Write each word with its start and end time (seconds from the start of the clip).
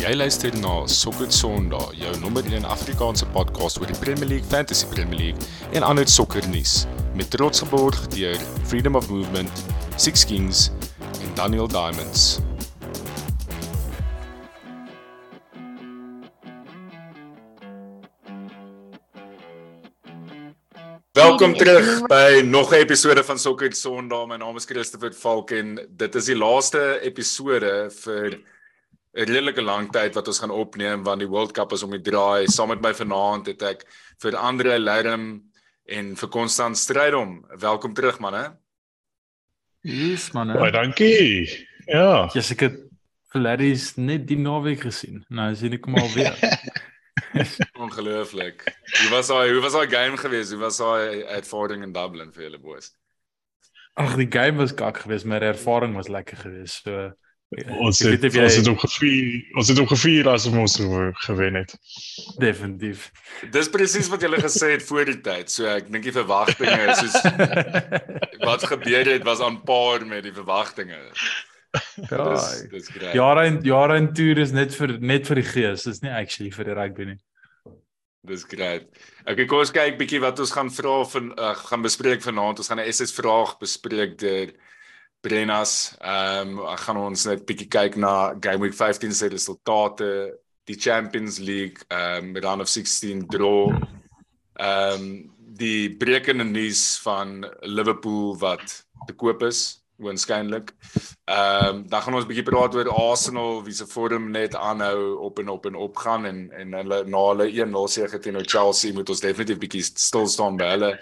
Jy 0.00 0.14
luister 0.16 0.54
na 0.56 0.86
Sokker 0.88 1.28
Sondag, 1.28 1.90
jou 1.92 2.10
nommer 2.22 2.46
1 2.48 2.64
Afrikaanse 2.64 3.26
podcast 3.34 3.76
oor 3.82 3.90
die 3.90 3.96
Premier 4.00 4.30
League, 4.30 4.46
Fantasy 4.48 4.86
Premier 4.88 5.18
League 5.18 5.48
en 5.76 5.84
ander 5.84 6.08
sokkernuus 6.08 6.86
met 7.18 7.28
trots 7.28 7.60
geborg 7.60 7.98
deur 8.14 8.38
Freedom 8.70 8.96
of 8.96 9.10
Movement, 9.12 9.60
Six 10.00 10.24
Kings 10.24 10.70
en 11.20 11.34
Daniel 11.36 11.68
Diamonds. 11.68 12.40
Welkom 21.12 21.58
terug 21.60 22.06
by 22.08 22.40
nog 22.48 22.72
'n 22.72 22.80
episode 22.80 23.24
van 23.24 23.38
Sokker 23.38 23.74
Sondag. 23.74 24.26
My 24.26 24.36
naam 24.36 24.56
is 24.56 24.64
Christopher 24.64 25.12
Falk 25.12 25.50
en 25.50 25.76
dit 25.90 26.14
is 26.14 26.24
die 26.24 26.36
laaste 26.36 27.00
episode 27.04 27.92
vir 28.00 28.40
'n 29.10 29.26
redelike 29.26 29.62
lang 29.62 29.90
tyd 29.90 30.14
wat 30.14 30.28
ons 30.30 30.38
gaan 30.38 30.52
opneem 30.54 31.02
want 31.02 31.22
die 31.22 31.28
World 31.28 31.52
Cup 31.52 31.72
is 31.72 31.82
om 31.82 31.90
die 31.90 32.02
draai. 32.02 32.46
Saam 32.46 32.70
met 32.70 32.82
my 32.82 32.92
vanaand 32.94 33.46
het 33.50 33.62
ek 33.62 33.84
vir 34.22 34.36
Andre 34.36 34.78
Lerm 34.78 35.42
en 35.90 36.12
vir 36.16 36.28
Konstant 36.28 36.78
Strydom. 36.78 37.40
Welkom 37.58 37.94
terug 37.94 38.20
manne. 38.22 38.56
Yes 39.82 40.30
manne. 40.32 40.54
Baie 40.54 40.72
dankie. 40.72 41.48
Ja. 41.86 42.28
Yes, 42.34 42.52
ek 42.54 42.68
het 42.68 42.78
vir 43.32 43.42
Larry's 43.42 43.96
net 43.96 44.28
die 44.28 44.38
naweek 44.38 44.86
gesien. 44.86 45.24
Nou 45.28 45.50
sien 45.58 45.74
ek 45.74 45.88
hom 45.88 45.98
al 45.98 46.10
weer. 46.14 46.36
Ongelooflik. 47.84 48.62
Hoe 49.00 49.10
was 49.10 49.30
daai 49.32 49.50
hoe 49.50 49.62
was 49.64 49.74
daai 49.74 49.90
game 49.90 50.18
geweest? 50.20 50.54
Hoe 50.54 50.62
was 50.62 50.78
daai 50.78 51.24
ervaring 51.40 51.82
in 51.82 51.94
Dublin 51.96 52.30
vir 52.34 52.46
julle 52.46 52.62
boys? 52.62 52.92
Ag, 53.98 54.14
die 54.16 54.30
game 54.30 54.62
was 54.62 54.74
kak 54.74 55.02
geweest, 55.02 55.26
maar 55.26 55.42
die 55.42 55.50
ervaring 55.50 55.98
was 55.98 56.08
lekker 56.08 56.38
geweest. 56.46 56.86
So 56.86 57.10
ons 57.50 57.98
het 58.04 58.22
jy... 58.22 58.42
ons 58.44 58.56
het 58.60 58.68
ook 58.70 58.82
gevier, 58.84 59.30
ons 59.58 59.70
het 59.72 59.80
ook 59.82 59.90
gevier 59.90 60.28
as 60.30 60.46
ons 60.46 60.76
gewen 61.26 61.58
het. 61.58 61.74
Definitief. 62.38 63.08
Dis 63.50 63.70
presies 63.72 64.10
wat 64.12 64.22
julle 64.22 64.38
gesê 64.42 64.74
het 64.76 64.86
voor 64.86 65.10
die 65.10 65.18
tyd. 65.24 65.50
So 65.50 65.66
ek 65.70 65.90
dink 65.90 66.06
die 66.06 66.14
verwagtinge 66.14 66.92
is 66.94 67.02
soos 67.02 67.18
wat 68.48 68.66
gebeur 68.70 69.14
het 69.16 69.26
was 69.26 69.42
aan 69.42 69.60
paar 69.66 70.06
met 70.06 70.28
die 70.28 70.34
verwagtinge. 70.36 71.00
Ja, 72.10 72.30
dis 72.34 72.46
dis 72.70 72.88
grait. 72.90 73.14
Jare 73.14 73.44
en 73.46 73.60
jare 73.66 73.98
en 73.98 74.08
toer 74.14 74.42
is 74.42 74.54
net 74.54 74.74
vir 74.74 74.96
net 75.02 75.28
vir 75.30 75.42
die 75.42 75.50
gees, 75.50 75.86
dis 75.86 76.02
nie 76.02 76.14
actually 76.14 76.50
vir 76.54 76.70
die 76.70 76.78
rugby 76.78 77.10
nie. 77.12 77.20
Dis 78.26 78.42
grait. 78.44 78.88
Okay, 79.24 79.46
kom 79.48 79.62
ons 79.62 79.72
kyk 79.72 79.96
bietjie 79.98 80.20
wat 80.22 80.40
ons 80.42 80.52
gaan 80.52 80.70
vra 80.74 80.96
van 81.08 81.30
uh, 81.34 81.54
gaan 81.56 81.86
bespreek 81.86 82.22
vanaand. 82.22 82.60
Ons 82.60 82.68
gaan 82.70 82.82
'n 82.82 82.92
SS 82.92 83.14
vraag 83.16 83.56
bespreek 83.62 84.18
deur 84.20 84.52
Brennas. 85.20 85.96
Ehm 86.00 86.58
um, 86.58 86.76
gaan 86.84 87.00
ons 87.00 87.26
net 87.28 87.44
bietjie 87.48 87.68
kyk 87.68 87.96
na 88.00 88.34
Game 88.40 88.64
Week 88.64 88.76
15 88.76 89.12
se 89.14 89.28
resultate, 89.28 90.38
die 90.64 90.78
Champions 90.78 91.38
League 91.38 91.84
ehm 91.88 92.30
um, 92.30 92.42
round 92.42 92.62
of 92.62 92.68
16 92.68 93.26
draw. 93.28 93.68
Ehm 94.56 94.94
um, 94.94 95.12
die 95.60 95.90
brekende 95.96 96.44
nuus 96.44 96.98
van 97.02 97.44
Liverpool 97.60 98.36
wat 98.38 98.84
te 99.06 99.12
koop 99.12 99.42
is 99.42 99.80
waarskynlik. 100.00 100.72
Ehm 101.24 101.66
um, 101.66 101.82
dan 101.88 102.02
gaan 102.02 102.14
ons 102.14 102.26
bietjie 102.26 102.46
praat 102.46 102.74
oor 102.74 102.88
Arsenal 102.88 103.60
wie 103.64 103.74
se 103.76 103.86
vorm 103.86 104.30
net 104.30 104.54
aanhou 104.56 105.18
op 105.28 105.38
en 105.38 105.48
op 105.48 105.66
en 105.66 105.74
op 105.74 105.96
gaan 105.96 106.24
en 106.26 106.40
en 106.50 106.72
hulle 106.80 107.02
na 107.04 107.24
hulle 107.28 107.50
1-0 107.66 107.92
sege 107.92 108.18
teen 108.18 108.40
Chelsea 108.44 108.92
moet 108.92 109.08
ons 109.08 109.20
definitief 109.20 109.60
bietjie 109.60 109.84
stil 109.84 110.28
staan 110.28 110.56
by 110.56 110.72
hulle. 110.74 110.92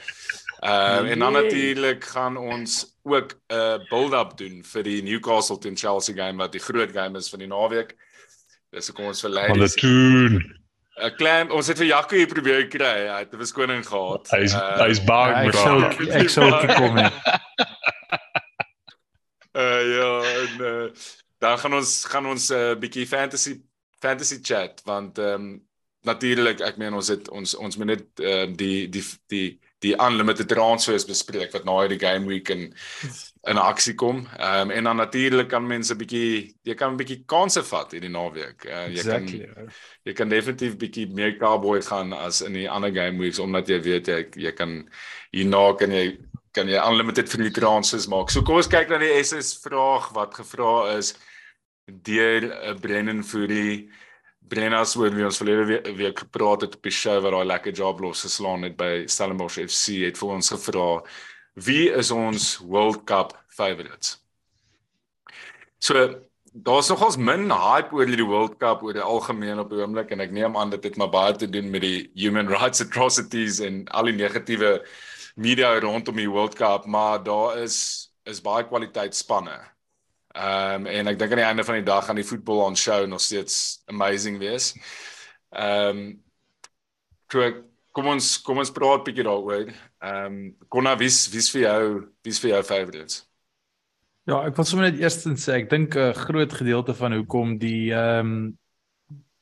Ehm 0.59 0.99
um, 0.99 1.07
en 1.07 1.19
dan 1.19 1.33
natuurlik 1.33 2.05
gaan 2.05 2.37
ons 2.37 2.99
ook 3.03 3.33
'n 3.33 3.55
uh, 3.55 3.79
build-up 3.89 4.37
doen 4.37 4.65
vir 4.65 4.83
die 4.83 5.03
Newcastle 5.03 5.59
teen 5.59 5.77
Chelsea 5.77 6.15
game 6.15 6.39
wat 6.43 6.53
die 6.53 6.61
groot 6.61 6.93
game 6.93 7.19
is 7.19 7.29
van 7.29 7.39
die 7.39 7.49
naweek. 7.49 7.97
Dis 8.71 8.93
kom 8.93 9.05
ons 9.05 9.21
verlei. 9.21 9.47
Hulle 9.47 9.71
doen 9.81 10.59
'n 10.99 11.15
klein 11.15 11.51
ons 11.51 11.67
het 11.67 11.79
vir 11.79 11.87
Jaco 11.87 12.17
hier 12.17 12.27
probeer 12.27 12.67
kry. 12.69 13.07
Hy 13.07 13.19
het 13.19 13.33
'n 13.33 13.39
verskoning 13.39 13.87
gehad. 13.87 14.31
Hy's 14.31 14.55
uh, 14.55 14.79
hy's 14.83 15.05
bang, 15.05 15.31
ja, 15.31 15.51
bro. 15.51 15.81
Ek 15.83 16.29
sou 16.29 16.49
ek 16.51 16.71
sou 16.71 16.75
kom. 16.75 16.99
Uh 19.59 19.83
ja, 19.97 20.11
en 20.23 20.61
uh, 20.61 20.91
dan 21.39 21.59
gaan 21.59 21.75
ons 21.75 22.05
gaan 22.05 22.27
ons 22.27 22.51
'n 22.51 22.55
uh, 22.55 22.75
bietjie 22.79 23.07
fantasy 23.07 23.61
fantasy 23.99 24.39
chat 24.43 24.83
want 24.85 25.19
ehm 25.19 25.35
um, 25.35 25.67
natuurlik 26.07 26.61
ek 26.61 26.77
meen 26.77 26.95
ons 26.95 27.09
het 27.09 27.31
ons 27.31 27.55
ons 27.55 27.77
moet 27.77 27.87
net 27.87 28.05
uh, 28.21 28.47
die 28.55 28.89
die 28.89 29.05
die 29.27 29.61
die 29.85 29.95
unlimited 30.03 30.49
transfers 30.51 31.07
bespreek 31.07 31.53
wat 31.55 31.67
na 31.67 31.77
hierdie 31.83 32.01
game 32.03 32.27
week 32.27 32.51
in 32.51 32.73
in 33.49 33.61
aksie 33.63 33.95
kom. 33.95 34.25
Ehm 34.39 34.69
um, 34.69 34.71
en 34.75 34.85
dan 34.85 34.97
natuurlik 34.97 35.49
kan 35.49 35.67
mense 35.67 35.95
bietjie 35.97 36.55
jy 36.67 36.75
kan 36.75 36.93
'n 36.93 36.99
bietjie 36.99 37.23
kansse 37.27 37.63
vat 37.63 37.93
hierdie 37.93 38.11
naweek. 38.11 38.65
Uh, 38.67 38.89
jy 38.89 38.99
exactly. 38.99 39.47
kan 39.47 39.71
jy 40.05 40.15
kan 40.15 40.29
definitief 40.29 40.77
bietjie 40.77 41.07
meer 41.15 41.37
cowboy 41.39 41.81
gaan 41.83 42.13
as 42.13 42.41
in 42.43 42.53
die 42.53 42.69
ander 42.71 42.91
game 42.91 43.19
weeks 43.19 43.39
omdat 43.39 43.69
jy 43.69 43.81
weet 43.81 44.09
jy 44.09 44.27
jy 44.37 44.53
kan 44.53 44.89
hierna 45.33 45.77
kan 45.79 45.93
jy 45.93 46.19
kan 46.53 46.69
jy 46.69 46.81
unlimited 46.83 47.29
vir 47.29 47.45
die 47.45 47.55
transfers 47.61 48.09
maak. 48.09 48.31
So 48.31 48.43
kom 48.43 48.57
ons 48.57 48.71
kyk 48.71 48.91
na 48.91 48.99
die 48.99 49.15
SS 49.23 49.55
vraag 49.63 50.11
wat 50.15 50.35
gevra 50.35 50.99
is 50.99 51.15
deur 51.87 52.43
'n 52.43 52.53
uh, 52.53 52.75
Brennan 52.75 53.23
Fury. 53.23 53.89
Brennas 54.49 54.95
oor 54.97 55.13
wie 55.15 55.27
ons 55.27 55.41
verlede 55.41 55.81
week, 55.97 56.23
gepraat 56.25 56.65
het 56.67 56.77
op 56.79 56.87
die 56.87 56.95
show 56.95 57.19
waar 57.23 57.37
daai 57.37 57.51
lekker 57.53 57.75
job 57.77 58.01
los 58.01 58.25
geslaan 58.27 58.65
het 58.67 58.77
by 58.79 59.05
Stellenbosch 59.07 59.59
FC 59.65 60.01
het 60.07 60.21
vir 60.21 60.33
ons 60.37 60.53
gevra 60.55 60.89
wie 61.67 61.91
is 61.91 62.11
ons 62.15 62.57
World 62.63 63.05
Cup 63.05 63.35
favourites. 63.49 64.19
So 65.79 66.09
daar's 66.53 66.89
nogals 66.91 67.19
min 67.19 67.51
hype 67.51 67.95
oor 67.95 68.07
die 68.09 68.27
World 68.27 68.59
Cup 68.59 68.83
oor 68.83 68.97
die 68.97 69.05
algemeen 69.05 69.61
op 69.63 69.71
die 69.71 69.83
oomblik 69.83 70.11
en 70.15 70.23
ek 70.25 70.35
neem 70.35 70.57
aan 70.57 70.73
dit 70.75 70.85
het 70.85 70.99
maar 70.99 71.11
baie 71.13 71.37
te 71.37 71.51
doen 71.51 71.71
met 71.71 71.85
die 71.85 72.11
human 72.19 72.51
rights 72.57 72.83
atrocities 72.85 73.61
en 73.65 73.85
al 73.89 74.11
die 74.11 74.17
negatiewe 74.19 74.79
media 75.39 75.75
rondom 75.79 76.19
die 76.19 76.31
World 76.31 76.57
Cup, 76.59 76.87
maar 76.87 77.23
daar 77.23 77.59
is 77.63 78.07
is 78.29 78.43
baie 78.45 78.67
kwaliteit 78.69 79.17
spanne. 79.17 79.55
Ehm 80.39 80.87
um, 80.87 80.87
en 80.87 81.11
ek 81.11 81.19
dink 81.19 81.33
aan 81.35 81.41
die 81.41 81.49
einde 81.49 81.65
van 81.67 81.81
die 81.81 81.87
dag 81.87 82.05
gaan 82.07 82.19
die 82.21 82.27
voetbal 82.27 82.61
on 82.69 82.77
show 82.79 83.07
nog 83.07 83.21
steeds 83.21 83.83
amazing 83.91 84.39
wees. 84.39 84.71
Ehm 85.51 85.99
um, 85.99 87.65
kom 87.93 88.13
ons 88.15 88.37
kom 88.47 88.61
ons 88.63 88.71
praat 88.71 89.03
bietjie 89.09 89.27
daaroor. 89.27 89.73
Ehm 89.99 90.27
um, 90.27 90.39
Konna 90.71 90.95
wie's 91.01 91.25
wie's 91.33 91.51
vir 91.51 91.65
jou 91.65 91.83
wie's 92.23 92.39
vir 92.45 92.55
jou 92.55 92.63
favorites? 92.71 93.25
Ja, 94.29 94.45
ek 94.45 94.55
wil 94.61 94.69
sommer 94.69 94.91
net 94.91 95.03
eerstens 95.03 95.49
sê 95.49 95.59
ek 95.59 95.71
dink 95.73 95.97
'n 95.97 96.15
groot 96.15 96.53
gedeelte 96.53 96.95
van 96.95 97.19
hoekom 97.19 97.59
die 97.59 97.91
ehm 97.91 98.33
um, 98.33 98.59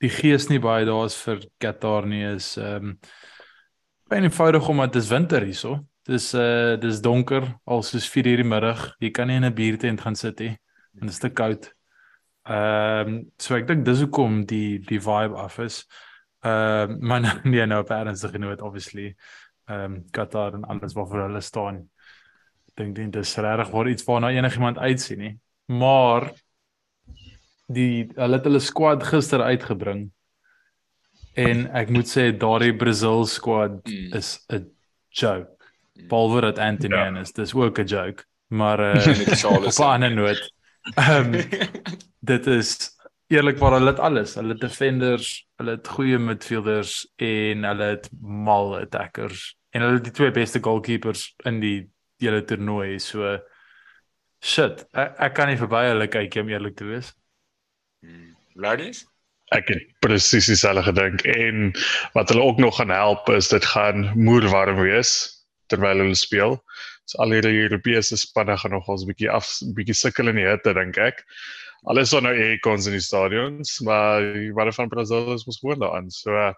die 0.00 0.12
gees 0.12 0.48
nie 0.48 0.60
baie 0.60 0.84
daar 0.88 1.06
is 1.06 1.16
vir 1.16 1.44
Qatar 1.60 2.06
nie 2.08 2.24
is 2.24 2.56
ehm 2.56 2.92
um, 2.92 2.98
baie 4.08 4.22
eenvoudig 4.22 4.68
omdat 4.68 4.92
dit 4.92 5.02
is 5.02 5.10
winter 5.12 5.44
hierso. 5.44 5.80
Dis 6.08 6.32
uh 6.34 6.76
dis 6.80 7.02
donker 7.02 7.52
al 7.66 7.82
soos 7.82 8.08
4:00 8.08 8.38
in 8.38 8.46
die 8.46 8.52
middag. 8.54 8.94
Jy 9.00 9.10
kan 9.10 9.28
nie 9.28 9.36
in 9.36 9.44
'n 9.44 9.54
biertent 9.54 10.00
gaan 10.00 10.16
sit 10.16 10.40
nie. 10.40 10.56
Dit 11.00 11.10
is 11.10 11.18
te 11.22 11.30
koud. 11.30 11.70
Ehm 12.46 13.08
um, 13.08 13.18
so 13.42 13.56
ek 13.56 13.66
dink 13.68 13.84
dis 13.84 14.00
hoekom 14.04 14.44
die 14.46 14.78
die 14.86 15.00
vibe 15.02 15.36
af 15.42 15.58
is. 15.64 15.82
Ehm 16.44 16.96
uh, 16.96 16.98
maar 17.00 17.20
nou, 17.20 17.34
nee 17.52 17.66
nou 17.66 17.82
op 17.84 17.90
ernstig 17.90 18.36
genoeg 18.36 18.60
obviously. 18.60 19.14
Ehm 19.66 19.84
um, 19.84 20.00
Qatar 20.10 20.54
en 20.54 20.64
alles 20.64 20.94
wat 20.94 21.10
vir 21.10 21.26
hulle 21.26 21.40
staan. 21.40 21.84
Ek 22.76 22.94
dink 22.94 23.12
dit 23.12 23.22
is 23.22 23.36
regtig 23.36 23.72
waar 23.72 23.88
iets 23.88 24.04
waarna 24.04 24.30
enigiemand 24.30 24.78
uitsien 24.78 25.18
nie. 25.18 25.34
Maar 25.66 26.30
die 27.66 28.06
hulle 28.14 28.38
het 28.38 28.44
hulle 28.46 28.60
squad 28.62 29.02
gister 29.02 29.42
uitgebring 29.42 30.06
En 31.36 31.66
ek 31.76 31.92
moet 31.92 32.08
sê 32.08 32.30
daardie 32.32 32.72
Brazil 32.76 33.26
squad 33.28 33.82
mm. 33.84 34.16
is 34.16 34.38
'n 34.48 34.64
joke. 35.12 35.52
Behalwe 36.08 36.40
dat 36.40 36.58
Anthony 36.58 36.96
ja. 36.96 37.20
is, 37.20 37.32
dis 37.32 37.54
ook 37.54 37.78
'n 37.78 37.84
joke. 37.84 38.24
Maar 38.48 38.80
uh 38.96 39.44
op 39.56 39.64
'n 39.64 39.82
ander 39.82 40.14
noot. 40.14 40.52
Ehm 40.94 41.34
um, 41.34 41.42
dit 42.30 42.46
is 42.46 42.76
eerlikwaar 43.32 43.78
hulle 43.78 43.90
het 43.90 44.02
alles. 44.02 44.34
Hulle 44.38 44.54
het 44.54 44.62
defenders, 44.62 45.30
hulle 45.58 45.76
het 45.78 45.88
goeie 45.88 46.18
midfielders 46.18 47.00
en 47.16 47.66
hulle 47.66 47.90
het 47.96 48.08
mal 48.20 48.78
attackers 48.78 49.50
en 49.74 49.82
hulle 49.82 49.98
het 49.98 50.08
die 50.08 50.14
twee 50.14 50.30
beste 50.30 50.62
goalkeepers 50.62 51.28
in 51.44 51.60
die 51.60 51.76
hele 52.22 52.44
toernooi. 52.44 52.98
So 53.02 53.36
shit, 54.40 54.86
ek, 54.94 55.18
ek 55.28 55.36
kan 55.36 55.50
nie 55.50 55.60
verby 55.60 55.88
hulle 55.90 56.08
kyk 56.12 56.40
om 56.42 56.54
eerlik 56.54 56.78
te 56.78 56.88
wees. 56.88 57.12
Mm. 58.06 58.32
Ladies? 58.56 59.04
ek 59.54 59.68
het 59.70 59.82
presies 60.02 60.48
dieselfde 60.50 60.82
gedink 60.88 61.22
en 61.30 61.70
wat 62.16 62.32
hulle 62.32 62.42
ook 62.42 62.58
nog 62.58 62.76
gaan 62.80 62.90
help 62.90 63.28
is 63.30 63.48
dit 63.52 63.64
gaan 63.64 64.08
moer 64.18 64.48
warm 64.50 64.80
wees 64.82 65.12
terwyl 65.70 66.02
hulle 66.02 66.18
speel. 66.18 66.58
So 67.06 67.20
al 67.22 67.30
die 67.30 67.54
Europese 67.54 68.18
spanne 68.18 68.56
gaan 68.58 68.74
nog 68.74 68.88
ons 68.90 69.06
bietjie 69.06 69.30
af 69.30 69.46
bietjie 69.76 69.94
sukkel 69.94 70.32
in 70.32 70.40
die 70.40 70.48
hitte 70.48 70.74
dink 70.74 70.98
ek. 70.98 71.22
Alles 71.86 72.10
is 72.10 72.22
nou 72.24 72.32
aircons 72.34 72.88
in 72.90 72.96
die 72.96 73.04
stadions, 73.04 73.76
maar 73.86 74.24
wat 74.58 74.74
van 74.74 74.90
Brazil 74.90 75.34
is 75.36 75.46
mos 75.46 75.60
gewoon 75.62 75.84
daaraan. 75.84 76.10
So 76.10 76.34
uh, 76.34 76.52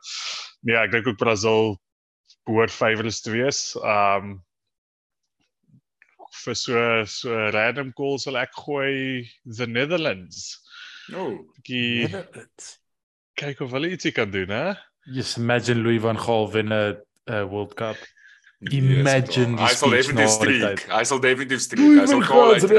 nee, 0.64 0.76
ek 0.78 0.94
dink 0.94 1.10
ook 1.10 1.20
Brazil 1.20 1.76
behoort 2.48 2.72
favorites 2.72 3.20
te 3.20 3.34
wees. 3.34 3.60
Um 3.84 4.38
vir 6.44 6.56
so 6.56 7.04
so 7.04 7.34
random 7.52 7.92
calls 7.96 8.24
sal 8.24 8.38
ek 8.40 8.54
gooi 8.56 9.28
the 9.44 9.66
Netherlands. 9.66 10.56
Oh, 11.12 11.40
die 11.68 12.08
kyk 13.38 13.60
of 13.64 13.72
hulle 13.76 13.92
ietsie 13.92 14.12
kan 14.16 14.32
doen, 14.32 14.52
hè? 14.52 14.76
Just 15.12 15.38
imagine 15.40 15.84
Louis 15.84 16.00
van 16.04 16.20
Gaal 16.20 16.48
wen 16.52 16.72
'n 16.72 16.96
uh, 17.28 17.44
World 17.48 17.74
Cup. 17.74 18.00
Yes, 18.60 18.72
Imagine. 18.74 19.54
Hy 19.54 19.68
die 19.70 19.74
sal 19.78 19.88
speech 19.92 20.06
definitief 20.08 20.40
na 20.40 20.46
die 20.50 20.60
tyd. 20.64 20.80
Hy 20.90 21.02
sal 21.06 21.20
definitief 21.22 21.60
streak. 21.62 22.00
Hy 22.00 22.06
sal 22.10 22.22
call 22.26 22.58
uit. 22.58 22.66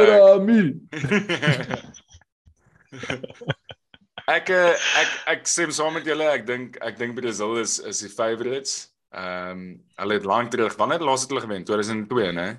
ek 4.30 4.50
eh, 4.52 4.76
ek 5.00 5.10
ek 5.34 5.48
stem 5.48 5.72
saam 5.72 5.94
met 5.96 6.04
julle. 6.10 6.28
Ek 6.36 6.44
dink 6.48 6.76
ek 6.84 6.98
dink 7.00 7.16
Brazil 7.16 7.56
is 7.64 7.80
is 7.80 8.00
die 8.04 8.12
favorites. 8.12 8.90
Ehm 9.16 9.52
um, 9.56 9.80
hulle 10.04 10.14
het 10.20 10.26
lank 10.28 10.52
terug. 10.52 10.76
Wanneer 10.78 11.00
laas 11.08 11.24
het 11.24 11.32
hulle 11.32 11.46
gewen? 11.48 11.64
2002, 11.64 12.32
né? 12.36 12.50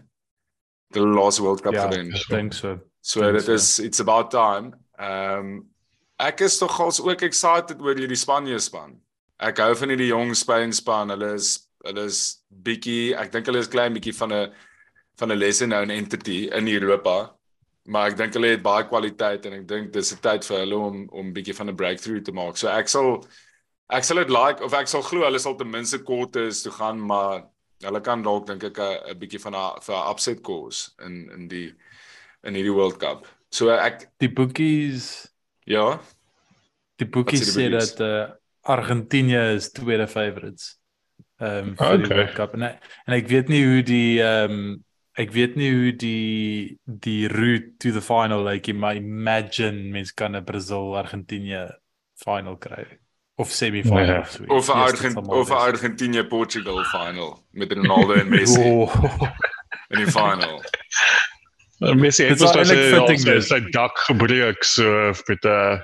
Die 0.97 1.05
laaste 1.05 1.43
World 1.45 1.61
Cup 1.63 1.75
Ja, 1.77 1.85
gewen. 1.91 2.09
ek 2.17 2.25
dink 2.33 2.53
so. 2.57 2.79
So 3.05 3.21
dink 3.23 3.37
dit 3.39 3.45
so. 3.47 3.53
is 3.61 3.79
it's 3.85 4.01
about 4.01 4.31
time. 4.33 4.73
Ehm 4.99 5.39
um, 5.39 5.67
ek 6.21 6.41
is 6.45 6.59
tog 6.59 6.81
als 6.81 7.01
ook 7.01 7.23
excited 7.23 7.81
oor 7.81 7.95
hierdie 7.97 8.17
Spanje 8.19 8.59
span. 8.61 8.97
Ek 9.41 9.59
hou 9.61 9.75
van 9.77 9.89
hierdie 9.93 10.11
jong 10.11 10.35
Spain 10.37 10.73
span. 10.73 11.09
Hulle 11.13 11.35
is 11.37 11.69
hulle 11.85 12.05
is 12.05 12.21
bietjie, 12.51 13.15
ek 13.17 13.33
dink 13.33 13.47
hulle 13.47 13.63
is 13.63 13.71
klein 13.71 13.95
bietjie 13.95 14.15
van 14.17 14.33
'n 14.33 14.53
van 15.21 15.33
'n 15.33 15.39
lesser 15.39 15.67
known 15.67 15.91
entity 15.91 16.49
in 16.53 16.69
Europa. 16.69 17.35
Maar 17.89 18.11
ek 18.11 18.17
dink 18.17 18.35
hulle 18.35 18.55
het 18.55 18.63
baie 18.63 18.85
kwaliteit 18.89 19.47
en 19.47 19.53
ek 19.53 19.69
dink 19.69 19.93
dis 19.93 20.13
'n 20.13 20.21
tyd 20.21 20.45
vir 20.45 20.59
hulle 20.59 20.77
om 20.77 21.09
om 21.13 21.33
bietjie 21.33 21.57
van 21.57 21.69
'n 21.69 21.77
breakthrough 21.77 22.25
te 22.25 22.33
maak. 22.33 22.57
So 22.57 22.69
ek 22.69 22.89
sal 22.89 23.25
ek 23.91 24.05
sal 24.05 24.17
dit 24.17 24.31
like 24.31 24.63
of 24.65 24.75
ek 24.75 24.89
sal 24.89 25.03
glo 25.03 25.25
hulle 25.25 25.39
sal 25.39 25.57
ten 25.57 25.71
minste 25.71 25.99
quarters 25.99 26.63
toe 26.63 26.73
gaan, 26.73 27.01
maar 27.01 27.47
hulle 27.83 28.01
kan 28.01 28.23
dalk 28.23 28.47
dink 28.47 28.65
ek 28.65 28.79
'n 28.79 29.19
bietjie 29.19 29.41
van 29.41 29.55
'n 29.55 29.81
vir 29.81 29.97
'n 29.97 30.11
upset 30.11 30.43
cause 30.43 30.93
in 31.01 31.31
in 31.31 31.49
die 31.49 31.73
in 32.45 32.55
hierdie 32.55 32.75
World 32.75 32.99
Cup. 32.99 33.27
So 33.51 33.71
ek 33.71 34.09
Die 34.19 34.29
boekies, 34.29 35.29
ja, 35.67 36.01
die 36.97 37.07
boekies 37.09 37.57
sê 37.57 37.71
dat 37.71 38.01
uh, 38.01 38.31
Argentinië 38.63 39.57
is 39.57 39.73
tweede 39.73 40.07
favorites. 40.07 40.80
Ehm 41.41 41.69
um, 41.71 41.77
vir 41.77 41.87
Okay. 41.87 41.99
die 42.05 42.15
World 42.15 42.35
Cup 42.37 42.55
en 42.55 42.63
ek, 42.63 42.83
en 43.07 43.15
ek 43.17 43.29
weet 43.29 43.49
nie 43.49 43.65
hoe 43.65 43.83
die 43.83 44.21
ehm 44.23 44.51
um, 44.51 44.85
ek 45.21 45.33
weet 45.33 45.57
nie 45.57 45.71
hoe 45.73 45.93
die 45.97 46.79
die 46.87 47.29
route 47.29 47.73
to 47.79 47.91
the 47.93 48.01
final 48.01 48.45
lyk 48.45 48.67
like, 48.67 48.73
maar 48.79 48.95
imagine 48.97 49.91
mens 49.93 50.13
kan 50.15 50.37
'n 50.37 50.45
Brazil 50.45 50.97
Argentinië 50.97 51.71
final 52.25 52.57
kry 52.57 52.85
of 53.37 53.51
semi-final 53.51 54.07
Ja. 54.07 54.19
of 54.21 54.31
so. 54.31 54.43
iets. 54.43 54.53
of 54.53 54.69
'n 54.69 54.73
Argent 54.79 55.17
of 55.29 55.51
'n. 55.51 55.53
Argentinië 55.57 56.25
Portugal 56.29 56.85
final 56.85 57.43
met 57.53 57.73
Ronaldo 57.73 58.13
en 58.15 58.29
Messi 58.29 58.61
Oh, 58.65 58.93
in 59.91 60.05
die 60.05 60.07
final. 60.13 60.63
Uh, 61.81 61.95
Messi 61.97 62.25
het 62.29 62.41
mos 62.41 62.53
eintlik 62.57 63.43
sy 63.43 63.61
dak 63.73 63.97
gebreek 64.07 64.63
so 64.65 65.13
met 65.29 65.45
'n 65.45 65.81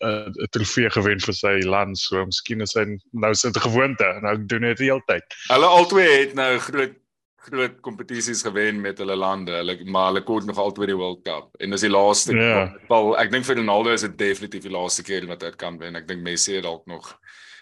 'n 0.00 0.32
'n 0.32 0.50
trofee 0.50 0.90
gewen 0.90 1.20
vir 1.20 1.34
sy 1.34 1.54
land. 1.64 1.98
So 1.98 2.24
miskien 2.24 2.60
is 2.60 2.74
hy 2.74 2.86
nou 3.12 3.34
sit 3.34 3.56
'n 3.56 3.66
gewoonte. 3.68 4.08
Nou 4.22 4.36
doen 4.46 4.62
dit 4.62 4.78
die 4.78 4.90
hele 4.90 5.02
tyd. 5.06 5.24
Hulle 5.48 5.66
albei 5.66 6.08
het 6.20 6.34
nou 6.34 6.58
groot 6.58 6.96
groot 7.40 7.80
kompetisies 7.80 8.42
gewen 8.42 8.80
met 8.80 8.98
hulle 8.98 9.16
lande. 9.16 9.52
Hulle 9.52 9.78
maar 9.84 10.10
hulle 10.10 10.22
kort 10.22 10.44
nog 10.44 10.58
altyd 10.58 10.92
die 10.92 10.96
World 10.96 11.22
Cup 11.24 11.54
en 11.58 11.70
dis 11.70 11.80
die 11.80 11.90
laaste 11.90 12.36
Ja. 12.36 12.76
Wel, 12.88 13.16
ek 13.18 13.30
dink 13.30 13.44
vir 13.44 13.56
Ronaldo 13.56 13.92
is 13.92 14.04
dit 14.04 14.18
definitief 14.18 14.62
die 14.62 14.72
laaste 14.72 15.02
keer 15.02 15.26
wat 15.26 15.42
hy 15.42 15.50
kan 15.56 15.78
wen. 15.78 15.96
Ek 15.96 16.08
dink 16.08 16.22
Messi 16.22 16.54
het 16.54 16.64
dalk 16.64 16.86
nog 16.86 17.18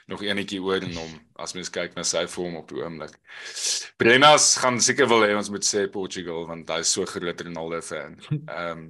nog 0.09 0.23
enetjie 0.25 0.61
oor 0.65 0.83
in 0.83 0.97
hom 0.97 1.21
as 1.37 1.53
mens 1.55 1.69
kyk 1.69 1.95
na 1.95 2.03
sy 2.03 2.27
vorm 2.27 2.57
op 2.57 2.69
die 2.69 2.81
oomblik. 2.81 3.13
Brennas 4.01 4.57
gaan 4.57 4.81
seker 4.81 5.07
wil 5.07 5.21
hê 5.21 5.35
ons 5.37 5.51
moet 5.53 5.65
sê 5.65 5.85
Portugal 5.93 6.47
want 6.49 6.71
hy 6.73 6.81
is 6.81 6.93
so 6.93 7.05
groot 7.05 7.41
Ronaldo 7.41 7.83
fan. 7.85 8.17
Ehm 8.49 8.89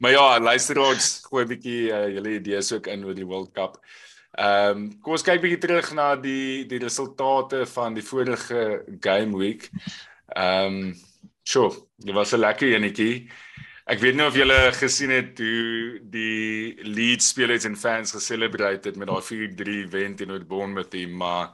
Maar 0.00 0.10
ja, 0.10 0.40
luister 0.40 0.78
ons 0.80 1.20
gooi 1.28 1.44
'n 1.44 1.48
bietjie 1.48 1.92
uh, 1.92 2.08
julle 2.14 2.34
idees 2.38 2.72
ook 2.72 2.86
in 2.86 3.04
oor 3.04 3.14
die 3.14 3.26
World 3.26 3.52
Cup. 3.52 3.78
Ehm 4.34 4.70
um, 4.70 4.86
kom 5.00 5.14
ons 5.14 5.22
kyk 5.22 5.42
bietjie 5.42 5.62
terug 5.62 5.92
na 5.94 6.14
die 6.18 6.66
die 6.66 6.80
resultate 6.82 7.66
van 7.70 7.94
die 7.94 8.02
vorige 8.02 8.82
game 9.00 9.36
week. 9.38 9.70
Ehm 10.34 10.80
um, 10.80 10.94
sure, 11.42 11.74
dit 11.96 12.14
was 12.14 12.32
'n 12.32 12.42
lekker 12.42 12.74
enetjie. 12.74 13.30
Ek 13.84 14.00
weet 14.00 14.16
nie 14.16 14.24
of 14.24 14.34
julle 14.34 14.72
gesien 14.72 15.10
het 15.12 15.38
hoe 15.38 16.00
die 16.10 16.74
Leeds 16.82 17.28
spelers 17.28 17.64
en 17.68 17.76
fans 17.76 18.12
geselebrate 18.16 18.88
het 18.88 18.96
met 18.96 19.08
daai 19.08 19.22
4-3 19.22 19.90
wen 19.92 20.16
teenoor 20.16 20.44
Bournemouth, 20.44 20.96
maar 21.08 21.52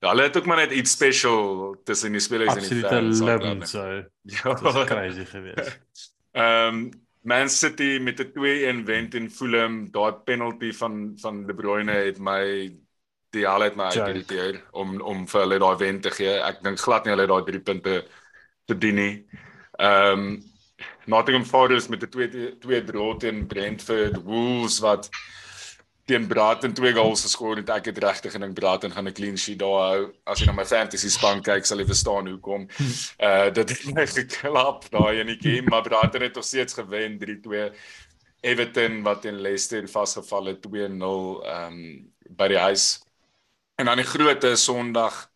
hulle 0.00 0.22
het 0.22 0.36
ook 0.36 0.46
maar 0.46 0.56
net 0.56 0.72
iets 0.72 0.92
special 0.92 1.74
tussen 1.84 2.12
die 2.12 2.20
spelers 2.20 2.54
en 2.54 2.60
die 2.60 2.84
absolute 2.84 2.94
fans. 2.94 3.20
lim 3.20 3.40
gehad. 3.40 3.68
so. 3.68 4.04
Ja. 4.22 4.54
Dit 4.54 4.60
was 4.60 4.84
crazy 4.84 5.24
geweest. 5.24 5.80
Ehm 6.36 6.68
um, 6.68 6.90
Man 7.26 7.48
City 7.48 7.98
met 7.98 8.20
'n 8.20 8.30
2-1 8.32 8.84
wen 8.84 9.08
teen 9.10 9.30
Fulham, 9.30 9.90
daai 9.90 10.12
penalty 10.24 10.72
van 10.72 11.12
van 11.16 11.46
De 11.46 11.54
Bruyne 11.54 11.92
het 11.92 12.18
my 12.18 12.76
die 13.30 13.46
al 13.48 13.60
het 13.60 13.76
my 13.76 13.88
Joke. 13.90 14.10
irriteer 14.10 14.60
om 14.70 15.00
om 15.00 15.24
vir 15.28 15.40
hulle 15.40 15.58
daai 15.58 15.76
wen 15.76 16.00
te 16.00 16.10
gee. 16.10 16.36
Ek 16.50 16.62
dink 16.62 16.78
glad 16.78 17.04
nie 17.04 17.14
hulle 17.14 17.26
daai 17.26 17.42
3 17.48 17.60
punte 17.60 18.04
verdien 18.68 18.94
nie. 18.94 19.14
Ehm 19.78 20.12
um, 20.12 20.42
Nottingham 21.06 21.44
Forest 21.44 21.88
met 21.88 22.02
'n 22.02 22.10
2 22.10 22.58
2 22.60 22.84
draw 22.84 23.16
teen 23.16 23.46
Brentford, 23.46 24.22
Wolves 24.22 24.78
wat 24.78 25.08
teen 26.06 26.26
Brighton 26.30 26.72
twee 26.72 26.92
goals 26.94 27.24
geskor 27.26 27.58
het. 27.58 27.70
Ek 27.74 27.90
het 27.90 27.98
regtig 28.02 28.32
gedink 28.36 28.54
Brighton 28.54 28.92
gaan 28.94 29.08
'n 29.08 29.12
clean 29.12 29.38
sheet 29.38 29.58
daar 29.58 29.80
hou. 29.90 30.12
As 30.24 30.40
jy 30.40 30.46
na 30.46 30.52
my 30.52 30.64
fantasy 30.64 31.08
span 31.10 31.42
kyk, 31.42 31.66
sal 31.66 31.78
jy 31.78 31.86
verstaan 31.86 32.28
hoekom. 32.30 32.68
Uh 33.18 33.50
dit 33.58 33.68
het 33.68 33.94
my 33.94 34.06
geklap 34.06 34.86
daai 34.90 35.20
enetjie, 35.20 35.62
maar 35.62 35.82
Brighton 35.82 36.22
het 36.22 36.34
nog 36.34 36.44
steeds 36.44 36.74
gewen 36.74 37.18
3-2. 37.18 37.74
Everton 38.40 39.02
wat 39.02 39.24
in 39.24 39.40
Leicester 39.40 39.88
vasgeval 39.88 40.44
het 40.44 40.66
2-0 40.66 40.72
ehm 40.72 41.72
um, 41.72 42.12
by 42.30 42.48
die 42.48 42.58
huis. 42.58 43.02
En 43.74 43.86
dan 43.86 43.96
die 43.96 44.06
groote 44.06 44.56
Sondag 44.56 45.26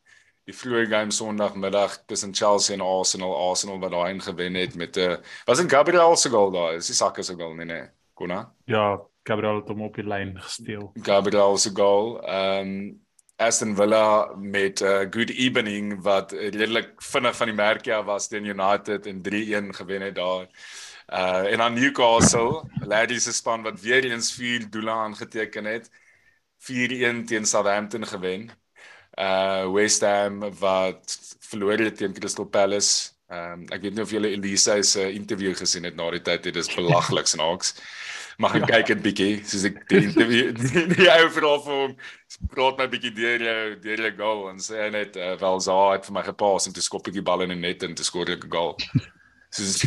die 0.47 0.55
vroeë 0.55 0.87
game 0.89 1.13
Sondagmiddag 1.13 2.05
tussen 2.07 2.35
Chelsea 2.35 2.75
en 2.75 2.83
Arsenal, 2.83 3.35
Arsenal 3.51 3.79
wat 3.79 3.91
daai 3.91 4.21
gewen 4.21 4.55
het 4.55 4.75
met 4.75 4.97
'n 4.97 5.01
uh, 5.01 5.17
was 5.47 5.59
dit 5.59 5.71
Gabriel 5.71 6.17
se 6.17 6.29
goal 6.29 6.51
daar? 6.51 6.75
Is 6.75 6.87
die 6.87 6.95
sakke 6.95 7.23
se 7.23 7.35
goal 7.35 7.55
nie 7.55 7.67
nee. 7.67 7.89
Konna? 8.15 8.53
Ja, 8.65 9.10
Gabriel 9.23 9.61
het 9.61 9.69
hom 9.69 9.83
op 9.83 9.95
die 9.95 10.07
lyn 10.07 10.35
gesteel. 10.41 10.91
Gabriel 11.03 11.57
se 11.59 11.71
goal. 11.75 12.19
Ehm 12.23 12.75
um, 12.75 13.09
Aston 13.41 13.73
Villa 13.77 14.35
met 14.37 14.81
'n 14.81 14.85
uh, 14.85 15.07
good 15.11 15.31
evening 15.31 16.03
wat 16.03 16.33
redelik 16.33 16.93
vinnig 17.03 17.37
van 17.37 17.47
die 17.47 17.57
merkie 17.57 17.95
af 17.95 18.05
was 18.05 18.29
teen 18.29 18.45
United 18.45 19.07
en 19.07 19.23
3-1 19.23 19.73
gewen 19.77 20.03
het 20.03 20.15
daar. 20.15 20.47
Uh 21.09 21.53
en 21.53 21.59
dan 21.59 21.75
Newcastle, 21.75 22.65
Larry 22.85 23.19
se 23.19 23.33
span 23.33 23.63
wat 23.63 23.81
weer 23.81 24.05
eens 24.05 24.33
4 24.33 24.71
doele 24.71 24.91
aangeteken 24.91 25.65
het. 25.65 25.91
4-1 26.59 27.25
teen 27.25 27.47
Southampton 27.47 28.07
gewen. 28.07 28.51
Uh 29.15 29.73
West 29.73 30.01
Ham 30.01 30.59
wat 30.59 31.19
verloor 31.39 31.79
het 31.79 31.97
teen 31.97 32.13
Crystal 32.13 32.45
Palace. 32.45 33.11
Ehm 33.27 33.53
um, 33.53 33.67
ek 33.71 33.83
weet 33.83 33.95
nie 33.95 34.03
of 34.03 34.11
julle 34.11 34.29
Elise 34.29 34.83
se 34.83 35.13
interview 35.13 35.57
gesien 35.57 35.85
het 35.85 35.95
na 35.95 36.11
die 36.11 36.23
tyd, 36.23 36.43
dit 36.43 36.57
is 36.57 36.75
belaglik 36.75 37.27
snaaks. 37.27 37.75
Maar 38.41 38.51
gaan 38.55 38.67
kyk 38.71 38.87
dit 38.95 39.01
bietjie, 39.05 39.33
soos 39.45 39.67
ek 39.69 39.83
die 39.91 39.99
interview 40.07 40.53
die, 40.61 40.85
die 40.95 41.09
ou 41.13 41.27
vra 41.35 41.51
vir 41.65 41.75
hom, 41.77 41.97
praat 42.55 42.79
my 42.81 42.87
bietjie 42.89 43.13
deur 43.17 43.45
jou 43.45 43.65
deur 43.85 44.05
jou 44.07 44.13
goal 44.17 44.47
en 44.49 44.63
sê 44.65 44.79
hy 44.87 44.91
net 44.95 45.19
uh, 45.21 45.35
wel 45.41 45.61
Zaha 45.67 45.91
het 45.99 46.09
vir 46.09 46.17
my 46.17 46.23
gepas 46.25 46.69
en 46.69 46.77
toe 46.77 46.85
skop 46.85 47.11
ek 47.11 47.19
die 47.19 47.27
bal 47.27 47.45
in 47.45 47.53
die 47.53 47.61
net 47.61 47.85
en 47.85 47.97
toe 47.99 48.07
skoor 48.07 48.33
ek 48.33 48.47
'n 48.49 48.55
goal. 48.55 48.77
Soos 49.55 49.83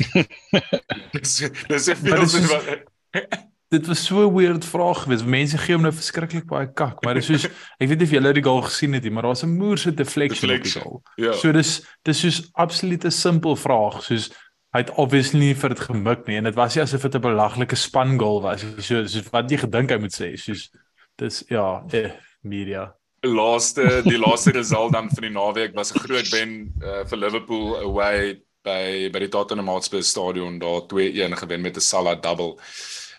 dis 1.16 1.34
dis 1.72 1.90
Maar 1.90 2.04
veel 2.04 2.30
so 2.30 2.46
wat 2.52 3.42
Dit 3.74 3.88
was 3.88 4.06
so 4.06 4.22
'n 4.22 4.34
weird 4.34 4.66
vraag 4.66 5.02
geweest. 5.02 5.26
Mense 5.26 5.58
gee 5.58 5.74
hom 5.74 5.82
nou 5.82 5.94
verskriklik 5.94 6.46
baie 6.46 6.68
kak, 6.74 7.02
maar 7.02 7.18
dis 7.18 7.26
soos 7.26 7.48
ek 7.82 7.88
weet 7.90 7.98
nie 7.98 8.06
of 8.06 8.14
julle 8.14 8.34
die 8.38 8.44
goal 8.46 8.62
gesien 8.62 8.94
het 8.94 9.04
nie, 9.04 9.12
maar 9.12 9.26
daar's 9.26 9.42
'n 9.42 9.58
moerse 9.58 9.94
deflection 9.94 10.50
op 10.50 10.62
die 10.62 10.70
Deflection. 10.70 10.84
goal. 10.84 11.02
ja. 11.16 11.34
So 11.34 11.52
dis 11.52 11.82
dis 12.06 12.20
soos 12.20 12.50
absolute 12.54 13.10
simpel 13.10 13.56
vraag, 13.56 14.04
soos 14.04 14.30
hy 14.74 14.82
het 14.82 14.92
obviously 14.98 15.40
nie 15.40 15.54
vir 15.54 15.76
dit 15.76 15.84
gemik 15.86 16.28
nie 16.28 16.40
en 16.40 16.50
dit 16.50 16.58
was 16.58 16.76
nie 16.76 16.84
asof 16.84 17.06
dit 17.06 17.16
'n 17.16 17.22
belaglike 17.22 17.76
span 17.76 18.18
goal 18.20 18.42
was. 18.42 18.66
So 18.80 19.06
soos 19.06 19.30
wat 19.32 19.52
jy 19.52 19.58
gedink 19.58 19.92
hy 19.92 19.98
moet 19.98 20.16
sê, 20.16 20.34
soos 20.38 20.70
dis 21.18 21.44
ja, 21.50 21.84
eh, 21.94 22.12
media. 22.42 22.94
laaste 23.24 24.02
die 24.04 24.18
laaste 24.20 24.52
result 24.52 24.92
dan 24.92 25.10
van 25.10 25.24
die 25.24 25.32
naweek 25.32 25.76
was 25.76 25.94
'n 25.94 26.00
groot 26.00 26.30
wen 26.30 26.74
uh, 26.84 27.06
vir 27.06 27.18
Liverpool 27.18 27.78
away 27.80 28.42
by 28.64 29.10
by 29.12 29.20
die 29.20 29.30
Tottenham 29.30 29.68
Hotspur 29.68 30.04
stadion 30.04 30.60
daar 30.60 30.82
2-1 30.88 31.38
gewen 31.38 31.62
met 31.62 31.78
'n 31.78 31.80
Salah 31.80 32.22
double. 32.22 32.58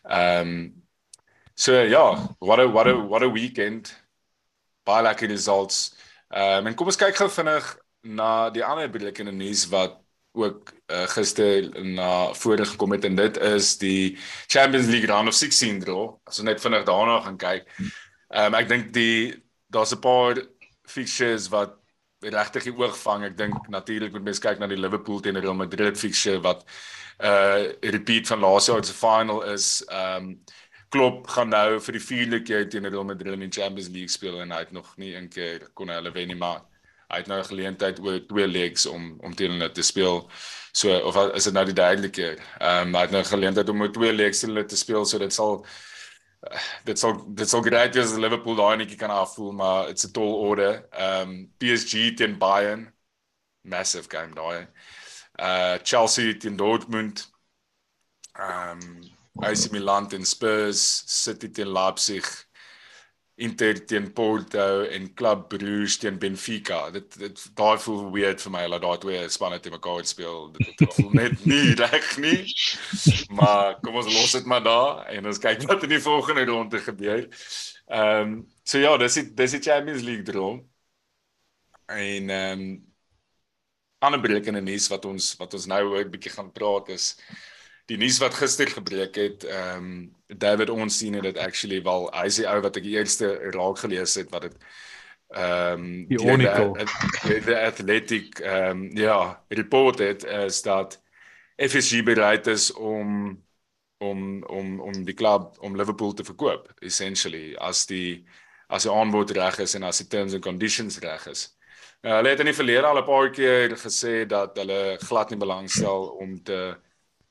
Ehm 0.02 0.48
um, 0.48 0.82
so 1.54 1.72
ja, 1.72 2.36
what 2.38 2.58
a 2.58 2.66
what 2.66 2.86
a 2.86 2.94
what 2.94 3.22
a 3.22 3.30
weekend. 3.30 4.04
Baie 4.84 5.02
lekker 5.02 5.28
results. 5.28 5.94
Ehm 6.28 6.58
um, 6.58 6.66
en 6.66 6.74
kom 6.74 6.86
ons 6.86 6.96
kyk 6.96 7.16
gou 7.16 7.30
vinnig 7.30 7.76
na 8.02 8.50
die 8.50 8.64
ander 8.64 8.90
billike 8.90 9.22
nuus 9.22 9.68
wat 9.68 10.03
ook 10.34 10.72
uh, 10.90 11.06
gister 11.14 11.68
na 11.84 12.32
vore 12.34 12.64
gekom 12.66 12.92
het 12.92 13.04
en 13.04 13.14
dit 13.14 13.36
is 13.36 13.76
die 13.78 14.18
Champions 14.46 14.86
League 14.90 15.06
round 15.10 15.28
of 15.28 15.34
16 15.34 15.80
draw. 15.80 16.08
As 16.26 16.40
ons 16.42 16.48
net 16.48 16.60
vinnig 16.60 16.84
daarna 16.88 17.20
gaan 17.22 17.38
kyk. 17.38 17.70
Ehm 18.34 18.50
um, 18.50 18.58
ek 18.58 18.68
dink 18.68 18.92
die 18.96 19.44
daar's 19.70 19.94
'n 19.94 20.02
paar 20.02 20.42
fixtures 20.90 21.48
wat 21.48 21.78
regtig 22.20 22.66
die 22.66 22.74
oog 22.74 22.96
vang. 22.98 23.24
Ek 23.24 23.36
dink 23.36 23.68
natuurlik 23.68 24.12
moet 24.12 24.26
mens 24.26 24.42
kyk 24.42 24.58
na 24.58 24.66
die 24.66 24.80
Liverpool 24.80 25.20
teen 25.20 25.38
Real 25.38 25.54
Madrid 25.54 25.98
fixture 25.98 26.40
wat 26.42 26.64
uh 27.22 27.70
repeat 27.80 28.26
van 28.26 28.40
laas 28.40 28.66
jaar 28.66 28.84
se 28.84 28.92
final 28.92 29.42
is. 29.54 29.84
Ehm 29.88 30.16
um, 30.16 30.44
Klopp 30.94 31.26
gaan 31.26 31.48
nou 31.50 31.80
vir 31.80 31.92
die 31.92 32.06
vierde 32.06 32.38
keer 32.42 32.68
teen 32.70 32.86
Real 32.86 33.04
Madrid 33.04 33.34
in 33.34 33.40
die 33.40 33.60
Champions 33.60 33.88
League 33.88 34.10
speel 34.14 34.40
en 34.40 34.50
hy 34.50 34.58
het 34.58 34.72
nog 34.72 34.96
nie 34.96 35.14
een 35.14 35.28
keer 35.28 35.70
kon 35.74 35.88
hulle 35.90 36.12
wen 36.14 36.28
nie 36.28 36.38
maar 36.38 36.62
hy 37.08 37.16
het 37.22 37.26
nou 37.26 37.38
'n 37.40 37.50
geleentheid 37.52 38.00
oor 38.00 38.20
twee 38.26 38.46
legs 38.46 38.86
om 38.86 39.20
om 39.20 39.34
teen 39.34 39.50
hulle 39.50 39.70
te 39.72 39.82
speel. 39.82 40.28
So 40.72 40.98
of 40.98 41.16
is 41.34 41.44
dit 41.44 41.52
nou 41.52 41.64
die 41.64 41.74
derde 41.74 42.10
keer? 42.10 42.38
Ehm 42.60 42.88
um, 42.88 42.94
hy 42.94 43.00
het 43.00 43.10
nou 43.10 43.22
'n 43.22 43.32
geleentheid 43.34 43.68
om 43.68 43.80
oor 43.80 43.92
twee 43.92 44.12
legs 44.12 44.40
teen 44.40 44.50
hulle 44.50 44.64
te 44.64 44.76
speel 44.76 45.04
so 45.04 45.18
dit 45.18 45.32
sal 45.32 45.66
dit 46.84 46.98
sal 46.98 47.34
dit 47.34 47.48
sal 47.48 47.62
great 47.62 47.94
wees 47.94 48.12
as 48.12 48.18
Liverpool 48.18 48.56
daai 48.56 48.76
netjie 48.76 48.98
kan 48.98 49.10
afvoel 49.10 49.52
maar 49.52 49.88
it's 49.88 50.04
a 50.04 50.08
tall 50.08 50.34
order. 50.48 50.88
Ehm 50.92 51.28
um, 51.28 51.52
PSG 51.58 52.14
teen 52.16 52.38
Bayern 52.38 52.94
massive 53.64 54.08
game 54.08 54.34
daai. 54.34 54.66
Uh 55.40 55.78
Chelsea 55.82 56.34
teen 56.34 56.56
Dortmund. 56.56 57.30
Ehm 58.38 58.78
um, 58.82 59.12
AC 59.42 59.70
Milan 59.72 60.08
teen 60.08 60.24
Spurs, 60.24 61.02
City 61.06 61.48
teen 61.50 61.72
Leipzig, 61.72 62.46
Inter 63.36 63.86
teen 63.86 64.12
Porto 64.12 64.82
en 64.82 65.14
Club 65.14 65.48
Brugge 65.48 65.98
teen 65.98 66.18
Benfica. 66.18 66.90
Dit 66.94 67.18
dit 67.18 67.40
daai 67.58 67.78
voel 67.82 68.12
weird 68.14 68.42
vir 68.44 68.52
my 68.54 68.62
dat 68.70 68.84
daai 68.84 68.98
twee 69.02 69.22
spanne 69.34 69.58
te 69.60 69.72
mekaar 69.74 70.04
speel. 70.06 70.52
Dit 70.54 70.84
voel 70.94 71.10
net 71.18 71.42
nie 71.50 71.74
reg 71.80 72.12
nie. 72.22 72.44
Maar 73.34 73.80
kom 73.82 73.98
ons 73.98 74.12
los 74.14 74.36
dit 74.38 74.46
maar 74.46 74.62
daar 74.62 75.02
en 75.10 75.26
ons 75.26 75.42
kyk 75.42 75.66
wat 75.66 75.82
in 75.82 75.96
die 75.96 76.02
volgende 76.04 76.46
ronde 76.50 76.82
gebeur. 76.86 77.26
Ehm 77.90 78.20
um, 78.22 78.36
so 78.62 78.78
ja, 78.78 78.94
dis 79.02 79.18
die 79.18 79.26
dis 79.34 79.58
die 79.58 79.64
Champions 79.66 80.06
League 80.06 80.30
droom. 80.30 80.62
En 81.90 82.30
ehm 82.30 82.60
um, 82.60 82.68
ander 84.04 84.20
brekende 84.20 84.60
nuus 84.60 84.86
wat 84.92 85.04
ons 85.08 85.32
wat 85.40 85.54
ons 85.58 85.66
nou 85.66 85.82
'n 85.98 86.10
bietjie 86.10 86.32
gaan 86.36 86.52
praat 86.52 86.88
is 86.94 87.16
die 87.90 87.98
nuus 88.00 88.18
wat 88.22 88.34
gister 88.34 88.70
gebreek 88.70 89.14
het, 89.20 89.44
ehm 89.44 89.76
um, 89.76 90.12
David 90.26 90.70
Onstein 90.70 91.14
het 91.14 91.22
dit 91.22 91.38
actually 91.38 91.82
wel 91.82 92.08
hy 92.16 92.28
sê 92.32 92.46
ou 92.48 92.58
wat 92.64 92.76
ek 92.80 92.86
die 92.86 92.96
eerste 92.96 93.28
raak 93.54 93.78
gelees 93.78 94.16
het 94.18 94.30
wat 94.32 94.48
dit 94.48 94.56
ehm 95.34 95.84
um, 95.84 96.06
die 96.08 96.20
Onico 96.20 96.72
die, 96.78 97.40
die 97.44 97.56
athletic 97.56 98.40
ehm 98.40 98.70
um, 98.70 98.84
ja, 98.96 99.42
report 99.48 99.98
het 99.98 100.24
is 100.24 100.62
dat 100.62 101.00
FSG 101.56 102.02
bereid 102.02 102.46
is 102.46 102.72
om 102.72 103.42
om 103.98 104.42
om 104.44 104.80
om 104.80 105.04
die 105.04 105.14
klub 105.14 105.58
om 105.60 105.76
Liverpool 105.76 106.14
te 106.14 106.24
verkoop 106.24 106.72
essentially 106.80 107.54
as 107.56 107.86
die 107.86 108.24
as 108.68 108.88
die 108.88 108.92
aanbod 108.92 109.30
reg 109.36 109.58
is 109.58 109.74
en 109.74 109.82
as 109.82 110.00
die 110.00 110.08
terms 110.08 110.34
and 110.34 110.42
conditions 110.42 110.98
reg 110.98 111.26
is. 111.30 111.50
Uh, 112.04 112.16
hulle 112.16 112.32
het 112.32 112.40
in 112.40 112.50
die 112.50 112.56
verlede 112.56 112.86
al 112.86 112.98
'n 113.00 113.06
paar 113.06 113.30
keer 113.30 113.76
gesê 113.76 114.26
dat 114.26 114.56
hulle 114.56 114.98
glad 115.00 115.30
nie 115.30 115.38
belangstel 115.38 116.08
om 116.20 116.42
te 116.42 116.76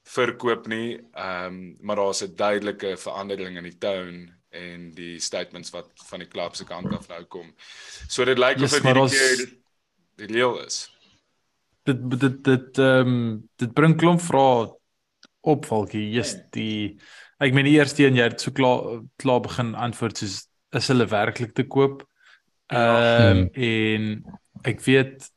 verkoop 0.04 0.68
nie. 0.68 1.00
Ehm 1.14 1.46
um, 1.46 1.78
maar 1.80 1.96
daar's 1.96 2.24
'n 2.24 2.36
duidelike 2.36 2.98
verandering 2.98 3.58
in 3.58 3.64
die 3.64 3.78
tone 3.78 4.34
en 4.50 4.92
die 4.92 5.20
statements 5.20 5.70
wat 5.74 5.90
van 6.10 6.20
die 6.20 6.28
klub 6.28 6.56
se 6.56 6.66
kant 6.66 6.94
af 6.94 7.08
nou 7.08 7.24
kom. 7.24 7.54
So 8.08 8.26
dit 8.26 8.38
lyk 8.38 8.60
yes, 8.60 8.74
of 8.74 8.82
dit 8.82 8.92
hierdie 8.92 9.10
keer 9.10 9.44
die 10.16 10.30
reël 10.36 10.60
is. 10.66 10.92
Dit 11.84 12.06
dit 12.20 12.44
dit 12.44 12.78
ehm 12.78 13.08
um, 13.08 13.50
dit 13.56 13.74
bring 13.74 13.98
klomp 13.98 14.22
vrae 14.22 14.70
op 15.42 15.66
valkie. 15.66 16.06
Yes, 16.12 16.36
die 16.52 17.00
ek 17.40 17.54
meen 17.54 17.66
die 17.66 17.78
eerste 17.80 18.06
een 18.06 18.16
jy 18.16 18.30
het 18.30 18.42
so 18.42 18.52
klaar 18.52 19.02
klaar 19.16 19.42
begin 19.42 19.76
antwoord 19.76 20.18
soos 20.18 20.48
is 20.74 20.88
hulle 20.90 21.06
werklik 21.06 21.54
te 21.54 21.68
koop? 21.68 22.04
Ja. 22.68 23.30
Ehm 23.30 23.38
um, 23.38 23.50
en 23.54 24.40
ek 24.64 24.82
weet 24.86 25.33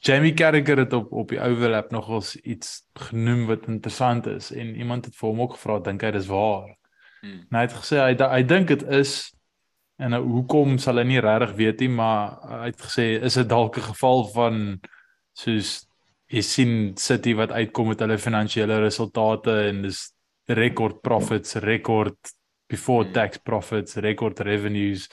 Jamie 0.00 0.34
Carragher 0.34 0.78
het 0.78 0.92
op 0.92 1.12
op 1.12 1.30
die 1.32 1.40
overlap 1.40 1.90
nogals 1.90 2.34
iets 2.36 2.82
genoem 3.08 3.46
wat 3.46 3.68
interessant 3.72 4.26
is 4.26 4.50
en 4.52 4.74
iemand 4.76 5.04
het 5.08 5.16
vir 5.16 5.28
hom 5.30 5.40
ook 5.40 5.56
gevra 5.56 5.78
dink 5.80 6.04
hy 6.04 6.10
dis 6.12 6.28
waar. 6.28 6.74
Hmm. 7.22 7.46
Hy 7.50 7.64
het 7.64 7.76
gesê 7.78 8.02
hy 8.02 8.12
hy 8.20 8.42
dink 8.44 8.68
dit 8.68 8.84
is 8.98 9.14
en 9.96 10.12
nou 10.12 10.22
hoekom 10.26 10.76
sal 10.78 11.00
hy 11.00 11.06
nie 11.08 11.22
regtig 11.24 11.56
weet 11.56 11.80
nie 11.80 11.92
maar 11.96 12.36
hy 12.50 12.68
het 12.68 12.84
gesê 12.84 13.06
is 13.16 13.38
dit 13.40 13.48
dalk 13.48 13.78
'n 13.78 13.88
geval 13.92 14.26
van 14.34 14.80
soos 15.32 15.86
jy 16.28 16.42
sien 16.42 16.96
City 16.98 17.32
wat 17.34 17.52
uitkom 17.52 17.88
met 17.88 18.00
hulle 18.00 18.18
finansiële 18.18 18.80
resultate 18.82 19.68
en 19.70 19.82
dis 19.82 20.12
rekord 20.46 21.00
profits, 21.02 21.54
rekord 21.54 22.18
before 22.68 23.04
hmm. 23.04 23.12
tax 23.12 23.38
profits, 23.38 23.96
rekord 23.96 24.40
revenues 24.40 25.08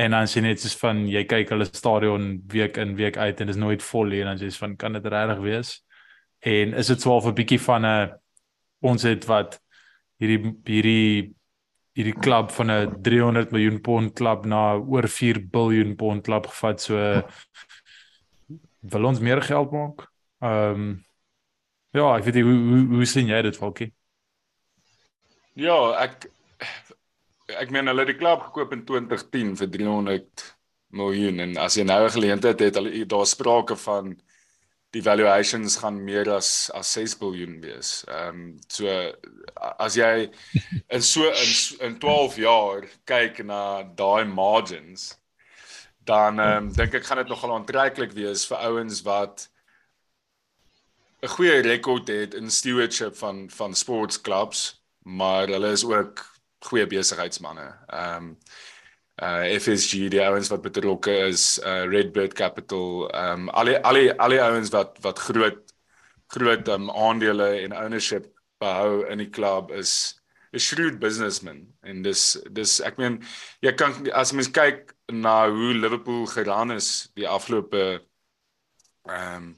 En 0.00 0.10
dan 0.10 0.28
sien 0.28 0.46
net 0.46 0.60
soos 0.60 0.76
van 0.80 1.04
jy 1.06 1.24
kyk 1.28 1.50
hulle 1.52 1.66
stadion 1.68 2.40
week 2.52 2.78
in 2.80 2.94
week 2.96 3.16
uit 3.16 3.40
en 3.40 3.46
dit 3.46 3.54
is 3.54 3.60
nooit 3.60 3.82
vol 3.82 4.08
nie 4.08 4.22
en 4.22 4.32
dan 4.32 4.40
sê 4.40 4.48
jy 4.48 4.58
van 4.62 4.76
kan 4.76 4.96
dit 4.96 5.06
regtig 5.06 5.42
wees? 5.44 5.74
En 6.40 6.74
is 6.80 6.88
dit 6.88 7.00
swaar 7.00 7.20
vir 7.22 7.32
'n 7.32 7.40
bietjie 7.40 7.60
van 7.60 7.86
'n 7.86 8.12
ons 8.82 9.02
het 9.02 9.24
wat 9.26 9.60
hierdie 10.18 10.54
hierdie 10.64 11.34
hierdie 11.94 12.18
klub 12.24 12.50
van 12.50 12.70
'n 12.70 13.02
300 13.02 13.52
miljoen 13.52 13.80
pond 13.80 14.14
klub 14.14 14.46
na 14.46 14.74
oor 14.74 15.08
4 15.08 15.40
miljard 15.52 15.96
pond 15.96 16.24
klub 16.24 16.46
gevat 16.46 16.80
so 16.80 17.22
wil 18.80 19.04
ons 19.04 19.20
meer 19.20 19.42
geld 19.42 19.70
maak. 19.70 20.08
Ehm 20.40 20.80
um, 20.80 21.04
ja, 21.92 22.16
ek 22.16 22.24
weet 22.24 22.34
nie 22.34 22.42
hoe 22.42 22.58
hoe, 22.70 22.84
hoe 22.96 23.04
sien 23.04 23.28
jy 23.28 23.42
dit 23.42 23.56
Falkie? 23.56 23.92
Ja, 25.54 25.76
ek 26.00 26.30
ek 27.60 27.70
meen 27.70 27.86
hulle 27.86 28.04
het 28.04 28.12
die 28.12 28.18
klub 28.18 28.42
gekoop 28.48 28.72
in 28.72 28.84
2010 28.88 29.56
vir 29.60 29.70
300 29.76 30.44
miljoen 30.92 31.40
en 31.40 31.56
as 31.56 31.76
jy 31.76 31.84
nou 31.84 32.04
'n 32.04 32.16
geleentheid 32.16 32.60
het, 32.60 32.74
hulle 32.76 33.06
daar 33.06 33.26
sprake 33.26 33.76
van 33.76 34.16
die 34.92 35.02
valuations 35.02 35.76
gaan 35.80 36.04
meer 36.04 36.28
as 36.30 36.70
as 36.74 36.92
6 36.92 37.16
biljoen 37.18 37.60
wees. 37.60 38.04
Ehm 38.08 38.28
um, 38.28 38.58
so 38.68 38.86
as 39.78 39.96
jy 39.96 40.30
in 40.90 41.02
so 41.02 41.24
in, 41.30 41.52
in 41.88 41.98
12 41.98 42.36
jaar 42.36 42.86
kyk 43.04 43.44
na 43.44 43.82
daai 43.82 44.24
margins 44.24 45.16
dan 46.04 46.38
ehm 46.38 46.66
um, 46.66 46.72
dink 46.72 46.94
ek 46.94 47.06
gaan 47.06 47.22
dit 47.22 47.28
nogal 47.28 47.54
aantreklik 47.54 48.12
wees 48.12 48.44
vir 48.50 48.58
ouens 48.68 49.02
wat 49.02 49.48
'n 51.22 51.34
goeie 51.36 51.60
rekord 51.62 52.08
het 52.08 52.34
in 52.34 52.50
stewardship 52.50 53.16
van 53.16 53.50
van 53.50 53.74
sportklubs, 53.74 54.82
maar 55.04 55.46
hulle 55.48 55.70
is 55.70 55.84
ook 55.84 56.31
goeie 56.68 56.86
besigheidsmense. 56.86 57.68
Ehm 57.88 58.32
um, 58.32 58.36
uh 59.22 59.44
FSG 59.58 60.08
die 60.10 60.22
ouens 60.24 60.48
wat 60.48 60.62
betrokke 60.64 61.12
is, 61.28 61.58
uh 61.64 61.84
Redbird 61.90 62.34
Capital, 62.34 63.08
ehm 63.10 63.48
um, 63.48 63.50
al 63.50 63.70
die 63.70 63.78
al 63.78 64.00
die 64.00 64.08
al 64.12 64.36
die 64.36 64.42
ouens 64.42 64.72
wat 64.74 64.98
wat 65.04 65.18
groot 65.28 65.62
groot 66.32 66.68
um, 66.68 66.90
aandele 66.90 67.48
en 67.60 67.76
ownership 67.76 68.30
behou 68.62 69.04
in 69.10 69.20
die 69.20 69.30
klub 69.30 69.70
is 69.70 70.14
'n 70.52 70.60
shrewd 70.60 70.98
businessman 71.00 71.60
en 71.82 72.02
dis 72.02 72.22
dis 72.50 72.80
ek 72.88 72.98
meen 73.00 73.18
jy 73.64 73.72
kan 73.72 73.94
as 74.12 74.32
mens 74.32 74.50
kyk 74.52 74.94
na 75.08 75.48
hoe 75.48 75.72
Liverpool 75.74 76.26
geran 76.26 76.72
is 76.72 77.08
die 77.16 77.28
afgelope 77.28 77.82
ehm 79.08 79.36
um, 79.36 79.56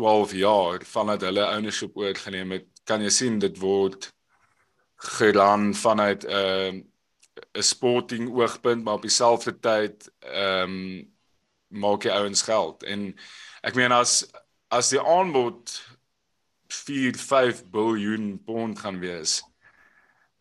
12 0.00 0.32
jaar 0.32 0.84
vandat 0.86 1.24
hulle 1.26 1.44
ownership 1.44 1.96
oorgeneem 1.96 2.54
het, 2.56 2.66
kan 2.88 3.02
jy 3.04 3.10
sien 3.12 3.38
dit 3.42 3.58
word 3.60 4.08
geran 5.00 5.74
vanuit 5.74 6.24
'n 6.24 6.30
uh, 6.30 6.72
'n 7.58 7.62
sporting 7.62 8.30
oogpunt 8.30 8.84
maar 8.84 8.94
op 8.94 9.02
dieselfde 9.02 9.58
tyd 9.58 10.10
ehm 10.18 10.62
um, 10.62 11.08
maak 11.70 12.02
jy 12.02 12.10
ouens 12.10 12.42
geld. 12.42 12.82
En 12.82 13.14
ek 13.62 13.74
meen 13.74 13.92
as 13.92 14.26
as 14.68 14.90
die 14.90 15.00
aanbod 15.00 15.82
4 16.66 17.16
5 17.16 17.62
miljard 17.72 18.44
pond 18.44 18.78
gaan 18.78 18.98
wees 18.98 19.40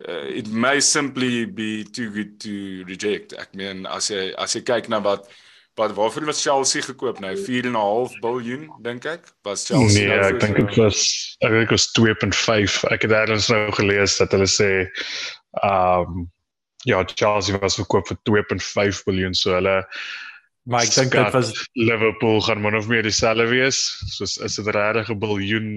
uh, 0.07 0.27
it 0.27 0.47
may 0.47 0.79
simply 0.79 1.45
be 1.45 1.83
too 1.83 2.09
good 2.09 2.39
to 2.39 2.83
reject. 2.87 3.33
Ek 3.33 3.53
meen 3.55 3.85
as 3.85 4.09
jy 4.11 4.29
as 4.39 4.55
jy 4.55 4.63
kyk 4.67 4.89
na 4.91 5.01
wat 5.03 5.27
wat 5.79 5.93
waarvoor 5.97 6.27
was 6.29 6.41
Chelsea 6.43 6.83
gekoop? 6.85 7.19
Nou 7.23 7.33
4.5 7.37 8.19
biljoen 8.23 8.67
dink 8.85 9.05
ek 9.09 9.29
was 9.47 9.65
Chelsea 9.69 10.07
nee, 10.07 10.11
nou 10.11 10.31
ek 10.33 10.39
dink 10.43 10.59
dit 10.59 10.79
was 10.81 11.03
ek 11.39 11.55
dink 11.55 11.69
dit 11.69 11.75
was 11.75 11.87
2.5 11.99 12.79
ek 12.95 13.05
het 13.07 13.13
daarin 13.13 13.43
nou 13.53 13.61
gelees 13.79 14.17
dat 14.21 14.35
hulle 14.35 14.49
sê 14.51 14.71
um 15.65 16.25
ja 16.87 17.03
Chelsea 17.13 17.59
was 17.59 17.79
verkoop 17.79 18.11
vir 18.11 18.19
2.5 18.29 19.05
biljoen 19.07 19.37
so 19.37 19.55
hulle 19.57 19.77
maar 20.69 20.85
ek 20.85 20.95
dink 20.95 21.15
dit 21.15 21.37
was 21.37 21.53
Liverpool 21.79 22.43
gaan 22.45 22.61
min 22.61 22.77
of 22.77 22.89
meer 22.91 23.03
dieselfde 23.07 23.47
wees. 23.49 23.79
Soos 24.13 24.37
is 24.45 24.59
dit 24.59 24.67
regtig 24.75 25.09
'n 25.09 25.21
biljoen 25.21 25.71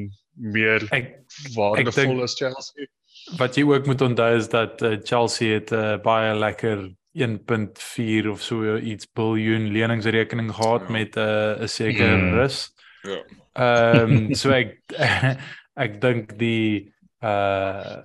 meer 0.56 0.85
ek, 0.90 1.14
waardevol 1.54 2.18
ek 2.18 2.26
as 2.28 2.37
Chelsea? 2.37 2.90
wat 3.38 3.56
jy 3.56 3.64
ook 3.68 3.87
moet 3.87 4.00
onthou 4.00 4.37
is 4.37 4.49
dat 4.50 4.82
uh, 4.82 4.97
Chelsea 5.02 5.54
het 5.59 5.73
uh, 5.73 5.97
baie 6.02 6.35
lekker 6.35 6.90
1.4 7.12 8.28
of 8.28 8.42
so 8.42 8.76
iets 8.76 9.09
biljoen 9.12 9.69
leningsrekening 9.73 10.54
gehad 10.54 10.87
ja. 10.87 10.92
met 10.92 11.16
'n 11.16 11.21
uh, 11.21 11.61
'n 11.61 11.69
sekere 11.69 12.16
mm. 12.16 12.35
rus. 12.35 12.75
Ja. 13.02 13.21
Ehm 13.52 14.11
um, 14.11 14.35
so 14.40 14.50
ek 14.50 14.81
ek 15.85 16.00
dink 16.00 16.38
die 16.38 16.92
uh 17.21 18.00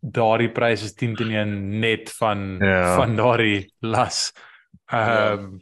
daardie 0.00 0.48
pryse 0.48 0.84
is 0.84 0.94
10 0.96 1.14
teen 1.16 1.30
1 1.30 1.80
net 1.80 2.12
van 2.16 2.56
ja. 2.58 2.96
van 2.96 3.16
daardie 3.16 3.72
las. 3.80 4.32
Ehm 4.92 5.32
um, 5.32 5.60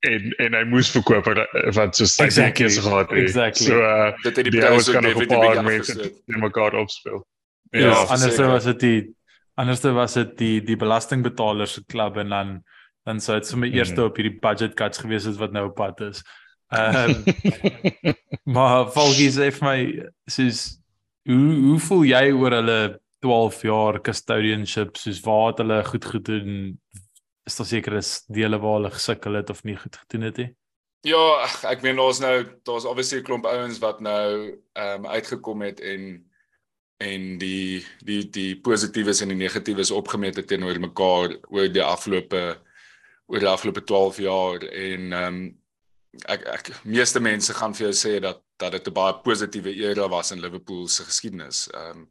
ja. 0.00 0.10
en 0.10 0.34
en 0.38 0.54
hy 0.54 0.64
moes 0.64 0.90
verkoop 0.90 1.26
wat 1.74 1.96
so 1.96 2.04
sy 2.04 2.24
exactly, 2.24 2.66
keer 2.66 2.82
gehad 2.82 3.10
het. 3.10 3.18
Exactly. 3.18 3.66
So 3.66 3.78
uh, 3.78 4.12
dit 4.22 4.36
het 4.36 4.50
die 4.50 4.60
pryse 4.60 4.92
kan 4.92 5.06
op 5.06 5.22
'n 5.22 5.26
paar 5.26 5.62
mense 5.64 5.94
net 5.94 6.22
mekaar 6.26 6.74
opspeel. 6.74 7.26
Ja, 7.70 7.80
ja 7.80 7.94
anders 8.04 8.36
was 8.36 8.64
dit 8.64 8.80
die 8.80 9.14
Anderste 9.54 9.92
was 9.92 10.14
dit 10.14 10.36
die 10.38 10.60
die 10.64 10.76
belastingbetalers 10.76 11.72
se 11.74 11.84
klub 11.84 12.16
en 12.16 12.28
dan 12.28 12.62
dan 13.04 13.20
sou 13.20 13.34
dit 13.38 13.46
sommer 13.46 13.68
eers 13.74 13.90
Mhm. 13.90 14.00
op 14.06 14.16
hierdie 14.16 14.38
budget 14.40 14.74
cuts 14.74 14.98
gewees 14.98 15.24
het 15.24 15.36
wat 15.36 15.52
nou 15.52 15.66
op 15.68 15.74
pad 15.74 16.00
is. 16.00 16.22
Ehm 16.72 17.22
maar 18.44 18.86
Volgie 18.94 19.30
sê 19.30 19.50
vir 19.52 19.66
my 19.66 19.78
soos 20.30 20.78
hoe 21.28 21.54
hoe 21.66 21.78
voel 21.78 22.04
jy 22.08 22.30
oor 22.32 22.50
hulle 22.58 22.78
12 23.22 23.62
jaar 23.68 24.00
custodianship 24.02 24.96
soos 24.96 25.20
waar 25.26 25.50
het 25.52 25.58
hulle 25.62 25.82
goed 25.84 26.04
gedoen 26.14 26.80
is 27.46 27.56
daar 27.58 27.66
seker 27.66 27.98
is 28.00 28.24
dele 28.28 28.58
waar 28.58 28.78
hulle 28.80 28.90
gesukkel 28.90 29.34
het 29.38 29.50
of 29.50 29.62
nie 29.64 29.76
goed 29.76 29.96
gedoen 30.04 30.22
het 30.30 30.36
nie 30.42 30.50
Ja, 31.04 31.18
ag, 31.42 31.64
ek 31.66 31.82
meen 31.82 31.96
daar's 31.98 32.20
nou 32.22 32.44
daar's 32.64 32.84
obviously 32.86 33.18
'n 33.20 33.24
klomp 33.26 33.46
ouens 33.46 33.78
wat 33.82 34.00
nou 34.00 34.56
ehm 34.72 35.04
um, 35.04 35.06
uitgekom 35.06 35.62
het 35.62 35.80
en 35.80 36.24
en 36.96 37.38
die 37.38 37.84
die 38.04 38.30
die 38.30 38.56
positiefes 38.60 39.20
en 39.20 39.28
die 39.28 39.36
negatiefes 39.36 39.90
opgemeet 39.90 40.36
het 40.36 40.46
teenoor 40.46 40.78
mekaar 40.80 41.36
oor 41.48 41.68
die 41.68 41.82
afgelope 41.82 42.60
oor 43.26 43.40
die 43.40 43.48
afgelope 43.48 43.84
12 43.84 44.18
jaar 44.18 44.62
en 44.62 45.12
ehm 45.12 45.34
um, 45.34 45.42
ek 46.28 46.42
ek 46.44 46.66
meeste 46.84 47.20
mense 47.20 47.54
gaan 47.56 47.74
vir 47.74 47.86
jou 47.86 47.94
sê 47.96 48.18
dat 48.20 48.42
dat 48.62 48.72
dit 48.72 48.88
'n 48.88 48.92
baie 48.92 49.14
positiewe 49.24 49.72
era 49.74 50.08
was 50.08 50.30
in 50.30 50.40
Liverpool 50.40 50.88
se 50.88 51.04
geskiedenis. 51.04 51.68
Ehm 51.70 51.90
um, 51.90 52.08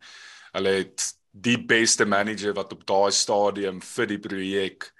hulle 0.51 0.69
het 0.69 1.13
die 1.31 1.57
beste 1.57 2.05
manager 2.05 2.53
wat 2.53 2.73
op 2.73 2.85
daai 2.85 3.11
stadium 3.11 3.81
vir 3.81 4.07
die 4.07 4.19
projek 4.19 4.91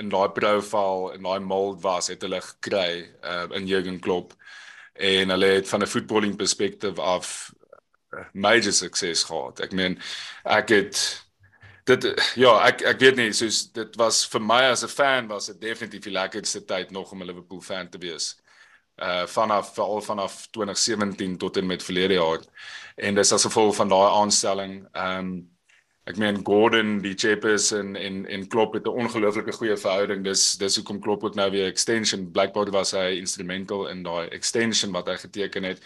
in 0.00 0.08
daai 0.08 0.28
profiel 0.28 1.12
en 1.14 1.22
daai 1.22 1.40
mold 1.40 1.82
was 1.82 2.08
het 2.08 2.22
hulle 2.22 2.40
gekry 2.40 3.10
uh, 3.22 3.46
in 3.58 3.66
Jurgen 3.66 4.00
Klopp 4.00 4.32
en 4.94 5.28
hulle 5.30 5.46
het 5.46 5.68
van 5.68 5.82
'n 5.82 5.92
voetballing 5.94 6.36
perspektief 6.36 6.98
af 6.98 7.52
major 8.32 8.72
sukses 8.72 9.24
gehad. 9.24 9.60
Ek 9.60 9.72
meen 9.72 9.98
ek 10.44 10.68
het 10.68 11.02
dit 11.84 12.06
ja, 12.40 12.54
ek 12.66 12.82
ek 12.94 13.00
weet 13.00 13.16
nie, 13.20 13.32
soos 13.32 13.64
dit 13.72 13.96
was 14.00 14.24
vir 14.32 14.40
my 14.40 14.62
as 14.70 14.84
'n 14.84 14.88
fan 14.88 15.28
was 15.28 15.46
dit 15.46 15.60
definitief 15.60 16.04
die 16.08 16.16
lekkerste 16.16 16.64
tyd 16.64 16.90
nog 16.90 17.12
om 17.12 17.22
'n 17.22 17.26
Liverpool 17.26 17.60
fan 17.60 17.88
te 17.88 17.98
wees. 17.98 18.36
Uh 18.96 19.26
vanaf 19.26 19.74
veral 19.74 20.00
vanaf 20.02 20.46
2017 20.50 21.38
tot 21.38 21.56
en 21.56 21.66
met 21.66 21.82
verlede 21.82 22.14
jaar. 22.14 22.40
En 22.96 23.14
dis 23.14 23.32
as 23.32 23.44
gevolg 23.44 23.74
van 23.76 23.88
daai 23.88 24.10
aanstelling. 24.22 24.88
Ehm 24.92 25.18
um, 25.18 25.54
Ek 26.04 26.18
meen 26.20 26.42
Gordon, 26.44 26.98
die 27.00 27.14
Cheppers 27.16 27.70
en 27.72 27.94
en 27.96 28.26
en 28.28 28.42
Klopp 28.52 28.74
het 28.76 28.84
'n 28.86 28.98
ongelooflike 29.04 29.52
goeie 29.52 29.76
verhouding. 29.76 30.24
Dis 30.24 30.56
dis 30.60 30.76
hoekom 30.76 31.00
Klopp 31.00 31.24
ook 31.24 31.34
nou 31.34 31.50
weer 31.50 31.66
extension 31.66 32.30
Blackboard 32.30 32.68
was 32.70 32.92
hy 32.92 33.16
instrumental 33.16 33.88
in 33.88 34.02
daai 34.02 34.28
extension 34.28 34.92
wat 34.92 35.06
hy 35.08 35.16
geteken 35.16 35.62
het. 35.64 35.80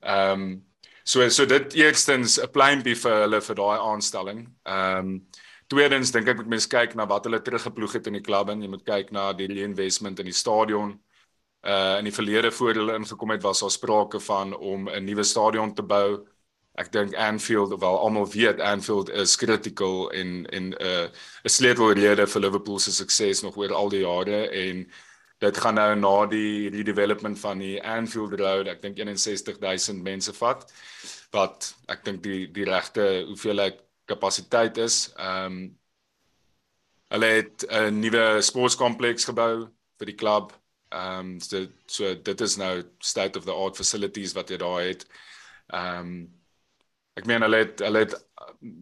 Ehm 0.00 0.40
um, 0.42 0.64
so 1.04 1.28
so 1.28 1.46
dit 1.46 1.74
eerstens 1.74 2.38
'n 2.40 2.50
pleintjie 2.52 2.96
vir 2.96 3.20
hulle 3.24 3.40
vir 3.40 3.56
daai 3.56 3.78
aanstelling. 3.78 4.46
Ehm 4.64 4.98
um, 4.98 5.26
tweedens 5.68 6.10
dink 6.12 6.28
ek 6.28 6.36
moet 6.36 6.48
mense 6.48 6.68
kyk 6.68 6.94
na 6.94 7.06
wat 7.06 7.24
hulle 7.24 7.40
teruggeploeg 7.42 7.92
het 7.92 8.06
in 8.06 8.18
die 8.18 8.22
klub 8.24 8.48
en 8.48 8.62
jy 8.62 8.68
moet 8.68 8.84
kyk 8.84 9.12
na 9.12 9.32
die 9.32 9.46
reinvestment 9.48 10.18
in 10.18 10.26
die 10.26 10.40
stadion. 10.42 10.98
Uh 11.64 11.98
in 11.98 12.04
die 12.04 12.12
verlede 12.12 12.50
voor 12.52 12.74
hulle 12.74 12.96
ingekom 12.98 13.30
het 13.30 13.42
was 13.42 13.60
daar 13.60 13.70
sprake 13.70 14.20
van 14.20 14.54
om 14.56 14.88
'n 14.88 15.04
nuwe 15.04 15.24
stadion 15.24 15.74
te 15.74 15.82
bou 15.82 16.24
ek 16.74 16.90
dink 16.92 17.14
Anfield 17.14 17.80
wel 17.80 17.98
almal 17.98 18.26
weet 18.30 18.60
Anfield 18.60 19.10
is 19.10 19.36
critical 19.36 20.10
in 20.10 20.46
in 20.46 20.74
'n 20.74 20.82
uh, 20.82 21.08
'n 21.44 21.48
sleutelrede 21.48 22.26
vir 22.26 22.40
Liverpool 22.40 22.78
se 22.78 22.92
sukses 22.92 23.42
nog 23.42 23.56
oor 23.56 23.72
al 23.72 23.88
die 23.88 24.00
jare 24.00 24.48
en 24.50 24.90
dit 25.38 25.56
gaan 25.58 25.74
nou 25.74 25.94
na 25.96 26.26
die 26.30 26.70
redevelopment 26.70 27.38
van 27.40 27.58
die 27.58 27.76
Anfield 27.82 28.36
Road 28.40 28.68
ek 28.70 28.82
dink 28.82 28.98
61000 28.98 30.02
mense 30.02 30.32
vat 30.32 30.66
wat 31.34 31.72
ek 31.90 32.04
dink 32.04 32.22
die 32.22 32.46
die 32.54 32.66
regte 32.68 33.24
hoeveelheid 33.28 33.80
kapasiteit 34.06 34.78
is. 34.78 35.12
Ehm 35.16 35.46
um, 35.46 35.78
hulle 37.14 37.26
het 37.26 37.64
'n 37.70 38.00
nuwe 38.00 38.42
sportkompleks 38.42 39.24
gebou 39.24 39.68
vir 39.98 40.06
die 40.06 40.18
klub. 40.22 40.52
Ehm 40.90 41.34
um, 41.34 41.40
so, 41.40 41.66
so 41.86 42.14
dit 42.14 42.40
is 42.40 42.56
nou 42.56 42.82
state 42.98 43.38
of 43.38 43.44
the 43.44 43.54
art 43.54 43.76
facilities 43.76 44.34
wat 44.34 44.50
jy 44.50 44.56
daar 44.56 44.82
het. 44.82 45.06
Ehm 45.72 46.00
um, 46.00 46.44
Ek 47.14 47.28
meen 47.30 47.44
hulle 47.46 47.60
het 47.62 47.82
hulle 47.84 48.00
het 48.02 48.14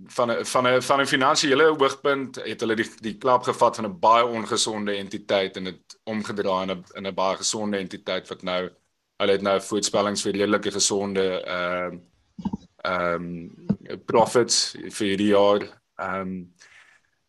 van 0.07 0.31
'n 0.31 0.45
van 0.45 0.67
'n 0.67 0.83
van 0.83 1.01
'n 1.01 1.07
finansiële 1.07 1.65
hoogtepunt 1.65 2.37
het 2.37 2.61
hulle 2.61 2.75
die 2.75 2.91
die 3.01 3.19
klub 3.19 3.43
gevat 3.43 3.77
van 3.77 3.87
'n 3.87 3.99
baie 3.99 4.25
ongesonde 4.25 4.95
entiteit 4.97 5.57
en 5.57 5.65
dit 5.65 6.01
omgedraai 6.05 6.63
in 6.63 6.71
'n 6.71 6.85
in 6.95 7.07
'n 7.07 7.15
baie 7.15 7.37
gesonde 7.37 7.77
entiteit 7.77 8.29
wat 8.29 8.43
nou 8.43 8.71
hulle 9.17 9.33
het 9.33 9.43
nou 9.43 9.61
voorspellings 9.61 10.23
vir 10.23 10.33
redelike 10.33 10.71
gesonde 10.71 11.43
ehm 11.43 11.95
uh, 11.95 12.01
ehm 12.83 13.15
um, 13.15 14.01
profits 14.07 14.77
vir 14.89 15.07
hierdie 15.07 15.33
jaar. 15.33 15.63
Ehm 15.97 16.21
um, 16.21 16.55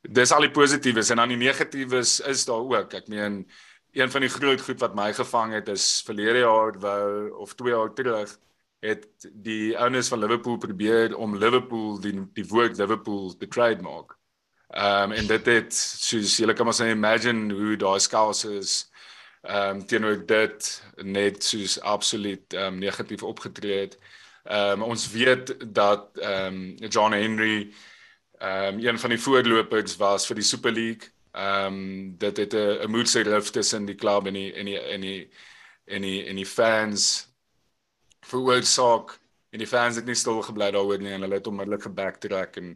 dis 0.01 0.31
al 0.31 0.41
die 0.41 0.51
positiefes 0.51 1.09
en 1.09 1.17
dan 1.17 1.29
die 1.29 1.37
negatiefes 1.37 2.19
is 2.19 2.45
daar 2.45 2.65
ook. 2.65 2.93
Ek 2.93 3.07
meen 3.07 3.47
een 3.91 4.11
van 4.11 4.21
die 4.21 4.29
groot 4.29 4.61
goed 4.61 4.79
wat 4.79 4.95
my 4.95 5.13
gevang 5.13 5.53
het 5.53 5.67
is 5.67 6.01
verlede 6.05 6.39
jaar 6.39 6.79
wou 6.79 7.29
of 7.29 7.53
2 7.53 7.73
jaar 7.73 7.93
terug 7.93 8.39
het 8.83 9.29
die 9.31 9.77
owners 9.79 10.07
van 10.07 10.19
Liverpool 10.19 10.57
probeer 10.57 11.15
om 11.15 11.37
Liverpool 11.37 11.99
die 12.03 12.13
die 12.35 12.45
woord 12.47 12.77
Liverpool 12.77 13.35
te 13.37 13.47
trademark. 13.47 14.17
Ehm 14.67 15.11
um, 15.11 15.17
en 15.17 15.27
dit 15.27 15.45
het 15.45 15.73
soos 15.75 16.37
julle 16.37 16.53
kan 16.53 16.65
maar 16.65 16.75
sê 16.75 16.89
imagine 16.91 17.53
hoe 17.53 17.77
daai 17.77 17.99
skaals 17.99 18.43
is 18.45 18.73
ehm 19.43 19.77
um, 19.77 19.85
teenoor 19.87 20.25
dit 20.25 20.67
net 21.03 21.43
soos 21.43 21.79
absoluut 21.79 22.53
ehm 22.53 22.73
um, 22.73 22.79
negatief 22.79 23.23
opgetree 23.23 23.79
het. 23.79 23.97
Ehm 24.43 24.81
um, 24.81 24.87
ons 24.91 25.07
weet 25.11 25.55
dat 25.75 26.17
ehm 26.17 26.61
um, 26.61 26.89
John 26.89 27.13
Henry 27.13 27.73
ehm 28.39 28.79
um, 28.79 28.85
een 28.87 28.99
van 28.99 29.09
die 29.09 29.19
voorlopers 29.19 29.95
was 29.97 30.27
vir 30.27 30.35
die 30.35 30.49
Super 30.51 30.71
League. 30.71 31.11
Ehm 31.31 31.65
um, 31.73 32.17
dit 32.17 32.37
het 32.37 32.53
'n 32.53 32.89
moedse 32.91 33.21
rift 33.21 33.53
tussen 33.53 33.85
die 33.85 33.95
klub 33.95 34.27
en 34.27 34.33
die 34.33 34.53
en 34.53 34.65
die 34.65 34.79
en 34.79 35.01
die 35.01 35.31
en 35.85 36.01
die 36.01 36.25
en 36.25 36.35
die 36.35 36.45
fans 36.45 37.32
veroorsaak 38.29 39.19
en 39.53 39.61
die 39.61 39.69
fans 39.69 39.95
het 39.99 40.05
nie 40.09 40.17
stil 40.17 40.41
gebly 40.41 40.71
daaroor 40.73 41.01
nie 41.01 41.13
en 41.13 41.25
hulle 41.25 41.39
het 41.39 41.47
onmiddellik 41.47 41.87
gebacktrack 41.89 42.57
en 42.61 42.75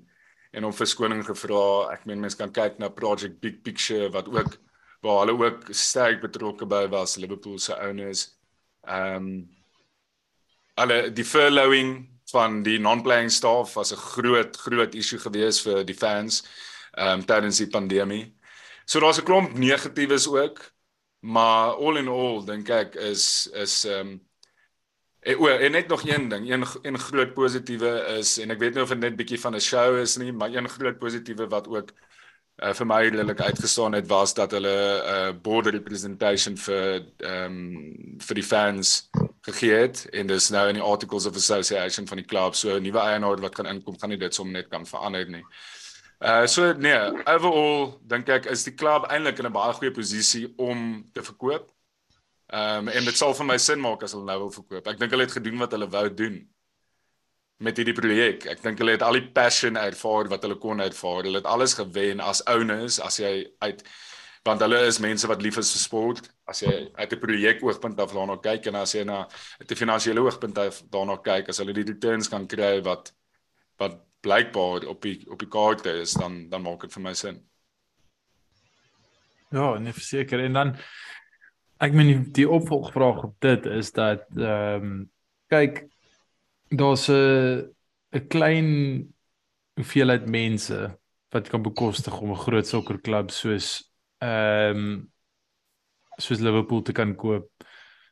en 0.51 0.63
om 0.63 0.73
verskoning 0.73 1.25
gevra. 1.27 1.91
Ek 1.93 2.05
meen 2.07 2.21
mense 2.23 2.38
kan 2.39 2.53
kyk 2.53 2.79
na 2.79 2.89
Project 2.89 3.41
Big 3.43 3.62
Picture 3.65 4.07
wat 4.13 4.29
ook 4.31 4.55
waar 5.05 5.25
hulle 5.25 5.36
ook 5.38 5.67
sterk 5.75 6.21
betrokke 6.23 6.65
by 6.65 6.88
was 6.89 7.17
Liverpool 7.17 7.60
se 7.60 7.75
owners. 7.75 8.29
Ehm 8.88 9.15
um, 9.15 9.29
alle 10.77 11.12
die 11.12 11.25
furloughing 11.25 12.07
van 12.31 12.62
die 12.63 12.77
non-playing 12.79 13.31
staff 13.31 13.73
was 13.73 13.91
'n 13.91 13.97
groot 13.97 14.57
groot 14.57 14.95
issue 14.95 15.19
geweest 15.19 15.62
vir 15.65 15.83
die 15.83 15.97
fans 15.97 16.43
ehm 16.93 17.19
um, 17.19 17.25
tydens 17.25 17.57
die 17.57 17.69
pandemie. 17.69 18.33
So 18.86 18.99
daar's 18.99 19.19
'n 19.19 19.25
klomp 19.25 19.57
negatiefes 19.57 20.27
ook, 20.27 20.73
maar 21.19 21.73
all 21.75 21.97
in 21.97 22.07
all 22.07 22.45
dink 22.45 22.69
ek 22.69 22.95
is 22.95 23.49
is 23.53 23.86
ehm 23.86 24.07
um, 24.07 24.26
En, 25.19 25.39
o, 25.39 25.47
en 25.47 25.71
net 25.71 25.88
nog 25.88 26.08
een 26.08 26.30
ding, 26.30 26.49
een 26.49 26.65
een 26.82 26.99
groot 26.99 27.34
positiewe 27.34 28.17
is 28.19 28.38
en 28.38 28.51
ek 28.51 28.60
weet 28.60 28.73
nie 28.73 28.84
of 28.84 28.89
dit 28.89 28.99
net 28.99 29.15
bietjie 29.15 29.39
van 29.39 29.56
'n 29.56 29.60
show 29.60 29.97
is 29.97 30.17
nie, 30.17 30.32
maar 30.32 30.53
een 30.53 30.69
groot 30.69 30.99
positiewe 30.99 31.47
wat 31.47 31.67
ook 31.67 31.91
uh, 32.63 32.73
vir 32.73 32.88
my 32.89 33.01
redelik 33.06 33.41
uitgestaan 33.41 33.93
het 33.93 34.08
was 34.08 34.34
dat 34.34 34.51
hulle 34.51 34.73
'n 34.73 35.36
uh, 35.36 35.41
border 35.41 35.71
representation 35.71 36.58
vir 36.58 37.06
ehm 37.17 37.45
um, 37.45 38.17
vir 38.19 38.36
die 38.36 38.43
fans 38.43 39.10
gegee 39.41 39.73
het 39.73 40.06
en 40.12 40.27
dis 40.27 40.49
nou 40.49 40.67
in 40.67 40.80
die 40.80 40.84
articles 40.84 41.25
of 41.25 41.36
association 41.36 42.08
van 42.08 42.17
die 42.17 42.25
klub 42.25 42.56
so 42.56 42.75
'n 42.75 42.84
nuwe 42.84 42.99
eienaar 42.99 43.41
wat 43.41 43.56
kan 43.56 43.65
inkom 43.65 43.99
gaan 43.99 44.10
nie 44.10 44.17
dit 44.17 44.34
sommer 44.34 44.53
net 44.53 44.69
kan 44.69 44.86
verander 44.86 45.30
nie. 45.30 45.45
Uh 46.19 46.45
so 46.47 46.73
nee, 46.73 46.97
overall 47.25 47.99
dink 48.01 48.30
ek 48.30 48.45
is 48.45 48.63
die 48.63 48.73
klub 48.73 49.06
eintlik 49.06 49.39
in 49.39 49.45
'n 49.45 49.53
baie 49.53 49.73
goeie 49.73 49.91
posisie 49.91 50.53
om 50.58 51.10
te 51.13 51.23
verkoop. 51.23 51.76
Ehm 52.47 52.88
um, 52.88 52.89
en 52.89 53.03
dit 53.03 53.17
sal 53.17 53.33
vir 53.36 53.45
my 53.45 53.57
sin 53.60 53.81
maak 53.83 54.03
as 54.03 54.13
hulle 54.15 54.25
nou 54.25 54.38
wil 54.45 54.53
verkoop. 54.55 54.86
Ek 54.88 54.99
dink 54.99 55.12
hulle 55.12 55.25
het 55.27 55.36
gedoen 55.36 55.60
wat 55.60 55.73
hulle 55.75 55.89
wou 55.91 56.05
doen 56.10 56.38
met 57.60 57.77
hierdie 57.77 57.95
projek. 57.97 58.45
Ek 58.53 58.62
dink 58.63 58.79
hulle 58.79 58.93
het 58.95 59.03
al 59.03 59.17
die 59.19 59.27
passion 59.36 59.79
ervaar 59.81 60.29
wat 60.31 60.45
hulle 60.45 60.55
kon 60.62 60.79
ervaar. 60.79 61.25
Hulle 61.27 61.41
het 61.41 61.49
alles 61.49 61.75
gewen 61.75 62.21
as 62.23 62.43
owners 62.47 63.01
as 63.03 63.19
jy 63.19 63.33
uit 63.65 63.83
want 64.47 64.62
hulle 64.63 64.79
is 64.88 65.01
mense 65.03 65.27
wat 65.27 65.41
lief 65.43 65.57
is 65.60 65.73
vir 65.75 65.81
sport. 65.81 66.29
As 66.47 66.62
jy 66.63 66.71
uit 66.95 67.13
'n 67.13 67.19
projek 67.19 67.63
oogpunt 67.63 67.99
af 67.99 68.13
daarna 68.15 68.38
kyk 68.39 68.67
en 68.67 68.75
as 68.75 68.93
jy 68.95 69.03
na 69.03 69.27
'n 69.60 69.75
finansiële 69.75 70.23
oogpunt 70.23 70.57
af 70.57 70.83
daarna 70.89 71.17
kyk, 71.17 71.49
as 71.49 71.57
hulle 71.57 71.73
die 71.73 71.83
returns 71.91 72.29
kan 72.29 72.47
kry 72.47 72.81
wat 72.81 73.12
wat 73.77 73.99
blykbaar 74.21 74.88
op 74.88 75.01
die 75.01 75.25
op 75.29 75.39
die 75.39 75.49
kaarte 75.49 75.99
is, 76.01 76.13
dan 76.13 76.49
dan 76.49 76.62
maak 76.62 76.81
dit 76.81 76.93
vir 76.93 77.03
my 77.03 77.13
sin. 77.13 77.43
Ja, 79.51 79.77
nee 79.79 79.93
verseker 79.93 80.39
en 80.39 80.53
dan 80.53 80.75
ek 81.83 81.93
meen 81.93 82.07
die, 82.07 82.31
die 82.41 82.49
opvolgvraag 82.49 83.23
op 83.29 83.35
dit 83.43 83.65
is 83.65 83.91
dat 83.95 84.25
ehm 84.35 84.87
um, 84.87 84.95
kyk 85.47 85.85
daar's 86.69 87.07
'n 87.09 87.69
'n 88.15 88.27
klein 88.27 88.69
hoeveelheid 89.77 90.25
mense 90.27 90.97
wat 91.29 91.49
kan 91.49 91.61
bekostig 91.61 92.21
om 92.21 92.31
'n 92.31 92.43
groot 92.45 92.67
sokkerklub 92.67 93.31
soos 93.31 93.91
ehm 94.19 94.77
um, 94.77 95.11
soos 96.17 96.39
Liverpool 96.39 96.81
te 96.81 96.91
kan 96.91 97.15
koop. 97.15 97.49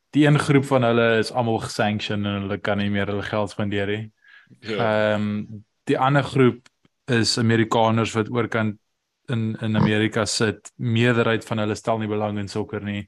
Die 0.09 0.27
een 0.27 0.39
groep 0.39 0.65
van 0.65 0.83
hulle 0.83 1.17
is 1.17 1.31
almal 1.31 1.59
gesanction 1.59 2.25
en 2.25 2.41
hulle 2.41 2.57
kan 2.57 2.77
nie 2.77 2.89
meer 2.89 3.07
hulle 3.07 3.23
geld 3.23 3.49
spandeer 3.49 3.87
nie. 3.87 4.11
Ja. 4.59 4.77
Ehm 4.77 5.21
um, 5.21 5.65
die 5.85 5.97
ander 5.99 6.23
groep 6.23 6.67
is 7.05 7.37
Amerikaners 7.37 8.13
wat 8.13 8.29
oorkant 8.29 8.79
in 9.27 9.55
in 9.61 9.75
Amerika 9.75 10.25
sit. 10.25 10.71
Meerderheid 10.75 11.45
van 11.45 11.57
hulle 11.57 11.75
stel 11.75 11.97
nie 11.97 12.07
belang 12.07 12.39
in 12.39 12.47
sokker 12.47 12.83
nie. 12.83 13.07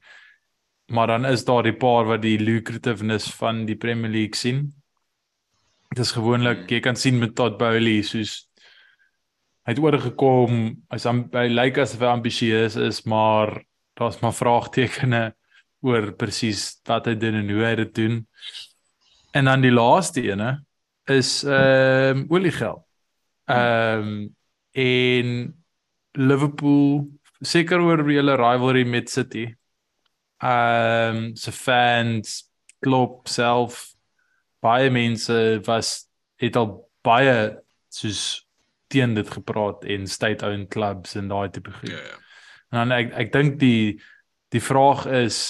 Maar 0.88 1.06
dan 1.06 1.26
is 1.28 1.44
daar 1.44 1.62
die 1.62 1.76
paar 1.76 2.06
wat 2.08 2.22
die 2.22 2.38
lucrativeness 2.40 3.28
van 3.36 3.64
die 3.68 3.76
Premier 3.76 4.10
League 4.10 4.36
sien. 4.36 4.62
Dit 5.92 6.04
is 6.04 6.12
gewoonlik 6.16 6.68
jy 6.70 6.80
kan 6.84 6.96
sien 6.96 7.18
met 7.20 7.34
Todd 7.36 7.58
Bowley 7.60 8.02
soos 8.02 8.48
hy 9.68 9.74
het 9.74 9.82
oorgekom 9.84 10.70
as 10.88 11.04
hy 11.04 11.48
lyk 11.52 11.76
asof 11.82 12.00
hy 12.00 12.12
ambisieus 12.14 12.78
is, 12.80 13.02
maar 13.04 13.52
daar's 14.00 14.20
maar 14.22 14.32
vraagtekens 14.32 15.34
oor 15.84 16.10
presies 16.18 16.80
wat 16.88 17.06
hy 17.06 17.14
doen 17.20 17.36
en 17.42 17.52
hoe 17.52 17.64
hy 17.66 17.74
dit 17.84 17.92
doen. 17.94 18.16
En 19.36 19.50
dan 19.50 19.62
die 19.62 19.74
laaste 19.74 20.24
ene 20.24 20.56
is 21.08 21.42
ehm 21.44 22.24
um, 22.24 22.26
oliegeld. 22.32 22.82
Ehm 23.48 24.08
um, 24.08 24.18
en 24.78 25.28
Liverpool 26.18 27.08
seker 27.40 27.80
oor 27.82 28.04
hulle 28.06 28.36
rivalry 28.36 28.84
met 28.86 29.10
City. 29.10 29.46
Ehm 30.38 31.16
um, 31.16 31.36
se 31.36 31.52
fans 31.52 32.44
klop 32.80 33.28
self 33.28 33.88
baie 34.62 34.90
mense 34.90 35.60
was 35.66 36.08
het 36.38 36.56
al 36.56 36.70
baie 37.02 37.58
soos 37.88 38.46
teen 38.88 39.14
dit 39.14 39.30
gepraat 39.30 39.84
en 39.84 40.06
state-owned 40.06 40.70
clubs 40.70 41.16
en 41.18 41.28
daai 41.28 41.50
tipe 41.50 41.72
goed. 41.72 41.90
Ja 41.90 42.02
ja. 42.02 42.16
En 42.70 42.78
dan 42.82 42.92
ek 42.92 43.12
ek 43.24 43.32
dink 43.32 43.58
die 43.60 43.98
die 44.54 44.62
vraag 44.62 45.06
is 45.24 45.40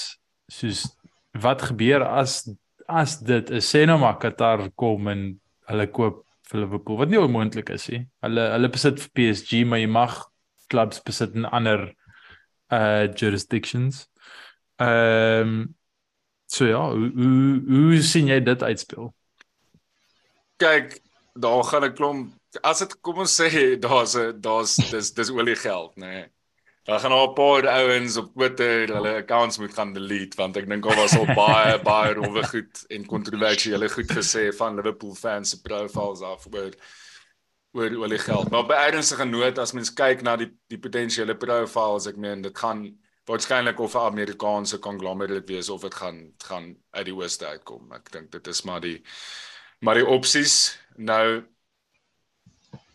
soos 0.50 0.86
wat 1.38 1.62
gebeur 1.70 2.02
as 2.06 2.48
as 2.88 3.18
dit 3.20 3.50
'n 3.50 3.60
sê 3.62 3.84
nou 3.86 3.98
maar 3.98 4.18
Qatar 4.18 4.70
kom 4.74 5.08
en 5.08 5.40
hulle 5.68 5.86
koop 5.86 6.24
vir 6.48 6.60
Liverpool 6.60 6.96
wat 6.96 7.10
nie 7.12 7.20
onmoontlik 7.20 7.70
is 7.70 7.88
nie. 7.92 8.06
Hulle 8.24 8.44
hulle 8.54 8.68
besit 8.72 9.00
vir 9.00 9.10
PSG, 9.14 9.64
maar 9.66 9.78
jy 9.78 9.86
mag 9.86 10.14
clubs 10.68 11.02
besit 11.04 11.34
in 11.34 11.44
ander 11.44 11.92
uh 12.72 13.08
jurisdictions. 13.14 14.06
Ehm 14.78 15.48
um, 15.48 15.76
so 16.46 16.66
ja, 16.66 16.82
hoe 16.90 17.10
hoe, 17.14 17.62
hoe 17.68 18.02
sien 18.02 18.30
jy 18.30 18.40
dit 18.40 18.62
uitspeel? 18.62 19.12
Kyk, 20.56 21.00
daar 21.34 21.64
gaan 21.64 21.84
'n 21.84 21.94
klomp 21.94 22.34
as 22.62 22.78
dit 22.78 23.00
kom 23.04 23.18
ons 23.24 23.40
sê 23.40 23.76
daar's 23.76 24.16
'n 24.16 24.40
daar's 24.40 24.76
dis 24.90 25.12
dis 25.12 25.30
olie 25.30 25.56
geld, 25.56 25.96
nê. 25.96 26.06
Nee. 26.06 26.26
Daar 26.88 27.00
gaan 27.00 27.12
al 27.12 27.28
'n 27.30 27.34
paar 27.34 27.66
ouens 27.66 28.16
op 28.16 28.32
Twitter 28.32 28.94
hulle 28.94 29.14
accounts 29.14 29.58
moet 29.58 29.74
gaan 29.74 29.92
delete 29.92 30.36
want 30.36 30.56
ek 30.56 30.68
dink 30.68 30.86
al 30.86 30.96
was 30.96 31.16
al 31.16 31.26
baie 31.34 31.82
baie 31.90 32.14
rowwe 32.14 32.42
goed 32.46 32.84
en 32.88 33.06
kontroversiële 33.06 33.88
goed 33.88 34.10
gesê 34.12 34.54
van 34.56 34.76
Liverpool 34.76 35.14
fans 35.14 35.50
se 35.50 35.60
profiles 35.60 36.22
af 36.22 36.46
oor 36.52 36.72
oor 37.72 38.08
die 38.08 38.18
geld. 38.18 38.50
Maar 38.50 38.66
by 38.66 38.78
ernstige 38.88 39.24
noot 39.24 39.58
as 39.58 39.72
mens 39.72 39.92
kyk 39.92 40.22
na 40.22 40.36
die 40.36 40.48
die 40.68 40.78
potensiële 40.78 41.36
profiles, 41.36 42.06
ek 42.06 42.16
meen 42.16 42.42
dit 42.42 42.58
gaan 42.58 42.86
waarskynlik 43.28 43.80
of 43.80 43.94
'n 43.94 44.08
Amerikaanse 44.12 44.78
conglomerate 44.78 45.52
wees 45.52 45.68
of 45.68 45.80
dit 45.80 45.94
gaan 45.94 46.32
gaan 46.38 46.76
uit 46.90 47.04
die 47.04 47.14
ooste 47.14 47.46
uitkom. 47.46 47.92
Ek 47.92 48.10
dink 48.12 48.32
dit 48.32 48.46
is 48.46 48.62
maar 48.62 48.80
die 48.80 49.02
maar 49.80 49.94
die 49.94 50.06
opsies 50.06 50.78
nou 50.96 51.44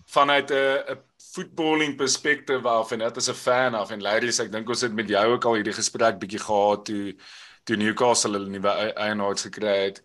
vanuit 0.06 0.52
'n 0.52 0.93
'n 0.93 1.02
footballing 1.34 1.96
perspektief 1.98 2.65
af 2.65 2.91
en 2.91 3.00
dit 3.00 3.17
is 3.17 3.30
'n 3.30 3.34
fan 3.34 3.74
af 3.74 3.91
en 3.91 4.02
Larry 4.02 4.32
sê 4.32 4.43
ek 4.43 4.52
dink 4.52 4.69
ons 4.69 4.82
het 4.82 4.93
met 4.93 5.10
jou 5.10 5.34
ook 5.34 5.46
al 5.46 5.54
hierdie 5.54 5.74
gesprek 5.74 6.19
bietjie 6.19 6.39
gehad 6.39 6.86
toe 6.86 7.15
toe 7.63 7.76
Newcastle 7.76 8.32
hulle 8.32 8.50
nuwe 8.50 8.93
eienaars 8.93 9.41
gekry 9.41 9.78
het. 9.86 10.04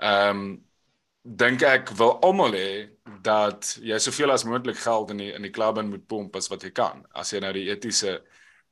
Ehm 0.00 0.28
um, 0.30 0.64
dink 1.22 1.62
ek 1.62 1.90
wil 1.98 2.18
almal 2.26 2.52
hê 2.52 2.90
dat 3.22 3.78
jy 3.82 3.98
soveel 3.98 4.32
as 4.34 4.44
moontlik 4.44 4.76
geld 4.76 5.10
in 5.10 5.16
die 5.22 5.32
in 5.32 5.42
die 5.42 5.50
klub 5.50 5.78
in 5.78 5.90
moet 5.90 6.06
pomp 6.06 6.36
as 6.36 6.48
wat 6.50 6.62
jy 6.62 6.70
kan 6.70 7.04
as 7.14 7.30
jy 7.32 7.40
nou 7.40 7.52
die 7.52 7.68
etiese 7.70 8.22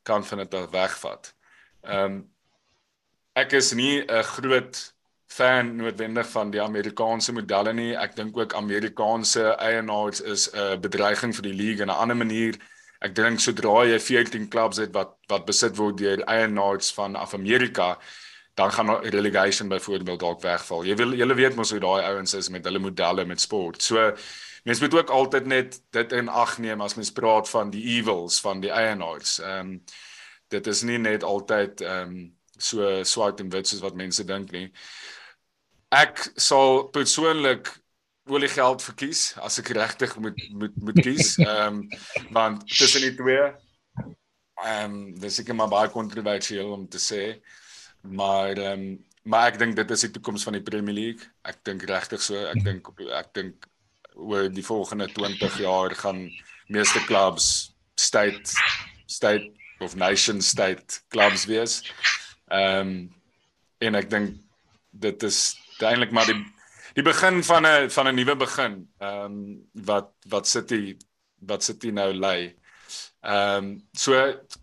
kant 0.02 0.26
van 0.26 0.38
dit 0.38 0.70
wegvat. 0.70 1.34
Ehm 1.82 2.04
um, 2.04 2.30
ek 3.32 3.52
is 3.52 3.72
nie 3.72 4.02
'n 4.02 4.22
groot 4.22 4.94
fan 5.30 5.76
noodwendig 5.76 6.28
van 6.28 6.50
die 6.50 6.62
Amerikaanse 6.62 7.32
modelle 7.32 7.72
nie. 7.72 7.94
Ek 7.96 8.16
dink 8.16 8.36
ook 8.36 8.54
Amerikaanse 8.54 9.54
eienaars 9.56 10.20
is 10.20 10.50
'n 10.50 10.58
uh, 10.58 10.76
bedreiging 10.76 11.34
vir 11.34 11.42
die 11.42 11.54
league 11.54 11.82
en 11.82 11.88
'n 11.88 12.00
ander 12.02 12.16
manier. 12.16 12.58
Ek 13.00 13.14
dink 13.14 13.40
sodra 13.40 13.84
jy 13.86 14.00
14 14.00 14.48
clubs 14.48 14.76
het 14.76 14.92
wat 14.92 15.16
wat 15.28 15.46
besit 15.46 15.76
word 15.76 15.96
deur 15.98 16.20
eienaars 16.26 16.92
van 16.92 17.16
af 17.16 17.34
Amerika, 17.34 17.98
dan 18.54 18.72
gaan 18.72 18.90
relegation 19.00 19.68
byvoorbeeld 19.68 20.20
dalk 20.20 20.42
wegval. 20.42 20.84
Jy 20.84 20.96
wil 20.96 21.14
julle 21.14 21.34
weet 21.34 21.56
mos 21.56 21.70
hoe 21.70 21.80
daai 21.80 22.02
ouens 22.02 22.34
is 22.34 22.48
met 22.48 22.64
hulle 22.64 22.78
modelle 22.78 23.24
met 23.24 23.40
sport. 23.40 23.82
So 23.82 24.12
mens 24.64 24.80
moet 24.80 24.94
ook 24.94 25.10
altyd 25.10 25.46
net 25.46 25.80
dit 25.90 26.12
in 26.12 26.28
ag 26.28 26.58
neem 26.58 26.80
as 26.80 26.94
mens 26.94 27.12
praat 27.12 27.48
van 27.48 27.70
die 27.70 27.84
evils 27.96 28.40
van 28.40 28.60
die 28.60 28.70
eienaars. 28.70 29.38
Ehm 29.38 29.74
um, 29.74 29.80
dit 30.50 30.66
is 30.66 30.82
nie 30.82 30.98
net 30.98 31.22
altyd 31.22 31.80
ehm 31.80 32.14
um, 32.16 32.36
so 32.58 33.04
swart 33.04 33.40
en 33.40 33.48
wit 33.50 33.68
soos 33.68 33.80
wat 33.80 33.94
mense 33.96 34.24
dink 34.24 34.50
nie 34.52 34.68
ek 35.90 36.22
sal 36.38 36.86
persoonlik 36.94 37.68
olie 38.30 38.50
geld 38.50 38.82
verkies 38.84 39.32
as 39.42 39.58
ek 39.58 39.72
regtig 39.74 40.14
moet 40.22 40.38
moet 40.54 40.76
moet 40.78 41.02
kies. 41.02 41.34
Ehm 41.42 41.82
um, 41.82 42.30
want 42.34 42.66
tussen 42.70 43.02
die 43.08 43.14
twee 43.18 43.42
ehm 44.60 44.94
um, 44.94 44.96
dis 45.18 45.40
ek 45.42 45.50
maar 45.56 45.72
baie 45.72 45.90
kontroversieel 45.90 46.70
om 46.70 46.86
te 46.88 47.02
sê. 47.02 47.24
Maar 48.06 48.54
ehm 48.54 48.86
um, 48.86 48.98
maar 49.30 49.50
ek 49.50 49.58
dink 49.60 49.74
dit 49.76 49.90
is 49.92 50.06
die 50.06 50.12
toekoms 50.14 50.46
van 50.46 50.56
die 50.56 50.64
Premier 50.64 50.94
League. 50.96 51.26
Ek 51.44 51.58
dink 51.66 51.82
regtig 51.90 52.22
so. 52.24 52.38
Ek 52.48 52.62
dink 52.64 52.86
ek 53.18 53.34
dink 53.36 53.66
oor 54.14 54.48
die 54.48 54.64
volgende 54.64 55.08
20 55.12 55.58
jaar 55.58 55.94
gaan 55.94 56.30
meeste 56.66 57.04
clubs 57.04 57.74
state 57.94 58.54
state 59.06 59.50
of 59.80 59.96
nation 59.96 60.40
state 60.40 61.00
clubs 61.08 61.46
wees. 61.46 61.82
Ehm 62.48 62.80
um, 62.80 63.14
en 63.80 63.94
ek 63.96 64.10
dink 64.12 64.34
dit 64.90 65.22
is 65.24 65.56
eintlik 65.80 66.12
maar 66.12 66.28
die 66.28 66.40
die 66.94 67.04
begin 67.06 67.42
van 67.44 67.66
'n 67.66 67.90
van 67.90 68.08
'n 68.08 68.14
nuwe 68.14 68.36
begin. 68.36 68.88
Ehm 68.98 69.24
um, 69.24 69.36
wat 69.72 70.12
wat 70.28 70.48
City 70.48 70.96
wat 71.38 71.64
City 71.64 71.90
nou 71.90 72.12
lê. 72.12 72.54
Ehm 73.20 73.64
um, 73.64 73.88
so 73.92 74.12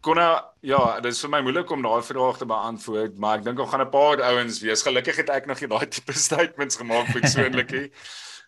kon 0.02 0.16
nou 0.16 0.42
ja, 0.62 1.00
dit 1.00 1.12
is 1.12 1.22
vir 1.22 1.30
my 1.30 1.42
moeilik 1.42 1.72
om 1.72 1.82
daai 1.82 2.04
vraag 2.04 2.38
te 2.38 2.46
beantwoord, 2.46 3.18
maar 3.18 3.38
ek 3.38 3.44
dink 3.46 3.60
ons 3.60 3.70
gaan 3.70 3.86
'n 3.86 3.90
paar 3.90 4.22
ouens 4.22 4.60
wees. 4.62 4.82
Gelukkig 4.82 5.16
het 5.16 5.30
ek 5.30 5.46
nog 5.46 5.60
nie 5.60 5.70
daai 5.70 5.88
tipe 5.88 6.14
statements 6.28 6.76
gemaak 6.76 7.12
persoonlik 7.12 7.72
nie. 7.72 7.92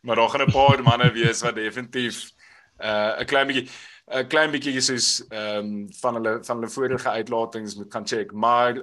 maar 0.01 0.15
daar 0.15 0.29
gaan 0.29 0.47
'n 0.47 0.51
paar 0.51 0.83
manne 0.83 1.11
wees 1.11 1.41
wat 1.41 1.55
definitief 1.55 2.31
uh, 2.79 3.17
'n 3.17 3.21
uh, 3.21 3.25
klein 3.25 3.47
bietjie 3.47 3.69
'n 4.09 4.27
klein 4.27 4.51
bietjie 4.51 4.81
soos 4.81 5.21
ehm 5.29 5.57
um, 5.57 5.87
van 6.01 6.15
hulle 6.17 6.39
van 6.43 6.57
hulle 6.57 6.69
vorige 6.73 7.09
uitlatings 7.09 7.75
moet 7.75 7.93
gaan 7.93 8.07
check, 8.07 8.31
maar 8.31 8.79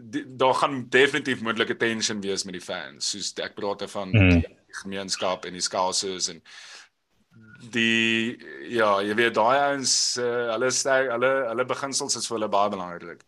die, 0.00 0.24
daar 0.36 0.54
gaan 0.54 0.86
definitief 0.88 1.42
moontlike 1.42 1.76
tension 1.76 2.20
wees 2.20 2.44
met 2.44 2.56
die 2.56 2.64
fans, 2.64 3.10
soos 3.10 3.32
ek 3.36 3.54
praat 3.54 3.90
van 3.90 4.08
mm. 4.08 4.28
die 4.30 4.56
gemeenskap 4.82 5.44
en 5.44 5.52
die 5.52 5.64
skouses 5.64 6.28
en 6.32 6.40
die 7.70 8.38
ja, 8.72 8.96
jy 9.04 9.14
weet 9.14 9.36
daai 9.36 9.58
ouens 9.58 10.16
uh, 10.18 10.48
hulle 10.54 10.70
sterk, 10.70 11.10
hulle 11.12 11.32
hulle 11.50 11.68
beginsels 11.68 12.16
is 12.16 12.26
vir 12.26 12.38
hulle 12.38 12.50
baie 12.56 12.72
belangrik. 12.72 13.20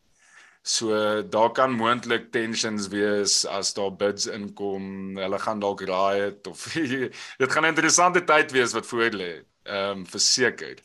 So 0.64 1.22
daar 1.28 1.50
kan 1.52 1.74
moontlik 1.76 2.30
tensions 2.32 2.88
wees 2.88 3.42
as 3.46 3.74
daar 3.76 3.92
bids 3.92 4.24
inkom, 4.32 5.18
hulle 5.20 5.38
gaan 5.38 5.60
dalk 5.60 5.82
riot 5.84 6.46
of 6.48 6.62
dit 7.42 7.52
gaan 7.52 7.64
'n 7.64 7.74
interessante 7.74 8.24
tyd 8.24 8.52
wees 8.52 8.72
wat 8.72 8.86
voor 8.86 9.12
lê. 9.12 9.44
Ehm 9.62 9.98
um, 9.98 10.06
verseker 10.06 10.80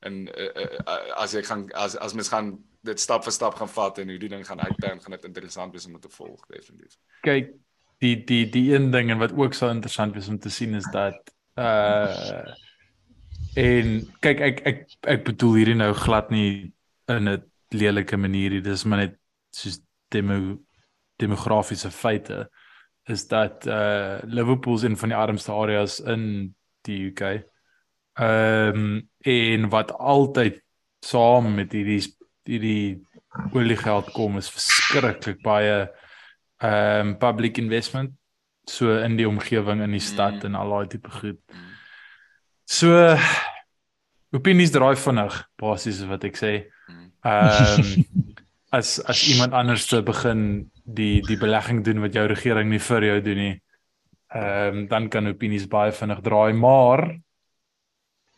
en 0.00 0.28
uh, 0.28 0.66
uh, 0.84 1.14
as 1.16 1.34
ek 1.34 1.46
gaan 1.46 1.70
as 1.72 1.96
as 1.96 2.12
mens 2.12 2.28
gaan 2.28 2.58
dit 2.82 3.00
stap 3.00 3.24
vir 3.24 3.32
stap 3.32 3.54
gaan 3.54 3.70
vat 3.70 3.98
en 4.02 4.08
hoe 4.10 4.18
die 4.18 4.28
ding 4.28 4.44
gaan 4.46 4.60
uitbou 4.60 4.98
gaan 4.98 5.16
dit 5.16 5.24
interessant 5.24 5.72
wees 5.72 5.86
om 5.86 6.00
te 6.00 6.10
volg 6.10 6.42
definitief. 6.50 6.98
Kyk 7.22 7.54
die 8.02 8.16
die 8.26 8.42
die 8.50 8.74
een 8.74 8.90
ding 8.90 9.10
en 9.14 9.22
wat 9.22 9.32
ook 9.32 9.54
so 9.54 9.70
interessant 9.70 10.16
is 10.16 10.28
om 10.28 10.38
te 10.38 10.50
sien 10.50 10.74
is 10.74 10.88
dat 10.92 11.32
uh 11.56 12.44
en 13.56 13.88
kyk 14.24 14.40
ek 14.40 14.60
ek 14.66 14.78
ek 15.14 15.24
bedoel 15.24 15.58
hierdie 15.60 15.78
nou 15.78 15.92
glad 15.94 16.30
nie 16.30 16.72
in 17.12 17.28
'n 17.28 17.42
lelike 17.70 18.16
manier 18.16 18.50
dit 18.50 18.66
is 18.66 18.84
maar 18.84 18.98
net 19.06 19.18
soos 19.54 19.80
demo 20.12 20.58
demografiese 21.20 21.90
feite 21.90 22.48
is 23.10 23.26
dat 23.28 23.66
uh 23.66 24.18
Liverpool's 24.22 24.82
in 24.82 24.96
van 24.96 25.08
die 25.08 25.18
armste 25.18 25.52
areas 25.52 26.00
in 26.00 26.54
die 26.86 27.10
UK. 27.10 27.42
Ehm 28.14 28.76
um, 28.76 29.08
en 29.18 29.68
wat 29.68 29.92
altyd 29.92 30.62
saam 31.00 31.54
met 31.54 31.72
hierdie 31.72 32.02
hierdie 32.44 33.02
oliegeld 33.54 34.10
kom 34.12 34.36
is 34.36 34.50
verskriklik 34.50 35.42
baie 35.42 35.88
ehm 36.58 37.06
um, 37.06 37.14
public 37.18 37.58
investment 37.58 38.12
so 38.70 38.94
in 38.98 39.16
die 39.16 39.28
omgewing 39.28 39.82
in 39.82 39.90
die 39.90 40.02
stad 40.02 40.38
mm. 40.38 40.46
en 40.46 40.54
al 40.54 40.70
daai 40.70 40.86
tipe 40.86 41.10
goed. 41.10 41.40
So 42.64 43.16
opinies 44.32 44.70
draai 44.70 44.94
vinnig 44.96 45.38
basies 45.60 46.04
wat 46.08 46.24
ek 46.24 46.38
sê. 46.38 46.52
Mm. 46.88 47.08
Ehm 47.22 47.80
um, 47.82 48.20
as 48.72 48.96
as 49.04 49.20
iemand 49.28 49.52
anders 49.52 49.86
te 49.86 50.00
begin 50.02 50.70
die 50.84 51.20
die 51.26 51.36
belegging 51.36 51.82
doen 51.84 52.00
wat 52.00 52.16
jou 52.16 52.24
regering 52.30 52.70
nie 52.72 52.80
vir 52.80 53.08
jou 53.10 53.20
doen 53.28 53.40
nie. 53.44 53.54
Ehm 54.32 54.76
um, 54.76 54.86
dan 54.88 55.08
kan 55.12 55.28
opinies 55.28 55.68
baie 55.68 55.92
vinnig 55.92 56.22
draai, 56.24 56.52
maar 56.56 57.04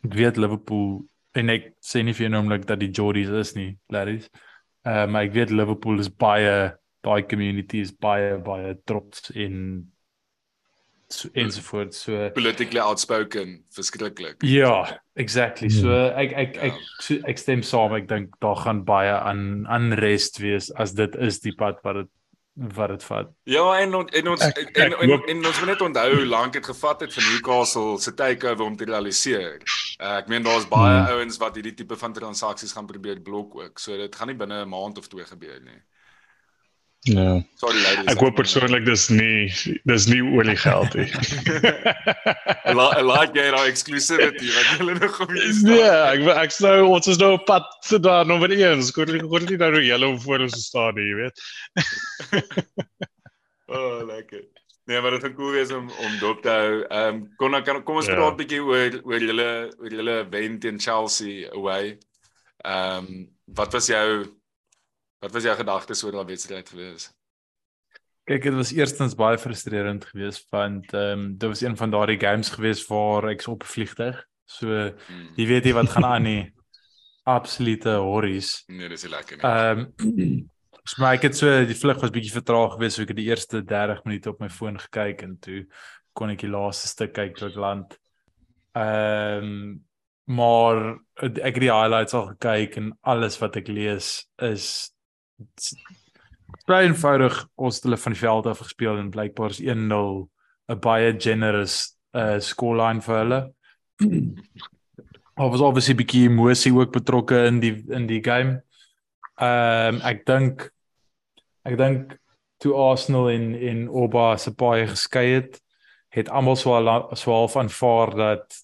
ek 0.03 0.17
weet 0.19 0.37
Liverpool 0.37 1.05
en 1.35 1.51
ek 1.51 1.71
sê 1.83 2.03
nie 2.03 2.13
vir 2.13 2.27
jou 2.27 2.33
naamlik 2.35 2.67
dat 2.67 2.79
die 2.79 2.91
Jordies 2.91 3.31
is 3.31 3.55
nie, 3.55 3.77
Larrys. 3.91 4.27
Uh 4.83 5.07
maar 5.07 5.29
ek 5.29 5.33
weet 5.37 5.55
Liverpool 5.55 6.03
is 6.03 6.11
baie 6.11 6.75
daai 7.05 7.23
community 7.29 7.79
is 7.85 7.93
baie 7.93 8.35
baie 8.43 8.75
trots 8.89 9.31
en 9.31 9.55
so, 11.19 11.29
ensovoorts. 11.33 12.01
So 12.03 12.29
politically 12.33 12.79
outspoken, 12.79 13.63
verskriklik. 13.71 14.35
Ja, 14.43 14.99
exactly. 15.15 15.69
So 15.69 15.89
Ja. 15.89 16.13
ek 16.17 16.31
ek 16.31 16.57
ek 16.57 16.73
Ja. 16.73 16.79
so, 16.99 17.15
ek 17.27 17.37
stem 17.37 17.61
saam. 17.63 17.93
Ek 17.95 18.07
dink 18.07 18.33
daar 18.39 18.55
gaan 18.55 18.83
baie 18.83 19.11
aan 19.11 19.65
unrest 19.69 20.37
wees 20.39 20.71
as 20.75 20.93
dit 20.93 21.15
is 21.15 21.39
die 21.39 21.55
pad 21.55 21.79
wat 21.83 21.95
dit 21.95 22.07
wat 22.57 22.87
dit 22.89 23.03
vat. 23.03 23.27
Ja, 23.43 23.73
en 23.81 23.93
on- 23.95 24.07
en 24.09 24.27
ons 24.27 24.41
Ek- 24.41 24.57
en, 24.57 24.65
ek 24.93 25.01
en, 25.01 25.09
hoop- 25.09 25.27
en 25.27 25.45
ons 25.45 25.57
moet 25.59 25.67
net 25.67 25.81
onthou 25.81 26.15
hoe 26.15 26.25
lank 26.25 26.53
dit 26.53 26.65
gevat 26.65 27.01
het 27.01 27.13
vir 27.13 27.23
Newcastle 27.33 27.97
se 27.99 28.13
takeover 28.13 28.63
om 28.65 28.77
te 28.77 28.85
realiseer. 28.85 29.59
Uh, 30.01 30.17
ek 30.17 30.27
meen 30.29 30.43
daar's 30.43 30.65
baie 30.65 31.01
Hmm. 31.03 31.07
ouens 31.17 31.37
wat 31.37 31.55
hierdie 31.55 31.73
tipe 31.75 31.95
van 31.97 32.13
transaksies 32.13 32.71
gaan 32.73 32.85
probeer 32.87 33.19
blok 33.19 33.55
ook. 33.55 33.79
So 33.79 33.97
dit 33.97 34.15
gaan 34.15 34.27
nie 34.27 34.35
binne 34.37 34.61
'n 34.63 34.69
maand 34.69 34.97
of 34.97 35.07
twee 35.09 35.25
gebeur 35.25 35.59
nie. 35.65 35.81
Ja. 37.05 37.37
Sorry 37.61 37.77
ladies. 37.83 38.07
Ek 38.15 38.21
hoop 38.23 38.33
persoonlik 38.39 38.85
dis 38.87 39.03
nie 39.13 39.51
dis 39.85 40.07
nie 40.09 40.21
olie 40.25 40.55
geld 40.57 40.95
nie. 40.97 41.05
La- 42.77 42.97
Like 43.05 43.37
jy 43.37 43.51
daai 43.53 43.69
exclusivity 43.69 44.49
wat 44.55 44.71
julle 44.79 44.95
nog 44.97 45.19
op 45.21 45.29
hier 45.35 45.53
staan. 45.53 45.69
Nee, 45.69 45.91
ek 46.15 46.25
ek 46.45 46.51
sou 46.55 46.73
ons 46.89 47.07
is 47.13 47.19
nou 47.21 47.33
op 47.37 47.45
pad 47.45 47.67
te 47.85 47.99
daar 48.01 48.25
nommer 48.25 48.49
1. 48.49 48.81
Skoor 48.89 49.11
hoor 49.29 49.45
nie 49.45 49.57
nou 49.61 49.83
julle 49.85 50.09
voor 50.25 50.47
ons 50.47 50.57
staan 50.65 50.97
nie, 50.97 51.05
jy 51.11 51.15
weet. 51.21 51.37
Oh, 53.67 54.01
lekker. 54.05 54.43
Nee, 54.85 54.99
maar 55.01 55.15
dit 55.15 55.21
gaan 55.23 55.33
cool 55.33 55.51
wees 55.55 55.71
om 55.73 55.87
om 55.89 56.17
dop 56.21 56.41
te 56.45 56.49
hou. 56.53 56.73
Ehm 56.85 57.15
um, 57.15 57.21
kom 57.41 57.51
dan 57.55 57.63
kan 57.65 57.79
kom 57.83 57.95
ons 57.97 58.05
Ja. 58.05 58.13
praat 58.13 58.33
'n 58.35 58.37
bietjie 58.41 58.61
oor 58.61 58.99
oor 59.03 59.19
julle 59.23 59.47
oor 59.81 59.89
julle 59.93 60.17
wen 60.29 60.59
teen 60.59 60.77
Chelsea 60.79 61.49
away. 61.53 61.97
Ehm 62.65 63.05
um, 63.07 63.27
wat 63.57 63.73
was 63.73 63.87
jou 63.89 64.25
wat 65.25 65.33
was 65.33 65.45
jou 65.47 65.55
gedagtes 65.57 66.03
oor 66.05 66.15
daardie 66.19 66.35
wedstryd 66.35 66.69
gewees? 66.69 67.09
Kyk, 68.25 68.47
dit 68.47 68.55
was 68.57 68.71
eerstens 68.73 69.13
baie 69.17 69.37
frustrerend 69.37 70.05
geweest 70.09 70.47
want 70.53 70.93
ehm 70.93 71.19
um, 71.19 71.27
dit 71.37 71.49
was 71.49 71.61
een 71.65 71.77
van 71.77 71.93
daardie 71.93 72.19
games 72.21 72.49
geweest 72.53 72.87
waar 72.89 73.29
ek 73.33 73.41
so 73.45 73.53
op 73.57 73.65
vliegtyg. 73.65 74.21
So 74.45 74.67
Hmm. 74.69 75.31
jy 75.37 75.45
weet 75.49 75.63
nie 75.65 75.73
wat 75.73 75.89
gaan 75.89 76.05
aan 76.05 76.23
nie. 76.23 76.43
Absolute 77.25 77.89
horries. 78.05 78.63
Nee, 78.67 78.89
dis 78.89 79.05
lekker 79.09 79.37
nie. 79.37 79.45
Ehm 79.45 79.85
um, 79.97 80.49
so 80.89 81.01
maar 81.01 81.17
ek 81.17 81.29
het 81.29 81.37
so 81.37 81.49
die 81.65 81.77
vlug 81.77 82.01
was 82.01 82.13
bietjie 82.13 82.33
vertraag 82.33 82.75
geweest, 82.77 82.97
so 82.97 83.01
ek 83.05 83.13
het 83.13 83.17
die 83.21 83.29
eerste 83.29 83.63
30 83.65 84.03
minute 84.05 84.29
op 84.29 84.39
my 84.39 84.49
foon 84.49 84.77
gekyk 84.79 85.23
en 85.25 85.37
toe 85.41 85.65
kon 86.13 86.29
ek 86.29 86.45
die 86.45 86.51
laaste 86.53 86.87
stuk 86.87 87.13
kyk 87.17 87.37
tot 87.37 87.57
land. 87.57 87.97
Ehm 88.77 89.43
um, 89.49 89.81
maar 90.25 90.95
ek 91.21 91.53
het 91.53 91.61
die 91.61 91.69
highlights 91.69 92.15
al 92.17 92.31
gekyk 92.33 92.77
en 92.81 92.87
alles 93.05 93.35
wat 93.37 93.57
ek 93.61 93.67
lees 93.69 94.25
is 94.41 94.89
baie 96.65 96.87
eenvoudig 96.87 97.35
ons 97.55 97.75
het 97.75 97.83
hulle 97.87 97.97
van 97.97 98.15
die 98.15 98.21
veld 98.21 98.47
af 98.49 98.63
gespeel 98.63 98.97
en 98.97 99.11
blykbaar 99.13 99.53
is 99.55 99.61
1-0 99.61 100.29
'n 100.71 100.79
baie 100.81 101.13
generous 101.19 101.97
uh 102.13 102.39
scoreline 102.39 103.01
vir 103.01 103.17
hulle. 103.17 103.41
Daar 105.35 105.49
was 105.51 105.61
obviously 105.61 105.93
'n 105.93 105.97
bietjie 105.97 106.29
emosie 106.29 106.73
ook 106.73 106.91
betrokke 106.91 107.45
in 107.45 107.59
die 107.59 107.83
in 107.89 108.07
die 108.07 108.23
game. 108.23 108.63
Ehm 109.37 109.95
um, 109.95 110.01
ek 110.01 110.25
dink 110.25 110.71
ek 111.63 111.77
dink 111.77 112.17
toe 112.57 112.73
Arsenal 112.73 113.29
en 113.29 113.53
en 113.55 113.89
Oba 113.89 114.37
se 114.37 114.55
paai 114.55 114.87
geskei 114.87 115.33
het, 115.33 115.61
het 116.09 116.29
almal 116.29 116.55
so 116.55 116.73
al 116.73 117.15
so 117.15 117.31
half 117.31 117.55
aanvaar 117.55 118.15
dat 118.15 118.55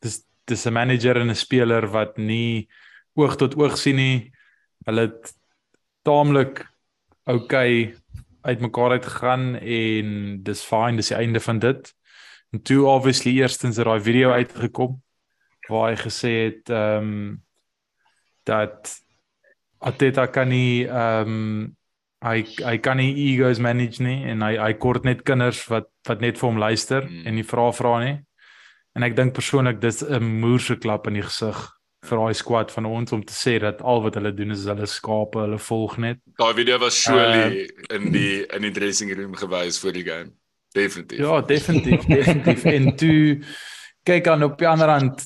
dis 0.00 0.24
dis 0.44 0.66
'n 0.66 0.72
manager 0.72 1.16
en 1.16 1.30
'n 1.30 1.34
speler 1.34 1.86
wat 1.86 2.16
nie 2.16 2.68
oog 3.14 3.36
tot 3.36 3.56
oog 3.56 3.76
sien 3.78 3.96
nie. 3.96 4.32
Hulle 4.84 5.00
het 5.00 5.37
taamlik 6.08 6.64
okay 7.28 7.94
uitmekaar 8.48 8.96
uit 8.96 9.06
gegaan 9.06 9.56
en 9.56 10.12
dis 10.42 10.62
fine, 10.64 10.96
dis 10.96 11.10
die 11.12 11.18
einde 11.18 11.40
van 11.44 11.58
dit. 11.60 11.90
En 12.52 12.62
toe 12.62 12.86
obviously 12.88 13.34
eerstens 13.36 13.76
het 13.76 13.86
daai 13.86 14.00
video 14.00 14.32
uitgekom 14.32 14.96
waar 15.68 15.90
hy 15.92 15.98
gesê 16.00 16.32
het 16.46 16.70
ehm 16.72 17.10
um, 17.10 17.42
dat 18.48 18.94
Ateta 19.78 20.26
kan 20.26 20.48
nie 20.48 20.86
ehm 20.88 21.28
um, 21.28 21.74
hy 22.24 22.42
hy 22.64 22.78
kan 22.82 22.96
nie 22.98 23.12
egos 23.28 23.60
manage 23.62 24.02
nie 24.02 24.24
en 24.26 24.42
hy 24.42 24.56
hy 24.58 24.72
kort 24.80 25.04
net 25.04 25.20
kinders 25.22 25.60
wat 25.70 25.86
wat 26.08 26.24
net 26.24 26.38
vir 26.40 26.48
hom 26.48 26.58
luister 26.58 27.04
Mm. 27.04 27.26
en 27.26 27.34
nie 27.34 27.44
vra 27.44 27.70
vra 27.72 27.98
nie. 28.04 28.16
En 28.96 29.02
ek 29.02 29.16
dink 29.16 29.34
persoonlik 29.34 29.80
dis 29.80 30.02
'n 30.02 30.24
moerse 30.40 30.76
klap 30.76 31.06
in 31.06 31.14
die 31.20 31.22
gesig 31.22 31.77
vir 32.06 32.18
daai 32.20 32.34
squad 32.34 32.70
van 32.72 32.86
ons 32.86 33.12
om 33.12 33.22
te 33.26 33.32
sê 33.34 33.56
dat 33.60 33.80
al 33.82 34.02
wat 34.04 34.14
hulle 34.14 34.30
doen 34.34 34.50
is 34.54 34.64
hulle 34.70 34.86
skape, 34.86 35.38
hulle 35.42 35.58
volg 35.58 35.96
net. 35.98 36.20
Daai 36.38 36.54
video 36.54 36.78
was 36.78 36.94
surely 37.02 37.66
in 37.90 38.12
die 38.14 38.44
in 38.54 38.62
die 38.62 38.70
dressing 38.70 39.10
room 39.18 39.34
gewys 39.34 39.80
vir 39.82 39.92
die 39.92 40.04
game. 40.06 40.30
Definitief. 40.74 41.18
Ja, 41.18 41.40
definitief, 41.42 42.04
definitief. 42.06 42.64
en 42.64 42.92
toe 42.96 43.40
kyk 44.04 44.26
aan 44.28 44.42
op 44.46 44.58
die 44.60 44.68
ander 44.68 44.88
hand 44.88 45.24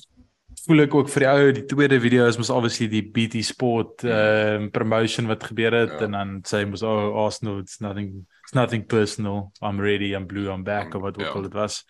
voel 0.63 0.85
ek 0.85 0.95
ook 0.95 1.09
vir 1.11 1.25
die 1.25 1.29
ou 1.29 1.53
die 1.57 1.65
tweede 1.67 1.99
video 2.01 2.27
is 2.31 2.37
mos 2.39 2.51
obviously 2.55 2.87
die 2.89 3.03
BT 3.03 3.41
Sport 3.45 4.05
um, 4.07 4.69
promotion 4.71 5.27
wat 5.27 5.43
gebeur 5.49 5.75
het 5.75 5.97
Ja. 5.99 6.05
en 6.07 6.13
dan 6.15 6.31
sê 6.47 6.61
hy 6.63 6.69
mos 6.71 6.85
oh 6.87 7.17
Arsenal 7.25 7.59
it's 7.59 7.81
nothing 7.83 8.27
it's 8.45 8.55
nothing 8.55 8.87
personal. 8.87 9.51
I'm 9.61 9.81
ready, 9.81 10.13
I'm 10.15 10.27
blue, 10.27 10.49
I'm 10.53 10.63
back 10.65 10.95
of 10.95 11.03
wat 11.03 11.19
ook 11.19 11.27
Ja. 11.27 11.33
al 11.35 11.43
dit 11.43 11.53
was. 11.53 11.85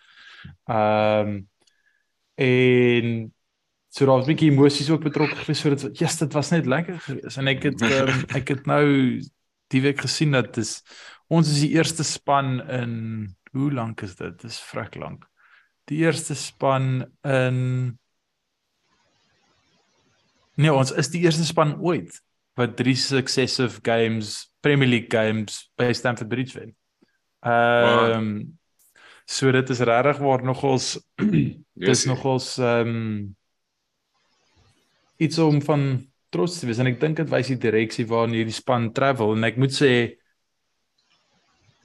Ehm 0.67 1.27
um, 1.27 1.47
en 2.35 3.33
so 3.93 4.05
daar 4.05 4.17
was 4.17 4.25
'n 4.25 4.33
bietjie 4.33 4.51
emosies 4.51 4.89
ook 4.89 5.03
betrokke 5.05 5.35
gewees 5.35 5.59
so 5.61 5.69
dit 5.69 5.99
yes, 5.99 6.17
dit 6.17 6.33
was 6.33 6.49
net 6.49 6.65
lekker 6.65 6.99
geweest 6.99 7.37
en 7.37 7.47
ek 7.47 7.63
het 7.69 7.81
um, 7.81 8.25
ek 8.39 8.47
het 8.55 8.65
nou 8.65 8.85
die 9.69 9.81
week 9.81 10.01
gesien 10.01 10.31
dat 10.33 10.53
dis 10.55 10.81
ons 11.29 11.49
is 11.49 11.61
die 11.61 11.75
eerste 11.77 12.03
span 12.03 12.61
in 12.69 12.93
hoe 13.53 13.71
lank 13.71 14.01
is 14.01 14.15
dit? 14.15 14.41
Dis 14.41 14.57
vrek 14.71 14.95
lank. 14.95 15.27
Die 15.89 16.01
eerste 16.01 16.35
span 16.35 17.05
in 17.21 17.99
Nee, 20.53 20.69
ons 20.69 20.91
is 20.93 21.09
die 21.09 21.23
eerste 21.25 21.45
span 21.45 21.79
ooit 21.81 22.19
wat 22.53 22.75
drie 22.77 22.95
successive 22.95 23.79
games, 23.81 24.53
Premier 24.61 24.87
League 24.87 25.09
games 25.09 25.71
by 25.77 25.89
Stamford 25.93 26.29
Bridge 26.29 26.59
wen. 26.59 26.75
Ehm 27.41 28.17
um, 28.17 28.59
so 29.25 29.51
dit 29.51 29.69
is 29.69 29.79
regtig 29.79 30.19
waar 30.21 30.43
nogals 30.43 30.97
dis 31.89 32.05
nogals 32.05 32.57
ehm 32.57 32.93
um, 32.93 33.35
iets 35.25 35.39
om 35.43 35.61
van 35.61 35.85
trots 36.33 36.59
te 36.59 36.67
wees 36.67 36.79
en 36.81 36.89
ek 36.89 36.99
dink 37.01 37.17
dit 37.21 37.29
wys 37.29 37.51
die 37.53 37.61
direksie 37.61 38.05
waarna 38.09 38.39
hierdie 38.39 38.55
span 38.55 38.91
travel 38.95 39.35
en 39.37 39.47
ek 39.49 39.59
moet 39.61 39.73
sê 39.75 39.93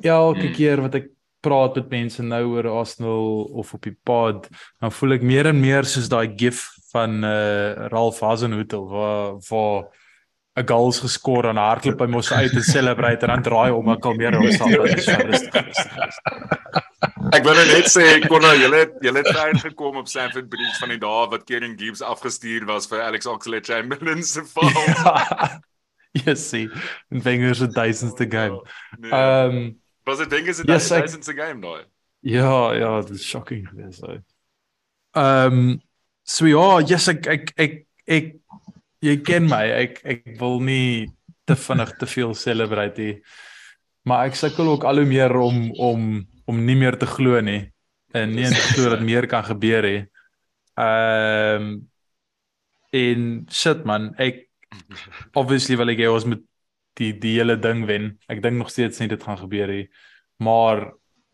ja, 0.00 0.14
elke 0.16 0.46
Hmm. 0.46 0.54
keer 0.54 0.80
wat 0.84 0.94
ek 0.94 1.08
praat 1.40 1.76
met 1.78 1.90
mense 1.90 2.22
nou 2.22 2.42
oor 2.56 2.66
Arsenal 2.80 3.46
of 3.54 3.74
op 3.74 3.82
die 3.86 3.94
pod, 4.04 4.48
dan 4.82 4.90
voel 4.92 5.14
ek 5.18 5.22
meer 5.22 5.46
en 5.46 5.60
meer 5.60 5.86
soos 5.86 6.08
daai 6.10 6.34
gif 6.38 6.64
van 6.92 7.22
uh 7.24 7.88
Ralph 7.92 8.20
Hasenhutel 8.24 8.88
waar 8.90 9.38
waar 9.50 9.84
'n 10.58 10.66
goals 10.66 10.98
geskor 11.00 11.46
en 11.46 11.56
hardloop 11.56 12.00
hy 12.00 12.06
mos 12.10 12.32
uit 12.32 12.52
en 12.52 12.62
celebrate 12.76 13.22
en 13.26 13.34
dan 13.34 13.42
draai 13.42 13.70
om 13.70 13.88
en 13.88 14.00
kalmeer 14.00 14.34
homself. 14.34 14.90
Is 14.96 15.04
so 15.04 15.14
rustig. 15.14 15.76
Ek 17.34 17.42
wil 17.44 17.56
nou 17.58 17.64
net 17.68 17.88
sê 17.90 18.04
kon 18.30 18.40
nou 18.44 18.54
julle 18.56 18.84
julle 19.04 19.22
het 19.24 19.28
tyd 19.34 19.58
gekom 19.66 19.96
op 20.00 20.06
Stamford 20.08 20.46
Bridge 20.52 20.78
van 20.80 20.92
die 20.94 21.00
dae 21.02 21.24
wat 21.32 21.44
Kieran 21.48 21.74
Gibbs 21.78 22.02
afgestuur 22.06 22.64
was 22.68 22.86
vir 22.90 23.02
Alex 23.04 23.26
Oxlade-Chamberlain 23.28 24.22
se 24.24 24.44
val. 24.54 24.70
Ja. 24.86 25.48
Yes, 26.16 26.46
see. 26.48 26.68
En 27.12 27.20
Wenger 27.26 27.54
se 27.58 27.68
duisendste 27.74 28.26
game. 28.30 28.62
Nee. 28.98 29.10
Ehm 29.12 29.56
um, 29.58 29.68
Was 30.08 30.22
dit 30.22 30.32
is 30.48 30.56
dit 30.62 30.70
yes, 30.72 30.86
ek- 30.90 31.04
duisendste 31.04 31.34
game 31.36 31.60
daai? 31.60 31.82
Ja, 32.24 32.72
ja, 32.74 32.94
dit 33.02 33.18
is 33.18 33.26
shocking 33.28 33.66
geweest. 33.68 34.02
Ehm 34.06 35.58
um, 35.58 35.76
so 36.24 36.46
ja, 36.48 36.78
yes 36.86 37.08
ek 37.12 37.26
ek 37.26 37.52
ek 37.56 37.76
ek 38.06 38.32
jy 39.04 39.18
ken 39.26 39.50
my. 39.50 39.64
Ek 39.84 40.00
ek 40.04 40.24
wil 40.40 40.60
nie 40.64 41.10
te 41.48 41.56
vinnig 41.56 41.92
te 42.00 42.06
veel 42.08 42.32
celebrate 42.34 42.98
nie. 43.04 43.14
Maar 44.08 44.30
ek 44.30 44.38
sukkel 44.40 44.70
ook 44.72 44.84
al 44.88 45.02
hoe 45.02 45.08
meer 45.10 45.34
om 45.36 45.68
om 45.76 46.08
om 46.48 46.60
nie 46.64 46.76
meer 46.80 46.96
te 46.98 47.06
glo 47.06 47.40
nie 47.44 47.66
en 48.16 48.32
nie 48.34 48.48
te 48.48 48.62
glo 48.72 48.88
dat 48.94 49.02
meer 49.04 49.26
kan 49.28 49.44
gebeur 49.44 49.84
nie. 49.84 50.02
Ehm 50.78 51.62
um, 51.62 51.88
en 52.96 53.24
shit 53.52 53.82
man, 53.84 54.14
ek 54.16 54.46
obviously 55.36 55.76
wil 55.76 55.90
ek 55.92 55.98
hê 56.00 56.06
ons 56.08 56.24
moet 56.24 56.40
die 56.96 57.12
die 57.20 57.34
hele 57.36 57.58
ding 57.60 57.84
wen. 57.88 58.14
Ek 58.32 58.40
dink 58.42 58.56
nog 58.56 58.70
steeds 58.72 59.00
nie 59.02 59.10
dit 59.12 59.22
gaan 59.22 59.36
gebeur 59.38 59.68
nie. 59.68 59.88
Maar 60.40 60.86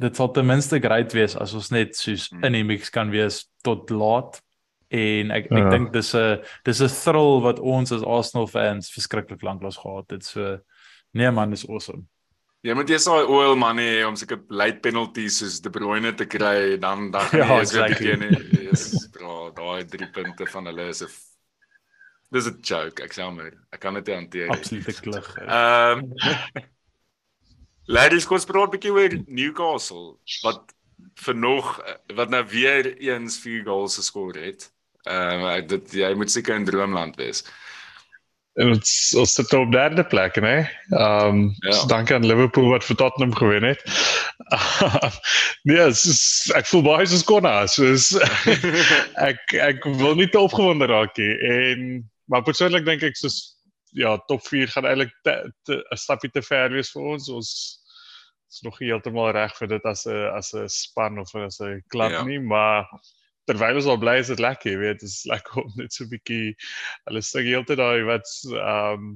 dit 0.03 0.17
sal 0.19 0.33
ten 0.35 0.47
minste 0.49 0.81
great 0.83 1.15
wees 1.15 1.37
as 1.39 1.55
ons 1.55 1.71
net 1.71 1.95
soos 1.97 2.27
Hmm. 2.33 2.43
in 2.45 2.53
die 2.59 2.65
mix 2.67 2.91
kan 2.91 3.11
wees 3.15 3.45
tot 3.63 3.91
laat. 3.95 4.41
En 4.91 5.31
ek 5.31 5.47
ek 5.47 5.59
Ja. 5.59 5.71
dink 5.71 5.93
dis 5.93 6.15
'n 6.15 6.43
dis 6.65 6.81
'n 6.83 6.89
thrill 6.89 7.41
wat 7.43 7.61
ons 7.61 7.93
as 7.93 8.03
Arsenal 8.03 8.47
fans 8.47 8.91
verskriklik 8.91 9.43
lanklaas 9.43 9.77
gehad 9.79 10.11
het. 10.11 10.25
So 10.25 10.59
nee 11.15 11.31
man, 11.31 11.51
dis 11.51 11.69
awesome. 11.69 12.07
Jy 12.65 12.73
moet 12.75 12.89
eers 12.91 13.05
daai 13.05 13.27
oil 13.29 13.57
money 13.61 13.85
hê 13.99 14.05
om 14.09 14.17
seker 14.17 14.41
late 14.49 14.81
penalties 14.81 15.39
soos 15.43 15.61
De 15.61 15.71
Bruyne 15.71 16.15
te 16.17 16.25
kry, 16.27 16.77
dan 16.81 17.11
dan 17.13 17.29
gaan 17.31 17.45
Ja, 17.45 17.47
jy 17.53 17.61
eens 17.61 17.73
weer 17.73 17.85
exactly. 17.85 18.09
begin. 18.17 18.23
is 18.73 19.09
bra, 19.13 19.51
daai 19.53 19.85
drie 19.85 20.09
punte 20.11 20.47
van 20.47 20.67
hulle 20.67 20.89
is 20.89 21.03
'n 21.03 21.09
Dis 22.33 22.47
'n 22.49 22.61
joke, 22.63 23.03
ek 23.05 23.13
sê 23.13 23.29
maar. 23.31 23.53
Ek 23.73 23.81
kan 23.81 23.95
dit 23.95 24.07
nie 24.07 24.15
hanteer 24.17 24.51
nie. 24.51 24.57
Absolute 24.57 25.01
klug. 25.01 25.37
Ehm 25.47 26.09
Ladies 27.87 28.25
kom 28.27 28.39
spraak 28.41 28.69
'n 28.69 28.73
bietjie 28.73 28.93
oor 28.93 29.13
Newcastle 29.29 30.17
wat 30.43 30.73
vir 31.21 31.35
nog 31.37 31.81
wat 32.17 32.31
nou 32.31 32.43
weer 32.49 32.97
eens 32.99 33.39
vier 33.39 33.65
goals 33.65 33.97
geskor 34.01 34.35
het. 34.35 34.73
Ehm 35.05 35.45
uh, 35.45 35.61
dit 35.69 35.93
jy 35.93 36.15
moet 36.17 36.31
seker 36.31 36.57
in 36.57 36.65
droomland 36.65 37.17
wees. 37.17 37.45
En 37.45 37.64
dit 38.55 38.83
is 38.87 39.33
sit 39.33 39.53
op 39.53 39.73
derde 39.73 40.05
plek, 40.05 40.39
né? 40.41 40.71
Ehm 40.89 41.27
um, 41.27 41.55
ja. 41.59 41.73
so 41.73 41.87
dankie 41.87 42.15
aan 42.15 42.27
Liverpool 42.27 42.69
wat 42.71 42.85
vir 42.85 42.97
Tottenham 42.97 43.35
gewen 43.35 43.63
het. 43.63 43.83
nee, 45.69 45.87
is, 45.87 46.51
ek 46.55 46.67
voel 46.71 46.83
baie 46.87 47.07
soos 47.07 47.25
Konna, 47.27 47.67
soos 47.67 48.13
ek 49.31 49.57
ek 49.59 49.85
wil 49.99 50.15
nie 50.15 50.29
te 50.31 50.39
opgewonde 50.39 50.87
raak 50.87 51.17
nie 51.19 51.33
en 51.51 51.89
maar 52.31 52.47
persoonlik 52.47 52.87
dink 52.87 53.03
ek 53.03 53.19
soos 53.19 53.55
ja, 53.95 54.17
top 54.27 54.43
4 54.47 54.71
gaan 54.75 54.87
eintlik 54.87 55.13
'n 55.27 55.99
stapie 55.99 56.31
te 56.31 56.43
ver 56.43 56.71
wees 56.71 56.91
vir 56.95 57.03
ons. 57.15 57.29
Ons 57.29 57.51
is 58.51 58.63
nog 58.63 58.79
heeltemal 58.79 59.33
reg 59.35 59.55
vir 59.59 59.69
dit 59.75 59.85
as 59.85 60.07
'n 60.07 60.31
as 60.39 60.55
'n 60.55 60.69
span 60.69 61.19
of 61.19 61.35
as 61.35 61.61
'n 61.61 61.83
klub 61.89 62.11
ja. 62.11 62.23
nie, 62.25 62.41
maar 62.41 62.87
terwyl 63.49 63.79
ons 63.81 63.91
al 63.91 64.01
bly 64.01 64.17
is 64.23 64.33
dit 64.33 64.43
lekker, 64.43 64.73
jy 64.73 64.81
weet, 64.81 65.01
dit 65.03 65.11
is 65.11 65.25
lekker 65.31 65.63
om 65.63 65.73
net 65.81 65.93
so 65.93 66.05
'n 66.05 66.13
bietjie 66.15 66.55
hulle 67.09 67.23
sê 67.23 67.45
heeltyd 67.45 67.81
daai 67.83 68.05
wat 68.09 68.29
um 68.55 69.15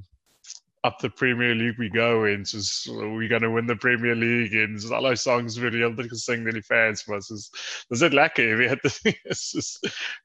up 0.87 0.97
the 0.99 1.09
Premier 1.09 1.53
League 1.55 1.77
we 1.77 1.89
go 1.89 2.23
and 2.23 2.47
so 2.47 2.93
we're 3.11 3.27
going 3.27 3.41
to 3.41 3.51
win 3.51 3.67
the 3.67 3.75
Premier 3.75 4.15
League 4.15 4.53
and 4.53 4.81
so 4.81 4.95
all 4.95 5.05
our 5.05 5.15
songs 5.15 5.59
were 5.59 5.71
real 5.71 5.93
to 5.93 6.15
sing 6.15 6.45
the 6.45 6.61
fans 6.61 7.05
was 7.07 7.29
is 7.31 7.51
is 7.91 7.99
dit 7.99 8.13
lekker, 8.13 8.43
jy 8.43 8.55
weet, 8.55 8.81
dit 9.03 9.25
is 9.31 9.79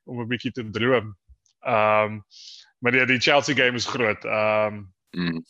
om 0.06 0.20
'n 0.20 0.28
bietjie 0.28 0.52
te 0.52 0.64
droom. 0.70 1.14
Um 1.66 2.22
maar 2.84 2.94
ja, 2.94 3.06
die 3.08 3.18
Chelsea 3.18 3.54
game 3.54 3.76
is 3.76 3.86
groot. 3.86 4.24
Um, 4.24 4.92
mm. 5.16 5.44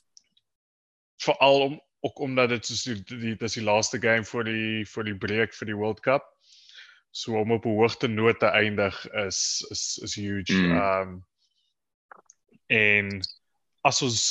veral 1.17 1.61
om 1.61 1.81
ook 2.01 2.19
omdat 2.19 2.49
dit 2.49 2.67
soos 2.67 2.83
die, 2.83 3.19
die 3.19 3.37
dis 3.37 3.57
die 3.59 3.65
laaste 3.65 3.99
game 3.99 4.25
vir 4.29 4.45
die 4.45 4.85
vir 4.87 5.07
die 5.09 5.17
breek 5.17 5.55
vir 5.57 5.71
die 5.71 5.77
World 5.77 6.03
Cup. 6.05 6.27
So 7.15 7.39
om 7.39 7.53
op 7.53 7.65
'n 7.65 7.77
hoogte 7.79 8.09
noot 8.09 8.39
te 8.39 8.47
eindig 8.47 9.11
is 9.11 9.67
is 9.71 9.99
is 10.03 10.15
huge. 10.15 10.53
Ehm 10.53 10.73
mm. 10.73 10.79
um, 10.81 11.27
en 12.67 13.21
as 13.87 14.03
ons 14.03 14.23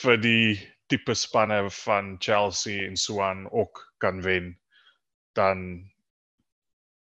vir 0.00 0.16
die 0.18 0.74
tipe 0.86 1.14
spanne 1.14 1.70
van 1.70 2.16
Chelsea 2.18 2.86
en 2.88 2.96
Swan 2.96 3.46
ook 3.50 3.94
kan 3.98 4.22
wen, 4.22 4.58
dan 5.32 5.90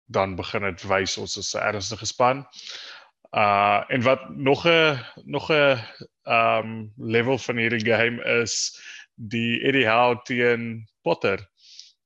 dan 0.04 0.36
begin 0.36 0.68
dit 0.68 0.84
wys 0.84 1.16
ons 1.18 1.36
is 1.36 1.54
'n 1.54 1.64
ernstige 1.64 2.06
span. 2.06 2.46
Uh 3.32 3.84
en 3.88 4.02
wat 4.02 4.28
nog 4.36 4.66
'n 4.66 5.00
nog 5.24 5.48
'n 5.50 5.80
um 6.28 6.92
level 6.96 7.38
van 7.38 7.56
hierdie 7.56 7.86
game 7.94 8.24
is 8.42 8.76
die 9.14 9.64
Eddie 9.64 9.88
Howe 9.88 10.20
teen 10.24 10.88
Potter. 11.02 11.51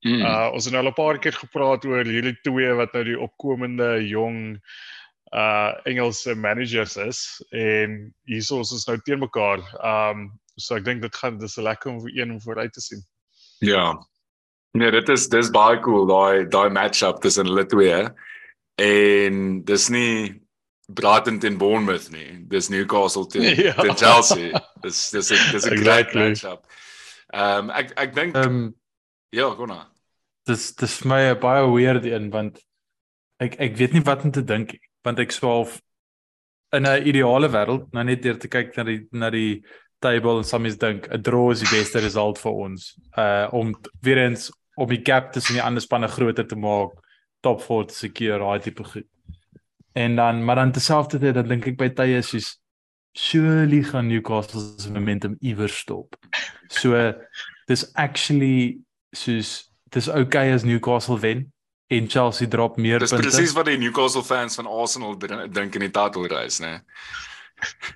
Mm. 0.05 0.23
Uh 0.23 0.51
ons 0.53 0.65
het 0.65 0.75
nou 0.75 0.85
al 0.85 0.91
'n 0.91 0.99
paar 0.99 1.19
keer 1.19 1.33
gepraat 1.33 1.85
oor 1.85 2.05
hierdie 2.05 2.37
twee 2.43 2.73
wat 2.75 2.93
nou 2.93 3.05
die 3.05 3.21
opkomende 3.21 4.07
jong 4.07 4.61
uh 5.35 5.73
Engelse 5.85 6.35
managers 6.35 6.97
is 6.97 7.43
en 7.51 8.15
hierso 8.25 8.61
is 8.61 8.73
ons 8.73 8.87
nou 8.87 8.99
teen 9.05 9.19
mekaar. 9.19 9.63
Um 9.83 10.39
so 10.57 10.77
ek 10.77 10.85
dink 10.85 11.03
dit 11.03 11.17
gaan 11.17 11.39
dis 11.39 11.57
lekker 11.57 11.91
om 11.91 12.01
vir 12.01 12.13
een 12.15 12.31
om 12.31 12.41
vooruit 12.41 12.73
te 12.73 12.81
sien. 12.81 13.03
Ja. 13.61 13.97
Nee, 14.77 14.91
dit 14.91 15.09
is 15.09 15.29
dis 15.29 15.51
baie 15.51 15.81
cool 15.81 16.07
daai 16.07 16.49
daai 16.49 16.71
matchup 16.71 17.21
tussen 17.21 17.47
hulle 17.47 17.67
twee. 17.67 18.09
En 18.77 19.65
dis 19.65 19.89
nie 19.89 20.43
Brighton 20.87 21.39
teen 21.39 21.59
Bournemouth 21.59 22.11
nie. 22.11 22.47
Dis 22.49 22.69
Newcastle 22.69 23.27
teen 23.33 23.57
ja. 23.57 23.75
teen 23.81 23.97
Chelsea. 23.97 24.53
Dis 24.83 25.11
dis 25.11 25.29
dis 25.29 25.65
'n 25.67 25.73
exactly. 25.73 25.85
great 25.85 26.15
matchup. 26.15 26.67
Ehm 27.35 27.71
um, 27.71 27.71
ek 27.71 27.93
ek 27.97 28.15
dink 28.15 28.37
ehm 28.37 28.45
um, 28.49 28.75
ja, 29.31 29.49
gona. 29.55 29.87
Dis 30.47 30.75
dis 30.79 31.01
vir 31.01 31.09
my 31.09 31.21
'n 31.31 31.41
baie 31.41 31.65
weird 31.73 32.05
een 32.07 32.31
want 32.31 32.61
ek 33.41 33.57
ek 33.61 33.77
weet 33.77 33.93
nie 33.93 34.05
wat 34.07 34.25
om 34.25 34.31
te 34.31 34.45
dink 34.45 34.79
want 35.05 35.19
ek 35.19 35.33
swaalf 35.33 35.81
in 36.73 36.87
'n 36.87 37.07
ideale 37.07 37.49
wêreld 37.49 37.93
nou 37.93 38.05
net 38.05 38.23
deur 38.23 38.39
te 38.39 38.49
kyk 38.49 38.77
na 38.77 38.85
die 38.85 39.09
na 39.13 39.31
die 39.31 39.65
table 40.01 40.39
en 40.39 40.45
soms 40.45 40.77
dink 40.79 41.09
'n 41.09 41.23
draw 41.23 41.51
is 41.51 41.61
die 41.61 41.79
beste 41.79 42.01
result 42.01 42.39
vir 42.39 42.53
ons. 42.53 42.99
Uh 43.17 43.49
om 43.53 43.75
weer 44.03 44.19
eens 44.19 44.51
om 44.77 44.89
die 44.89 45.03
gap 45.03 45.33
tussen 45.33 45.55
die 45.55 45.63
ander 45.63 45.83
spanne 45.83 46.09
groter 46.09 46.47
te 46.47 46.57
maak, 46.57 46.93
top 47.41 47.63
4 47.63 47.87
te 47.87 47.95
secure, 47.95 48.39
daai 48.39 48.61
tipe 48.61 48.85
goed. 48.85 49.07
En 49.95 50.17
dan 50.17 50.45
maar 50.45 50.57
dan 50.57 50.73
terselfdertyd 50.73 51.35
dan 51.35 51.49
dink 51.49 51.67
ek 51.67 51.77
by 51.77 51.89
tye 51.89 52.23
soos 52.23 52.59
surely 53.17 53.83
gaan 53.83 54.09
Newcastle 54.09 54.61
se 54.77 54.91
momentum 54.91 55.37
iewers 55.41 55.79
stop. 55.79 56.17
So 56.69 57.15
dis 57.67 57.95
actually 57.95 58.86
soos 59.17 59.53
dis 59.95 60.09
okay 60.09 60.53
as 60.53 60.65
Newcastle 60.65 61.19
wen 61.21 61.47
en 61.87 62.09
Chelsea 62.11 62.49
drop 62.49 62.77
meer 62.77 62.99
dis 62.99 63.11
punte. 63.11 63.29
Dis 63.29 63.37
presies 63.37 63.55
wat 63.57 63.71
die 63.71 63.79
Newcastle 63.79 64.25
fans 64.27 64.59
van 64.59 64.67
Arsenal 64.67 65.17
dink 65.19 65.75
in 65.75 65.87
die 65.87 65.93
title 65.95 66.29
race, 66.33 66.63
né? 66.63 66.81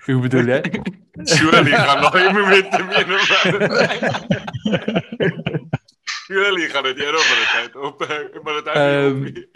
Hoe 0.06 0.20
bedoel 0.24 0.54
jy? 0.54 0.60
surely 1.34 1.74
gaan 1.74 2.00
nog 2.00 2.14
nie 2.14 2.32
momentum 2.32 2.90
iewers. 2.96 3.32
Surely 6.26 6.68
gaan 6.72 6.86
dit 6.88 7.02
eers 7.04 7.20
op 7.20 7.32
die 7.34 7.50
tyd 7.54 7.76
op, 7.76 8.06
maar 8.44 8.62
dit 8.62 9.34
is 9.36 9.48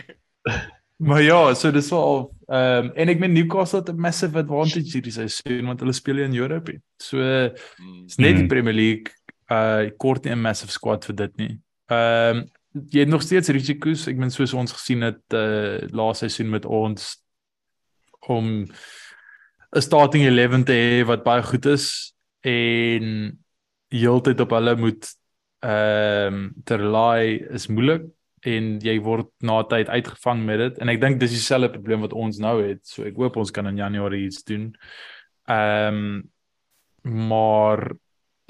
Maar 0.96 1.22
ja, 1.22 1.54
so 1.54 1.70
dis 1.74 1.90
wel 1.90 2.30
ehm 2.46 2.84
um, 2.84 2.90
en 2.94 3.10
ek 3.10 3.18
meen 3.18 3.32
Newcastle 3.32 3.80
het 3.80 3.88
'n 3.90 4.00
massive 4.00 4.38
advantage 4.38 4.92
hierdie 4.92 5.12
seisoen 5.12 5.66
want 5.66 5.80
hulle 5.80 5.92
speel 5.92 6.18
in 6.18 6.36
Europe. 6.36 6.80
So 7.02 7.18
is 7.18 8.16
net 8.16 8.36
die 8.36 8.44
mm. 8.44 8.48
Premier 8.48 8.74
League 8.74 9.14
uh 9.52 9.90
kort 9.98 10.24
nie 10.24 10.32
'n 10.32 10.40
massive 10.40 10.72
squad 10.72 11.04
vir 11.04 11.16
dit 11.16 11.36
nie. 11.36 11.58
Ehm 11.90 12.36
um, 12.36 12.44
jy 12.90 13.00
het 13.00 13.08
nog 13.08 13.22
steeds 13.22 13.48
risiko's. 13.48 14.08
Ek 14.08 14.16
meen 14.16 14.30
soos 14.30 14.54
ons 14.54 14.72
gesien 14.72 15.02
het 15.02 15.22
uh 15.32 15.78
laaste 15.92 16.28
seisoen 16.28 16.50
met 16.50 16.64
ons 16.64 17.22
om 18.28 18.66
'n 19.74 19.80
starting 19.80 20.24
11 20.24 20.64
te 20.64 20.72
hê 20.72 21.06
wat 21.06 21.24
baie 21.24 21.42
goed 21.42 21.66
is 21.66 22.14
en 22.40 23.38
heeltyd 23.88 24.40
op 24.40 24.50
hulle 24.50 24.76
moet 24.76 25.06
ehm 25.64 26.34
um, 26.34 26.52
te 26.64 26.76
rely 26.76 27.46
is 27.50 27.68
moeilik 27.68 28.04
en 28.44 28.78
jy 28.84 28.98
word 29.00 29.30
na 29.40 29.62
tyd 29.64 29.88
uitgevang 29.88 30.44
met 30.44 30.58
dit 30.58 30.78
en 30.78 30.88
ek 30.92 31.00
dink 31.00 31.20
dis 31.20 31.32
dieselfde 31.32 31.70
probleem 31.72 32.04
wat 32.04 32.12
ons 32.12 32.38
nou 32.38 32.58
het. 32.62 32.82
So 32.86 33.04
ek 33.08 33.16
hoop 33.16 33.38
ons 33.40 33.50
kan 33.54 33.66
in 33.66 33.80
Januarie 33.80 34.26
iets 34.26 34.44
doen. 34.44 34.72
Ehm 35.48 35.94
um, 35.94 36.30
maar 37.04 37.90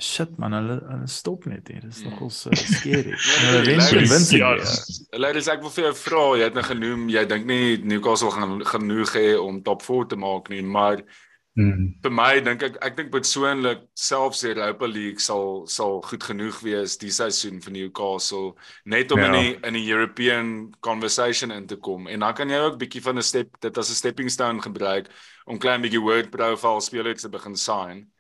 shit 0.02 0.38
man, 0.38 0.52
hulle, 0.52 0.78
hulle 0.88 1.08
stop 1.08 1.46
net 1.46 1.68
hier. 1.70 1.84
Dis 1.86 2.02
nogal 2.04 2.30
so 2.34 2.50
scary. 2.54 3.14
Hulle 3.14 3.60
wen 3.66 4.08
wen 4.10 4.24
ja. 4.38 4.54
Hulle 5.14 5.34
is 5.38 5.50
ek 5.52 5.62
wil 5.62 5.74
vir 5.76 5.88
jou 5.88 5.94
vra, 6.04 6.24
jy 6.38 6.48
het 6.48 6.58
nou 6.58 6.64
genoem 6.66 7.06
jy 7.12 7.26
dink 7.30 7.46
nie 7.50 7.76
Newcastle 7.84 8.32
gaan 8.34 8.58
genoeg 8.66 9.14
hê 9.14 9.28
om 9.38 9.62
top 9.62 9.86
4 9.86 10.10
te 10.14 10.20
maak 10.20 10.50
nie, 10.50 10.62
maar 10.62 11.04
Mm. 11.54 12.00
Vir 12.02 12.10
my 12.10 12.40
dink 12.42 12.64
ek 12.66 12.80
ek 12.82 12.96
dink 12.98 13.12
persoonlik 13.14 13.84
selfs 13.94 14.40
die 14.42 14.48
Europa 14.50 14.88
League 14.90 15.22
sal 15.22 15.68
sal 15.70 16.00
goed 16.02 16.24
genoeg 16.26 16.56
wees 16.66 16.96
die 16.98 17.12
seisoen 17.14 17.60
vir 17.62 17.76
Newcastle 17.76 18.56
net 18.90 19.14
om 19.14 19.22
ja. 19.22 19.28
in 19.28 19.36
die 19.36 19.52
in 19.68 19.78
die 19.78 19.84
European 19.86 20.48
conversation 20.82 21.54
in 21.54 21.68
te 21.70 21.78
kom 21.78 22.08
en 22.10 22.26
dan 22.26 22.34
kan 22.34 22.50
jy 22.50 22.58
ook 22.58 22.80
bietjie 22.80 23.04
van 23.06 23.22
'n 23.22 23.22
step 23.22 23.54
dit 23.62 23.78
as 23.78 23.90
'n 23.90 24.00
stepping 24.00 24.30
stone 24.34 24.66
gebruik 24.66 25.06
om 25.46 25.62
klein 25.62 25.86
bietjie 25.86 26.02
word 26.02 26.34
profile 26.34 26.82
spelers 26.82 27.22
te 27.22 27.30
begin 27.30 27.54
sign. 27.54 28.10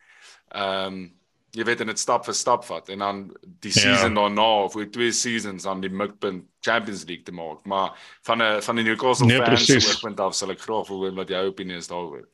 Ehm 0.54 0.94
um, 0.94 1.10
jy 1.54 1.64
weet 1.66 1.84
en 1.84 1.92
dit 1.92 2.00
stap 2.00 2.26
vir 2.26 2.34
stap 2.34 2.64
vat 2.66 2.88
en 2.90 3.04
dan 3.04 3.22
die 3.62 3.72
ja. 3.72 3.80
season 3.80 4.14
ja. 4.14 4.20
daarna 4.20 4.48
of 4.64 4.76
oor 4.76 4.88
twee 4.90 5.12
seasons 5.14 5.66
aan 5.70 5.80
die 5.84 5.90
mikpunt 5.90 6.44
Champions 6.66 7.04
League 7.08 7.24
te 7.24 7.32
maak 7.32 7.64
maar 7.70 7.94
van 8.26 8.42
'n 8.42 8.62
van 8.62 8.76
die 8.76 8.84
Newcastle 8.84 9.26
nee, 9.26 9.42
fans 9.42 9.66
se 9.66 9.98
punt 10.02 10.20
af 10.20 10.34
sal 10.34 10.50
ek 10.50 10.60
graag 10.60 10.88
wil 10.88 11.00
weet 11.06 11.14
wat 11.14 11.28
jou 11.28 11.46
opinie 11.46 11.76
is 11.76 11.88
daaroor. 11.88 12.28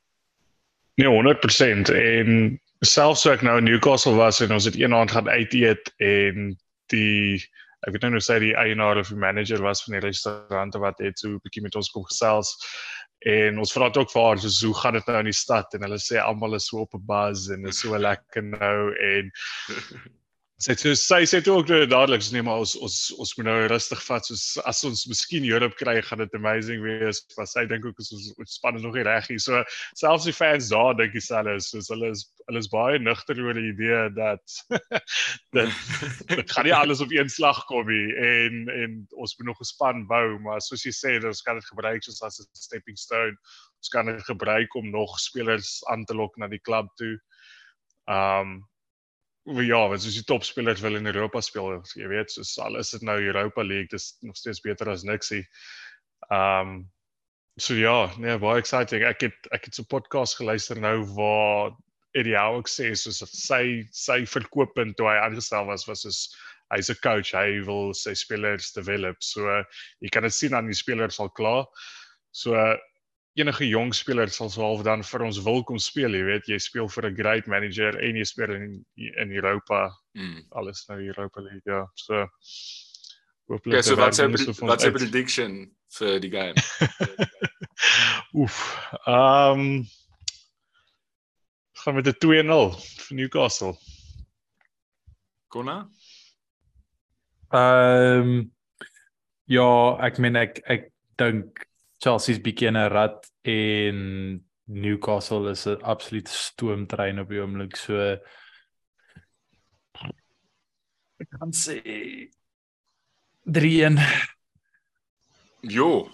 Nee, 0.94 1.08
100% 1.08 1.92
en 1.94 2.60
selfs 2.80 3.22
so 3.22 3.32
ek 3.32 3.42
nou 3.42 3.58
in 3.58 3.64
Newcastle 3.64 4.16
was 4.16 4.40
en 4.40 4.52
ons 4.52 4.64
het 4.64 4.76
eendag 4.76 5.12
gaan 5.12 5.28
uit 5.28 5.52
eet 5.54 5.92
en 5.98 6.56
die 6.92 7.40
ek 7.86 7.94
weet 7.94 8.02
nou 8.04 8.12
nou 8.16 8.24
sê 8.24 8.38
die 8.40 8.56
eienaar 8.56 8.98
of 9.00 9.08
die 9.08 9.20
manager 9.20 9.62
was 9.64 9.84
van 9.84 9.96
die 9.96 10.04
restaurant 10.04 10.74
wat 10.74 10.98
het 11.00 11.18
so 11.18 11.28
'n 11.28 11.40
bietjie 11.44 11.62
met 11.62 11.76
ons 11.76 11.90
kom 11.90 12.04
gesels 12.04 12.56
en 13.28 13.58
ons 13.58 13.72
vra 13.72 13.90
ook 13.92 14.10
vir 14.12 14.22
haar 14.22 14.38
so 14.40 14.66
hoe 14.66 14.76
gaan 14.80 14.96
dit 14.96 15.06
nou 15.06 15.18
in 15.18 15.28
die 15.28 15.36
stad? 15.36 15.74
En 15.74 15.82
hulle 15.84 15.98
sê 16.00 16.20
almal 16.22 16.54
is 16.56 16.68
so 16.70 16.80
op 16.86 16.94
'n 16.94 17.04
buzz 17.06 17.50
en 17.50 17.66
is 17.66 17.80
so 17.80 17.98
lekker 17.98 18.42
nou 18.42 18.94
en 18.96 19.30
Sê 20.60 20.74
sy 20.76 21.24
sê 21.24 21.38
toe 21.40 21.54
ook 21.56 21.70
nou 21.72 21.86
dadelik 21.88 22.20
nee 22.34 22.42
maar 22.44 22.60
ons 22.60 22.74
ons 22.84 22.96
ons 23.22 23.30
moet 23.38 23.46
nou 23.46 23.54
rustig 23.72 24.00
vat 24.04 24.26
soos 24.28 24.42
as 24.68 24.82
ons 24.84 25.06
miskien 25.08 25.46
Europe 25.48 25.78
kry 25.80 25.94
gaan 26.04 26.20
dit 26.20 26.34
amazing 26.36 26.82
wees. 26.84 27.22
Maar 27.38 27.48
sy 27.48 27.62
dink 27.70 27.86
ook 27.88 28.02
ons 28.02 28.10
ons 28.12 28.56
span 28.58 28.76
is 28.76 28.84
nog 28.84 28.98
nie 28.98 29.06
reg 29.08 29.30
hier 29.32 29.40
so 29.40 29.62
selfs 29.96 30.28
die 30.28 30.36
fans 30.36 30.68
daar 30.68 30.92
dink 30.98 31.16
dieselfde. 31.16 31.56
Soos 31.64 31.88
hulle 31.94 32.10
is 32.12 32.26
hulle 32.50 32.60
is 32.60 32.68
baie 32.68 33.00
nugter 33.00 33.40
oor 33.40 33.56
die 33.56 33.70
idee 33.70 34.02
dat 34.18 34.58
dat 35.56 35.72
dit 36.28 36.52
gaan 36.52 36.68
nie 36.68 36.76
alles 36.76 37.00
op 37.00 37.16
een 37.16 37.32
slag 37.32 37.64
kom 37.72 37.88
nie. 37.88 38.12
En 38.20 38.68
en 38.76 39.00
ons 39.16 39.36
moet 39.38 39.48
nog 39.54 39.64
'n 39.64 39.72
span 39.72 40.04
bou 40.12 40.36
maar 40.44 40.60
soos 40.60 40.84
jy 40.84 40.92
sê 40.92 41.16
ons 41.24 41.40
kan 41.46 41.56
dit 41.56 41.72
gebruik 41.72 42.04
soos 42.04 42.20
as 42.20 42.36
'n 42.36 42.48
stepping 42.52 43.00
stone. 43.00 43.32
Ons 43.80 43.88
kan 43.96 44.12
dit 44.12 44.28
gebruik 44.28 44.76
om 44.76 44.92
nog 44.92 45.16
spelers 45.24 45.80
aan 45.88 46.04
te 46.04 46.12
lok 46.12 46.36
na 46.36 46.52
die 46.52 46.60
klub 46.60 46.92
toe. 47.00 47.16
Um 48.04 48.60
ja, 49.44 49.88
wat 49.88 50.02
soos 50.02 50.18
die 50.18 50.26
topspelers 50.28 50.80
wil 50.84 50.96
in 50.96 51.06
Europa 51.06 51.40
speel, 51.40 51.82
jy 51.96 52.08
weet, 52.08 52.30
soos 52.30 52.58
al 52.58 52.76
is 52.76 52.90
dit 52.90 53.02
nou 53.02 53.18
Europa 53.18 53.62
League, 53.62 53.90
dis 53.90 54.16
nog 54.22 54.36
steeds 54.36 54.60
beter 54.60 54.90
as 54.92 55.04
niksie. 55.04 55.44
Um 56.30 56.90
so 57.60 57.74
ja, 57.74 58.10
nee, 58.18 58.38
baie 58.40 58.60
exciting. 58.60 59.04
Ek 59.04 59.20
het 59.20 59.48
ek 59.52 59.66
het 59.68 59.74
so 59.74 59.82
'n 59.82 59.92
podcast 59.92 60.36
geluister 60.36 60.80
nou 60.80 61.04
waar 61.16 61.76
Eddie 62.14 62.36
Howe 62.36 62.62
sê 62.66 62.94
soos 62.96 63.20
sy 63.32 63.84
sy 63.92 64.24
verkooppunt 64.24 64.96
toe 64.96 65.08
hy 65.08 65.18
aangestel 65.20 65.66
was 65.66 65.86
was 65.88 66.02
soos 66.02 66.20
hy's 66.72 66.90
'n 66.90 67.00
coach, 67.02 67.32
hy 67.34 67.60
wil 67.66 67.92
sy 67.94 68.14
spelers 68.14 68.72
develop. 68.72 69.16
So 69.22 69.64
jy 70.00 70.08
kan 70.08 70.22
dit 70.22 70.32
sien 70.34 70.54
aan 70.54 70.66
die 70.66 70.74
spelers 70.74 71.20
al 71.20 71.30
klaar. 71.30 71.66
So 72.32 72.54
enige 73.38 73.68
jong 73.68 73.92
speler 73.94 74.28
sal 74.28 74.50
sou 74.50 74.64
half 74.64 74.82
dan 74.84 75.04
vir 75.06 75.24
ons 75.26 75.38
wil 75.44 75.62
kom 75.64 75.78
speel, 75.78 76.14
jy 76.14 76.24
weet, 76.26 76.48
jy 76.50 76.58
speel 76.58 76.88
vir 76.88 77.06
'n 77.10 77.16
great 77.16 77.46
manager 77.46 77.98
en 77.98 78.16
jy 78.16 78.24
speel 78.24 78.54
in 78.54 78.84
in 78.98 79.32
Europa. 79.32 79.90
Mm. 80.14 80.42
Alles 80.50 80.86
nou 80.88 80.98
Europa 80.98 81.40
League, 81.40 81.66
ja. 81.66 81.86
So 81.94 82.26
hooplik 83.48 83.76
Ja, 83.76 83.82
so 83.82 83.96
wat's 83.96 84.18
jou 84.18 84.28
wat's 84.66 84.84
jou 84.84 84.92
prediction 84.92 85.70
vir 85.98 86.20
die 86.20 86.30
game? 86.30 86.54
Oef. 88.40 88.58
Ehm 89.06 89.60
um, 89.60 89.86
gaan 91.72 91.94
met 91.94 92.06
'n 92.06 92.18
2-0 92.18 92.76
vir 93.06 93.16
Newcastle. 93.16 93.74
Konna? 95.48 95.88
Ehm 97.50 98.20
um, 98.20 98.52
ja, 99.44 99.96
ek 100.06 100.18
meen 100.18 100.36
ek 100.36 100.62
ek 100.66 100.92
dink 101.16 101.69
Chelsea's 102.02 102.40
bietjie 102.40 102.68
in 102.68 102.76
'n 102.76 102.88
rat 102.92 103.30
en 103.44 104.44
Newcastle 104.66 105.50
is 105.50 105.66
'n 105.66 105.82
absolute 105.82 106.30
stoomtrein 106.30 107.20
op 107.20 107.28
die 107.28 107.40
oomblik 107.40 107.76
so 107.76 107.94
ek 111.20 111.28
kan 111.38 111.52
sê 111.52 111.80
3-1 113.44 113.98
Jo. 115.62 116.08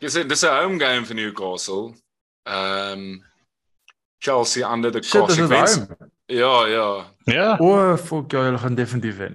Jy 0.00 0.08
sê 0.12 0.24
dis 0.28 0.44
'n 0.44 0.56
home 0.62 0.78
game 0.78 1.06
vir 1.06 1.16
Newcastle. 1.16 1.94
Ehm 2.44 2.92
um, 2.92 3.24
Chelsea 4.20 4.64
under 4.64 4.90
the 4.90 5.00
consequence. 5.00 5.86
Ja, 6.26 6.66
ja. 6.66 7.06
Ja. 7.24 7.56
O, 7.58 7.66
oh, 7.66 7.96
fuck, 7.96 8.30
ja, 8.32 8.40
hulle 8.40 8.58
gaan 8.58 8.74
definitief 8.74 9.16
wen. 9.16 9.32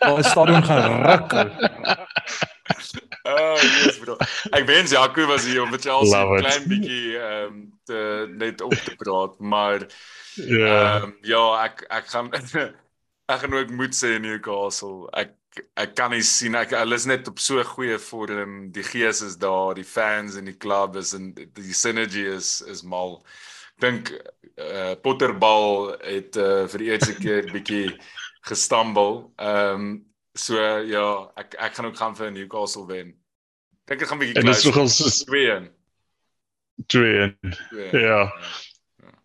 Wat 0.00 0.24
stadion 0.30 0.64
gaan 0.64 1.02
ruk. 1.02 1.32
Oh, 3.22 3.56
yes, 3.60 3.98
bro. 3.98 4.16
Ek 4.56 4.64
wens 4.68 4.90
Jaco 4.90 5.26
was 5.28 5.44
hier 5.44 5.62
om 5.62 5.70
met 5.70 5.84
Chelsea 5.84 6.22
'n 6.24 6.38
klein 6.40 6.68
bietjie 6.68 7.18
ehm 7.18 7.44
um, 7.44 7.56
te 7.84 7.98
net 8.30 8.60
op 8.60 8.72
te 8.72 8.94
praat, 8.96 9.38
maar 9.38 9.84
ja, 10.34 11.02
um, 11.02 11.16
ja, 11.22 11.42
ek 11.64 11.84
ek 11.88 12.06
gaan 12.08 12.32
ek 13.32 13.40
gaan 13.42 13.54
ook 13.54 13.70
moet 13.70 13.96
sê 13.96 14.16
Newcastle. 14.20 15.10
Ek 15.12 15.34
ek 15.76 15.94
kan 15.98 16.14
nie 16.14 16.22
sien 16.24 16.56
ek 16.56 16.72
hulle 16.76 16.96
is 16.96 17.04
net 17.04 17.28
op 17.28 17.38
so 17.42 17.64
goeie 17.74 17.98
vorm. 17.98 18.70
Die 18.72 18.86
gees 18.86 19.20
is 19.20 19.36
daar, 19.36 19.74
die 19.76 19.84
fans 19.84 20.36
en 20.40 20.48
die 20.48 20.56
klub 20.56 20.96
is 20.96 21.12
en 21.12 21.34
die 21.36 21.76
synergy 21.76 22.24
is 22.32 22.60
is 22.64 22.82
mal. 22.82 23.20
Dink 23.78 24.12
uh, 24.58 24.94
Potterbal 25.02 25.94
het 26.02 26.36
uh, 26.36 26.66
vir 26.72 26.84
die 26.84 26.90
eerste 26.92 27.14
keer 27.18 27.50
bietjie 27.56 27.88
gestambel. 28.48 29.32
Ehm 29.36 29.74
um, 29.74 29.90
so 30.38 30.54
ja, 30.86 31.06
ek 31.34 31.56
ek 31.58 31.74
gaan 31.74 31.88
ook 31.90 31.98
gaan 31.98 32.16
vir 32.16 32.30
Newcastle 32.30 32.86
wen. 32.86 33.14
Dink 33.90 34.00
dit 34.00 34.08
gaan 34.08 34.20
bietjie 34.20 34.38
close. 34.38 34.46
Dit 34.46 34.58
is 34.58 34.68
nogal 34.70 34.88
so 34.88 35.10
2-1. 35.26 35.70
2-1. 36.86 37.32
Ja. 37.92 38.20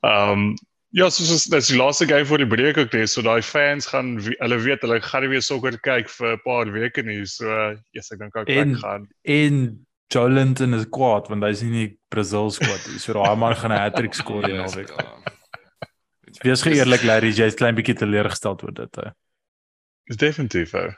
Ehm 0.02 0.54
ja, 0.94 1.10
so 1.10 1.24
so 1.26 1.38
dis 1.50 1.68
die 1.72 1.78
laaste 1.78 2.06
game 2.06 2.26
voor 2.26 2.38
die 2.38 2.48
breek 2.48 2.78
ook 2.78 2.94
net, 2.94 3.10
so 3.10 3.22
daai 3.26 3.42
fans 3.42 3.88
gaan 3.90 4.16
hulle 4.22 4.60
weet 4.62 4.86
hulle 4.86 5.00
gaan 5.02 5.26
nie 5.26 5.32
weer 5.32 5.46
sokker 5.46 5.78
kyk 5.82 6.10
vir 6.10 6.34
'n 6.34 6.44
paar 6.46 6.72
weke 6.72 7.02
nie. 7.02 7.26
So 7.26 7.50
yes, 7.98 8.12
ek 8.12 8.20
dink 8.20 8.36
ek 8.36 8.78
gaan. 8.82 9.10
En 9.24 9.86
Jolinton 10.12 10.74
is 10.74 10.86
kwaad 10.90 11.30
want 11.32 11.44
hy's 11.44 11.62
nie 11.64 11.74
die 11.74 11.98
Brazil 12.10 12.52
squad 12.52 12.82
nie. 12.90 13.00
So 13.00 13.14
daai 13.14 13.36
man 13.36 13.56
gaan 13.56 13.72
'n 13.72 13.80
hattrick 13.80 14.14
skoor 14.14 14.50
in 14.50 14.58
naweek. 14.58 14.92
Wees 16.44 16.62
geëerlik 16.66 17.04
Larry, 17.04 17.32
jy's 17.32 17.56
klein 17.56 17.76
bietjie 17.76 17.96
teleurgesteld 17.96 18.64
oor 18.64 18.74
dit 18.74 18.96
hè. 18.96 19.12
Dis 20.10 20.18
definitief 20.18 20.74
ou. 20.74 20.90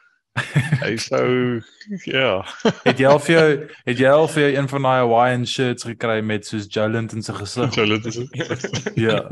Hy 0.82 0.96
sou 1.10 1.62
ja. 2.04 2.44
Het 2.84 3.00
jy 3.00 3.08
al 3.08 3.20
vir 3.24 3.36
jou 3.36 3.50
het 3.88 4.02
jy 4.02 4.10
al 4.12 4.28
vir 4.28 4.44
jou 4.44 4.50
een 4.58 4.68
van 4.72 4.88
daai 4.88 4.98
Hawaiian 5.00 5.46
shirts 5.48 5.88
gekry 5.88 6.18
met 6.22 6.48
soos 6.48 6.68
Jolent 6.72 7.14
in 7.16 7.24
sy 7.24 7.34
gesig? 7.38 7.78
Jolent 7.78 8.10
is. 8.12 8.20
Ja. 9.00 9.22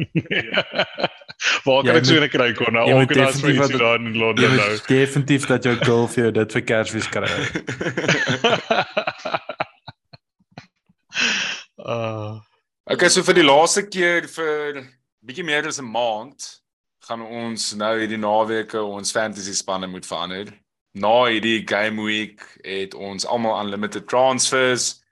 Waar 1.65 1.83
kan 1.83 1.99
ek 1.99 2.07
so 2.07 2.21
'n 2.21 2.29
kry 2.31 2.53
kon 2.55 2.73
nou? 2.73 2.87
Daar 3.11 3.35
sou 3.35 3.51
jy 3.51 3.67
daar 3.75 3.99
in 3.99 4.15
Londen 4.15 4.55
nou. 4.55 4.71
Definitief 4.87 5.47
dat 5.51 5.63
jou 5.63 5.75
girl 5.83 6.07
vir 6.07 6.23
jou 6.23 6.31
dit 6.39 6.57
vir 6.57 6.63
Kersfees 6.71 7.11
kry. 7.11 7.33
Uh. 11.83 12.39
Okay, 12.85 13.09
so 13.09 13.23
vir 13.23 13.35
die 13.35 13.43
laaste 13.43 13.83
keer 13.91 14.27
vir 14.31 14.83
bietjie 15.23 15.43
meer 15.43 15.67
as 15.67 15.79
'n 15.79 15.87
maand 15.87 16.63
gaan 17.03 17.21
ons 17.21 17.73
nou 17.75 17.99
hierdie 17.99 18.19
naweke 18.19 18.79
ons 18.79 19.11
fantasy 19.11 19.53
spanne 19.53 19.87
moet 19.87 20.07
verander. 20.07 20.53
Na 20.95 21.25
hierdie 21.27 21.67
game 21.67 22.03
week 22.03 22.39
het 22.63 22.93
ons 22.93 23.25
almal 23.25 23.59
unlimited 23.59 24.07
transfers 24.07 25.03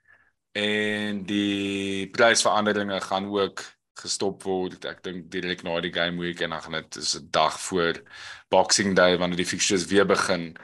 en 0.56 1.22
die 1.28 2.08
prysveranderinge 2.16 3.00
gaan 3.00 3.28
ook 3.28 3.64
gestop 4.00 4.42
word. 4.48 4.84
Ek 4.84 5.02
dink 5.04 5.30
direk 5.30 5.64
na 5.64 5.80
die 5.80 5.92
game 5.92 6.20
week 6.20 6.40
en 6.40 6.50
dan 6.50 6.62
gaan 6.62 6.80
dit 6.80 6.96
is 6.96 7.16
'n 7.16 7.28
dag 7.30 7.60
voor 7.60 8.00
Boxing 8.48 8.96
Day 8.96 9.18
wanneer 9.18 9.36
die 9.36 9.52
fixtures 9.52 9.86
weer 9.86 10.06
begin 10.06 10.56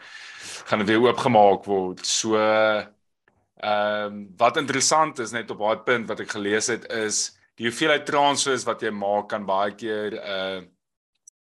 gaan 0.69 0.79
dit 0.79 0.89
weer 0.89 1.01
oopgemaak 1.01 1.65
word. 1.65 2.07
So 2.07 2.37
ehm 3.59 4.07
um, 4.07 4.19
wat 4.39 4.57
interessant 4.57 5.19
is 5.19 5.33
net 5.35 5.51
op 5.51 5.59
daai 5.59 5.85
punt 5.87 6.09
wat 6.09 6.21
ek 6.21 6.31
gelees 6.31 6.69
het 6.71 6.85
is 6.95 7.39
die 7.59 7.67
hoeveelheid 7.67 8.07
transfers 8.07 8.65
wat 8.65 8.83
jy 8.83 8.91
maak 8.95 9.29
kan 9.33 9.47
baie 9.47 9.75
keer 9.75 10.19
uh 10.19 10.61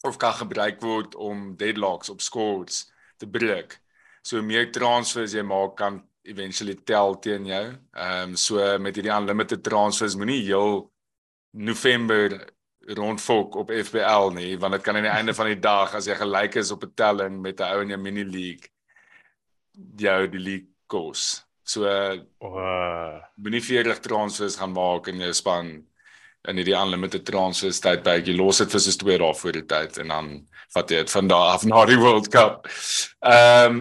of 0.06 0.16
kan 0.22 0.32
gebruik 0.32 0.80
word 0.80 1.14
om 1.14 1.56
deadlocks 1.56 2.10
op 2.12 2.20
scores 2.20 2.84
te 3.18 3.26
breek. 3.26 3.78
So 4.22 4.42
meer 4.42 4.70
transfers 4.72 5.34
jy 5.34 5.42
maak 5.42 5.76
kan 5.76 6.02
eventually 6.26 6.74
tel 6.74 7.18
teen 7.18 7.46
jou. 7.46 7.64
Ehm 7.92 8.30
um, 8.30 8.36
so 8.36 8.78
met 8.78 8.96
hierdie 8.96 9.14
unlimited 9.14 9.62
transfers 9.64 10.16
moenie 10.16 10.42
heel 10.42 10.86
November 11.52 12.36
rondfok 12.96 13.56
op 13.56 13.72
FPL 13.72 14.30
nie, 14.34 14.58
want 14.58 14.76
dit 14.76 14.82
kan 14.82 14.96
aan 14.96 15.08
die 15.08 15.10
einde 15.12 15.34
van 15.34 15.50
die 15.50 15.58
dag 15.60 15.94
as 15.94 16.06
jy 16.06 16.14
gelyk 16.14 16.56
is 16.56 16.70
op 16.70 16.84
'n 16.84 16.94
telling 16.94 17.40
met 17.40 17.60
'n 17.60 17.72
ou 17.72 17.82
in 17.82 17.88
jou 17.88 18.00
mini 18.00 18.24
league 18.24 18.70
jou 19.96 20.28
die 20.28 20.40
league 20.40 20.68
kos. 20.86 21.45
So 21.66 21.82
uh, 21.82 23.18
moenie 23.42 23.62
vir 23.64 23.88
reg 23.88 24.00
transfers 24.04 24.56
gaan 24.60 24.74
maak 24.76 25.08
in 25.10 25.20
jou 25.24 25.32
span 25.34 25.72
in 26.46 26.60
hierdie 26.60 26.76
unlimited 26.78 27.24
transfers 27.26 27.80
tydperk. 27.82 28.28
Jy 28.28 28.36
los 28.38 28.62
dit 28.62 28.70
vir 28.70 28.82
soos 28.84 28.98
2 29.02 29.18
dae 29.22 29.32
voor 29.40 29.56
die 29.56 29.64
tyd 29.66 29.98
en 30.02 30.12
dan 30.14 30.28
vat 30.76 30.92
jy 30.92 31.00
dit 31.02 31.14
van 31.16 31.30
daar 31.32 31.54
af 31.56 31.64
na 31.66 31.82
die 31.90 31.98
World 31.98 32.30
Cup. 32.30 32.70
Ehm 33.26 33.80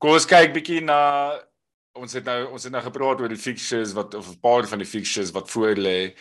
kom 0.00 0.14
ons 0.16 0.24
kyk 0.24 0.54
bietjie 0.54 0.80
na 0.80 1.00
ons 2.00 2.16
het 2.16 2.24
nou 2.24 2.38
ons 2.54 2.64
het 2.64 2.72
nou 2.72 2.80
gepraat 2.86 3.20
oor 3.20 3.28
die 3.28 3.40
fixtures 3.40 3.92
wat 3.92 4.16
of 4.16 4.30
'n 4.30 4.40
paar 4.40 4.64
van 4.70 4.80
die 4.80 4.88
fixtures 4.88 5.34
wat 5.36 5.50
voor 5.52 5.76
lê. 5.76 6.14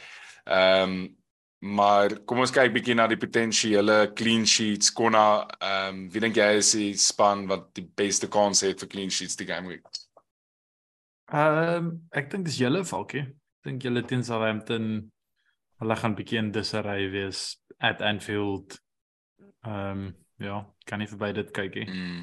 Ehm 0.45 0.83
um, 0.83 1.15
maar 1.59 2.15
kom 2.25 2.39
ons 2.39 2.51
kyk 2.55 2.73
bietjie 2.73 2.95
na 2.95 3.07
die 3.07 3.19
potensiële 3.19 4.11
clean 4.15 4.45
sheets. 4.45 4.91
Konna 4.91 5.47
ehm 5.59 5.95
um, 5.95 6.09
wie 6.11 6.19
dink 6.19 6.35
jy 6.35 6.51
is 6.59 6.71
die 6.75 6.93
span 6.97 7.47
wat 7.47 7.71
die 7.73 7.87
beste 7.87 8.27
kans 8.27 8.61
het 8.61 8.79
vir 8.83 8.89
clean 8.89 9.09
sheets 9.11 9.35
die 9.39 9.47
game 9.47 9.67
week? 9.67 9.87
Ehm 11.29 11.77
um, 11.77 11.89
ek 12.17 12.31
dink 12.31 12.47
dis 12.47 12.57
julle 12.57 12.81
Falkie. 12.87 13.27
Ek 13.27 13.69
dink 13.69 13.83
julle 13.85 14.01
teen 14.07 14.23
Southampton 14.25 14.85
hulle 15.79 15.95
gaan 15.95 16.15
bietjie 16.17 16.39
in 16.41 16.51
disarray 16.55 17.11
wees 17.13 17.59
at 17.77 18.01
Anfield. 18.01 18.79
Ehm 19.65 20.07
um, 20.07 20.15
ja, 20.39 20.63
kan 20.87 21.01
nie 21.01 21.09
verby 21.11 21.33
dit 21.35 21.51
kyk 21.53 21.75
nie. 21.81 21.89
Mm. 21.91 22.21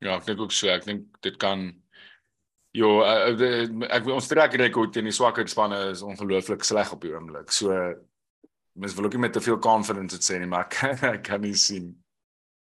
Ja, 0.00 0.16
ek 0.16 0.26
dink 0.26 0.40
ook 0.44 0.52
so. 0.52 0.68
Ek 0.72 0.84
dink 0.84 1.06
dit 1.24 1.36
kan 1.40 1.68
uh, 1.70 3.88
ek 3.88 4.12
ons 4.12 4.28
trek 4.28 4.56
rekord 4.60 4.92
teen 4.92 5.08
die 5.08 5.16
swakker 5.16 5.48
spanne 5.48 5.78
is 5.94 6.04
ongelooflik 6.06 6.64
sleg 6.66 6.92
op 6.92 7.02
die 7.04 7.14
oomblik. 7.14 7.48
So 7.54 7.72
mens 8.80 8.94
wil 8.96 9.08
ook 9.08 9.16
nie 9.16 9.26
met 9.26 9.32
te 9.32 9.44
veel 9.44 9.58
confidence 9.58 10.16
dit 10.16 10.24
sê 10.24 10.38
nie, 10.38 10.50
maar 10.50 10.68
ek, 10.68 10.74
ek 11.16 11.24
kan 11.32 11.40
nie 11.44 11.56
sien 11.58 11.92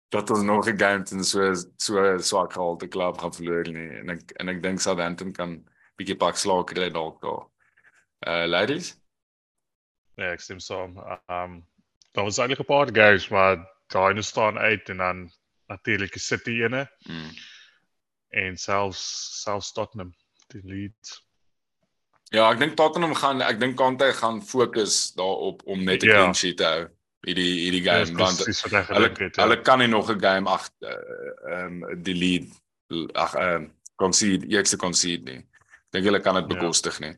dat 0.10 0.30
ons 0.30 0.42
nog 0.42 0.68
'n 0.68 0.80
game 0.80 1.04
teen 1.04 1.24
so 1.24 1.54
so 1.78 2.18
swak 2.18 2.54
gehalte 2.54 2.88
klub 2.88 3.18
gaan 3.18 3.34
verloor 3.34 3.64
nie 3.64 3.90
en 4.00 4.10
ek 4.10 4.32
en 4.40 4.50
ek 4.50 4.62
dink 4.64 4.80
Southampton 4.80 5.32
kan 5.34 5.68
bietjie 5.98 6.18
pak 6.18 6.38
slaag 6.38 6.66
kry 6.66 6.90
dalk 6.90 7.22
daar. 7.22 7.46
Uh 8.28 8.46
ladies? 8.48 8.96
Ja, 10.16 10.32
ek 10.32 10.42
stem 10.42 10.60
saam. 10.60 10.98
Um 11.28 11.66
daar 12.14 12.24
was 12.24 12.38
eintlik 12.38 12.60
'n 12.60 12.66
paar 12.66 12.90
games 12.96 13.30
maar 13.30 13.58
daai 13.88 14.22
staan 14.22 14.58
uit 14.58 14.90
en 14.90 14.98
dan 14.98 15.32
natuurlik 15.68 16.14
die 16.14 16.22
City 16.22 16.64
ene. 16.64 16.88
Mm. 17.10 17.32
En 18.30 18.58
selfs 18.58 19.42
selfs 19.44 19.72
Tottenham 19.72 20.16
die 20.48 20.62
Leeds. 20.64 21.24
Ja, 22.32 22.52
ek 22.52 22.60
dink 22.60 22.76
Tottenham 22.76 23.16
gaan 23.16 23.42
ek 23.42 23.60
dink 23.60 23.78
Kante 23.78 24.14
gaan 24.14 24.42
fokus 24.42 25.14
daarop 25.14 25.62
om 25.66 25.84
net 25.84 26.04
'n 26.04 26.08
ja. 26.08 26.14
clean 26.14 26.36
sheet 26.36 26.58
te 26.58 26.64
hou 26.64 26.95
hierdie 27.26 27.54
hierdie 27.64 27.84
game 27.86 28.06
ja, 28.06 28.18
want 28.20 28.44
hulle 28.46 29.10
het, 29.10 29.36
ja. 29.36 29.44
hulle 29.44 29.58
kan 29.66 29.82
nie 29.82 29.90
nog 29.90 30.12
'n 30.12 30.22
game 30.22 30.50
ag 30.50 30.70
ehm 30.82 31.84
um, 31.84 32.04
die 32.04 32.16
lead 32.16 32.48
ag 33.14 33.34
ehm 33.34 33.56
um, 33.56 33.72
concede 33.96 34.48
eerste 34.48 34.78
concede 34.78 35.32
nie. 35.32 35.40
Ek 35.40 35.92
dink 35.98 36.06
hulle 36.10 36.22
kan 36.22 36.36
dit 36.36 36.50
ja. 36.50 36.54
bekostig 36.54 37.00
nie. 37.00 37.16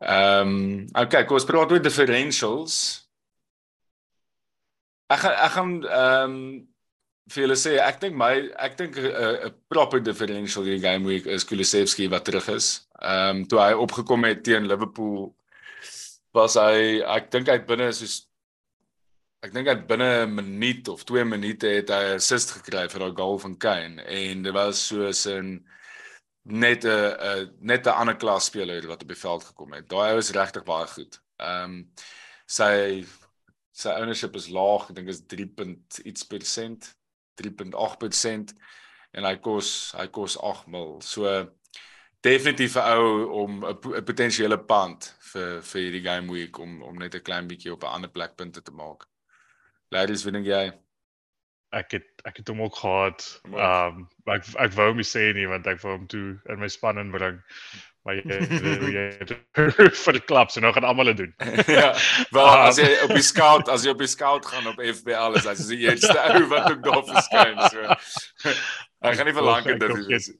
Ehm 0.00 0.48
um, 0.48 0.88
okay, 0.94 1.24
kom 1.24 1.36
ons 1.36 1.48
praat 1.48 1.72
oor 1.72 1.82
differentials. 1.82 2.76
Ek 5.10 5.24
ek 5.24 5.56
gaan 5.56 5.72
ehm 5.84 6.36
um, 6.36 6.36
vir 7.30 7.44
julle 7.44 7.56
sê 7.58 7.76
ek 7.78 8.00
dink 8.02 8.16
my 8.18 8.32
ek 8.58 8.78
dink 8.78 8.96
'n 8.96 9.10
uh, 9.10 9.50
proper 9.68 10.00
differential 10.00 10.64
hierdie 10.64 10.82
game 10.82 11.06
week 11.06 11.26
is 11.26 11.44
Kulusevski 11.44 12.08
wat 12.08 12.24
terug 12.24 12.48
is. 12.48 12.88
Ehm 13.02 13.42
um, 13.42 13.44
toe 13.46 13.60
hy 13.60 13.72
opgekom 13.74 14.24
het 14.24 14.42
teen 14.44 14.66
Liverpool 14.66 15.34
was 16.32 16.54
hy 16.54 17.02
ek 17.02 17.30
dink 17.30 17.48
hy 17.48 17.58
binne 17.66 17.92
soos 17.92 18.29
ek 19.46 19.54
dink 19.56 19.68
hy 19.70 19.74
binne 19.88 20.08
'n 20.22 20.34
minuut 20.36 20.88
of 20.92 21.04
2 21.08 21.24
minute 21.24 21.68
het 21.76 21.88
hy 21.88 22.00
'n 22.08 22.18
assist 22.20 22.50
gekry 22.56 22.82
vir 22.92 23.00
daai 23.02 23.16
goal 23.20 23.38
van 23.44 23.56
Kane 23.64 24.02
en 24.04 24.42
dit 24.42 24.52
was 24.52 24.82
soos 24.88 25.26
'n 25.26 25.64
net 26.44 26.84
'n 26.84 27.48
net 27.60 27.86
'n 27.86 27.98
ander 28.00 28.16
klas 28.16 28.44
speler 28.50 28.86
wat 28.86 29.02
op 29.02 29.08
die 29.08 29.22
veld 29.24 29.44
gekom 29.44 29.72
het. 29.72 29.88
Daai 29.88 30.12
ou 30.12 30.18
is 30.18 30.30
regtig 30.36 30.64
baie 30.64 30.86
goed. 30.86 31.20
Ehm 31.38 31.64
um, 31.64 31.90
sy 32.46 33.04
sy 33.72 33.90
ownership 33.96 34.36
is 34.36 34.48
laag, 34.48 34.90
ek 34.90 34.96
dink 34.96 35.08
is 35.08 35.22
3. 35.26 35.48
iets 36.04 36.24
persent, 36.24 36.94
3.8% 37.40 38.52
en 39.12 39.24
hy 39.24 39.36
kos 39.36 39.92
hy 39.96 40.06
kos 40.08 40.36
8 40.36 40.66
mil. 40.68 41.00
So 41.00 41.48
definitief 42.20 42.76
'n 42.76 42.92
ou 42.98 43.42
om 43.42 43.64
'n 43.64 44.04
potensiële 44.04 44.58
pand 44.58 45.14
vir 45.32 45.62
vir 45.62 45.80
hierdie 45.82 46.04
game 46.08 46.28
week 46.32 46.58
om 46.58 46.82
om 46.82 46.98
net 46.98 47.14
'n 47.14 47.22
klein 47.28 47.48
bietjie 47.48 47.72
op 47.72 47.84
'n 47.84 47.94
ander 47.96 48.10
plek 48.10 48.36
punte 48.36 48.62
te 48.62 48.72
maak. 48.72 49.09
Ladies, 49.90 50.22
wie 50.22 50.32
dink 50.34 50.46
jy? 50.46 50.70
Ek 51.74 51.94
het 51.96 52.26
ek 52.26 52.40
het 52.40 52.50
hom 52.50 52.62
ook 52.62 52.76
gehad. 52.78 53.24
Ehm 53.50 54.02
um, 54.02 54.02
ek 54.30 54.46
ek 54.62 54.74
wou 54.76 54.90
hom 54.92 55.00
sê 55.06 55.30
nie 55.34 55.46
want 55.50 55.66
ek 55.70 55.80
wou 55.82 55.96
hom 55.96 56.04
toe 56.10 56.36
in 56.50 56.60
my 56.62 56.68
span 56.70 57.00
inbring. 57.02 57.40
Maar 58.06 58.20
jy 58.20 58.38
jy 58.96 59.06
vir 60.04 60.18
die 60.18 60.22
klubs 60.28 60.58
en 60.58 60.66
nou 60.66 60.72
gaan 60.76 60.86
almal 60.86 61.10
dit 61.10 61.24
doen. 61.24 61.34
ja. 61.78 61.90
Wel 62.34 62.52
as 62.52 62.78
jy 62.78 62.86
op 63.06 63.16
die 63.16 63.26
scout, 63.26 63.70
as 63.70 63.86
jy 63.86 63.94
op 63.96 64.04
die 64.04 64.10
scout 64.10 64.46
gaan 64.46 64.70
op 64.70 64.78
FBL 64.78 65.40
is, 65.42 65.50
as 65.50 65.64
jy 65.66 65.80
die 65.80 65.90
eerste 65.90 66.14
ou 66.22 66.44
wat 66.54 66.70
ook 66.70 66.86
daar 66.86 67.02
verskyn 67.10 67.58
so. 67.74 68.54
Ek 69.02 69.18
gaan 69.18 69.26
nie 69.26 69.36
verlang 69.36 69.66
dit 69.66 69.98
wees 70.06 70.30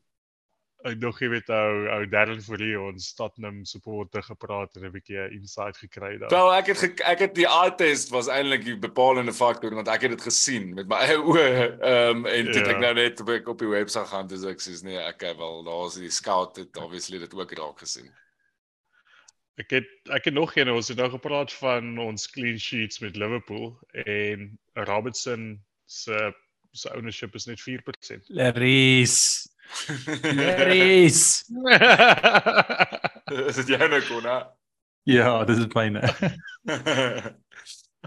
ek 0.89 1.01
nog 1.01 1.18
jy 1.20 1.28
weet 1.33 1.51
ou 1.53 1.89
ou 1.93 2.05
Darren 2.09 2.41
Fourie 2.45 2.76
ons 2.81 3.11
Tottenham 3.16 3.61
supporter 3.68 4.22
gepraat 4.24 4.76
en 4.76 4.87
'n 4.89 4.93
bietjie 4.95 5.26
insight 5.37 5.76
gekry 5.76 6.16
daar. 6.18 6.31
Wel 6.31 6.53
ek 6.55 6.66
het 6.72 6.78
ge, 6.78 6.91
ek 7.05 7.24
het 7.26 7.35
die 7.35 7.47
eye 7.47 7.74
test 7.76 8.11
was 8.11 8.28
eintlik 8.28 8.64
die 8.64 8.76
bepalende 8.76 9.33
faktor 9.33 9.74
want 9.74 9.89
ek 9.89 10.03
het 10.03 10.16
dit 10.16 10.26
gesien 10.28 10.74
met 10.74 10.89
my 10.89 11.03
eie 11.05 11.18
oë 11.18 11.45
ehm 11.45 12.24
um, 12.24 12.26
en 12.26 12.47
dit 12.47 12.64
ja. 12.64 12.70
ek 12.72 12.81
nou 12.81 12.95
net 12.95 13.20
op, 13.20 13.28
op 13.55 13.59
die 13.59 13.68
webwerf 13.68 14.09
gaan 14.09 14.26
dis 14.26 14.45
ek 14.45 14.61
sê 14.61 14.76
nee 14.85 14.97
ek 14.97 15.20
het 15.20 15.37
wel 15.37 15.64
daar's 15.64 16.01
die 16.01 16.11
scout 16.11 16.57
het 16.57 16.76
obviously 16.76 17.18
dit 17.18 17.35
ook 17.35 17.53
raak 17.53 17.78
gesien. 17.78 18.11
Ek 19.61 19.70
het 19.70 19.89
ek 20.09 20.24
het 20.24 20.35
nog 20.35 20.57
een 20.57 20.70
ons 20.70 20.89
het 20.89 20.97
nou 20.97 21.11
gepraat 21.11 21.53
van 21.53 21.99
ons 21.99 22.31
clean 22.31 22.59
sheets 22.59 23.01
met 23.01 23.16
Liverpool 23.16 23.76
en 24.07 24.59
Robertson 24.74 25.61
se 25.87 26.33
se 26.72 26.89
ownership 26.95 27.35
is 27.35 27.47
net 27.47 27.61
4%. 27.61 28.28
Laris 28.28 29.49
Yes. 30.25 31.45
is 33.31 33.57
dit 33.57 33.68
joune 33.68 34.01
konna? 34.09 34.51
Ja, 35.09 35.45
dis 35.45 35.59
is 35.59 35.66
myne. 35.75 36.03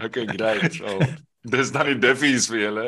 okay, 0.04 0.26
great. 0.26 0.72
So, 0.72 1.00
dis 1.42 1.72
dan 1.74 1.90
die 1.90 1.98
diffies 1.98 2.46
vir 2.50 2.66
julle. 2.66 2.86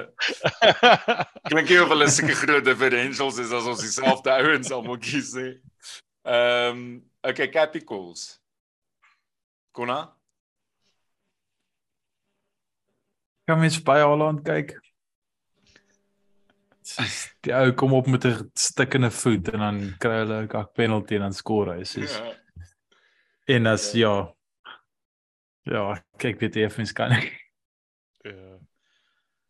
Klink 1.50 1.72
jy 1.72 1.80
of 1.82 1.92
hulle 1.92 2.08
seker 2.12 2.38
groot 2.38 2.66
differentials 2.66 3.40
is 3.42 3.54
as 3.56 3.68
ons 3.68 3.84
dieselfde 3.84 4.36
ouens 4.36 4.72
almal 4.72 5.00
kies 5.02 5.34
nie. 5.36 5.54
Ehm, 6.26 6.70
um, 6.70 6.82
okay, 7.26 7.48
Capicals. 7.52 8.36
Konna? 9.76 10.00
Kan 13.46 13.60
mens 13.60 13.78
by 13.82 14.00
Holland 14.02 14.42
kyk? 14.46 14.74
Die 17.46 17.54
ou 17.56 17.72
kom 17.78 17.94
op 17.96 18.06
met 18.06 18.24
'n 18.24 18.50
stikkende 18.54 19.10
voet 19.10 19.48
en 19.52 19.58
dan 19.58 19.78
kry 19.98 20.18
hulle 20.22 20.42
'n 20.42 20.48
kak 20.48 20.72
penalty 20.74 21.14
en 21.14 21.26
dan 21.26 21.34
skoor 21.34 21.74
hy. 21.74 21.84
Soos 21.84 22.18
ja. 22.18 22.34
En 23.46 23.66
as 23.66 23.92
ja. 23.92 24.32
Ja, 25.66 26.02
kyk 26.18 26.40
weet 26.40 26.54
jy 26.54 26.66
effens 26.66 26.92
kan 26.92 27.12
ek. 27.12 27.32
Ja. 28.26 28.58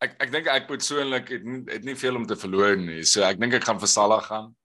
Ek 0.01 0.15
ek 0.21 0.31
dink 0.31 0.47
ek 0.47 0.67
persoonlik 0.69 1.29
het 1.29 1.43
nie 1.43 1.63
het 1.65 1.83
nie 1.83 1.95
veel 1.95 2.15
om 2.15 2.25
te 2.25 2.35
verloor 2.35 2.75
nie. 2.77 3.03
So 3.03 3.23
ek 3.25 3.39
dink 3.39 3.53
ek 3.53 3.63
gaan 3.63 3.79
vir 3.79 3.89
Salah 3.89 4.21
gaan. 4.21 4.55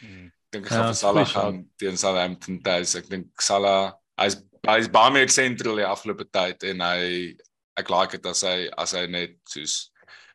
Hmm. 0.00 0.26
Ek 0.28 0.52
dink 0.56 0.64
ek 0.64 0.72
gaan 0.72 0.86
ja, 0.86 0.92
vir 0.92 1.00
Salah 1.00 1.26
gaan 1.28 1.68
teen 1.76 1.96
Southampton 1.96 2.62
tuis. 2.62 2.94
Ek 2.96 3.08
dink 3.08 3.28
Salah 3.40 3.92
hy's 4.20 4.40
hy's 4.68 4.88
baie 4.92 5.12
meer 5.12 5.28
sentral 5.28 5.76
die 5.80 5.88
afgelope 5.88 6.24
tyd 6.32 6.64
en 6.64 6.80
hy 6.84 7.36
ek 7.80 7.92
like 7.92 8.16
dit 8.16 8.26
as 8.26 8.42
hy 8.44 8.68
as 8.80 8.92
hy 8.96 9.06
net 9.08 9.36
soos 9.48 9.90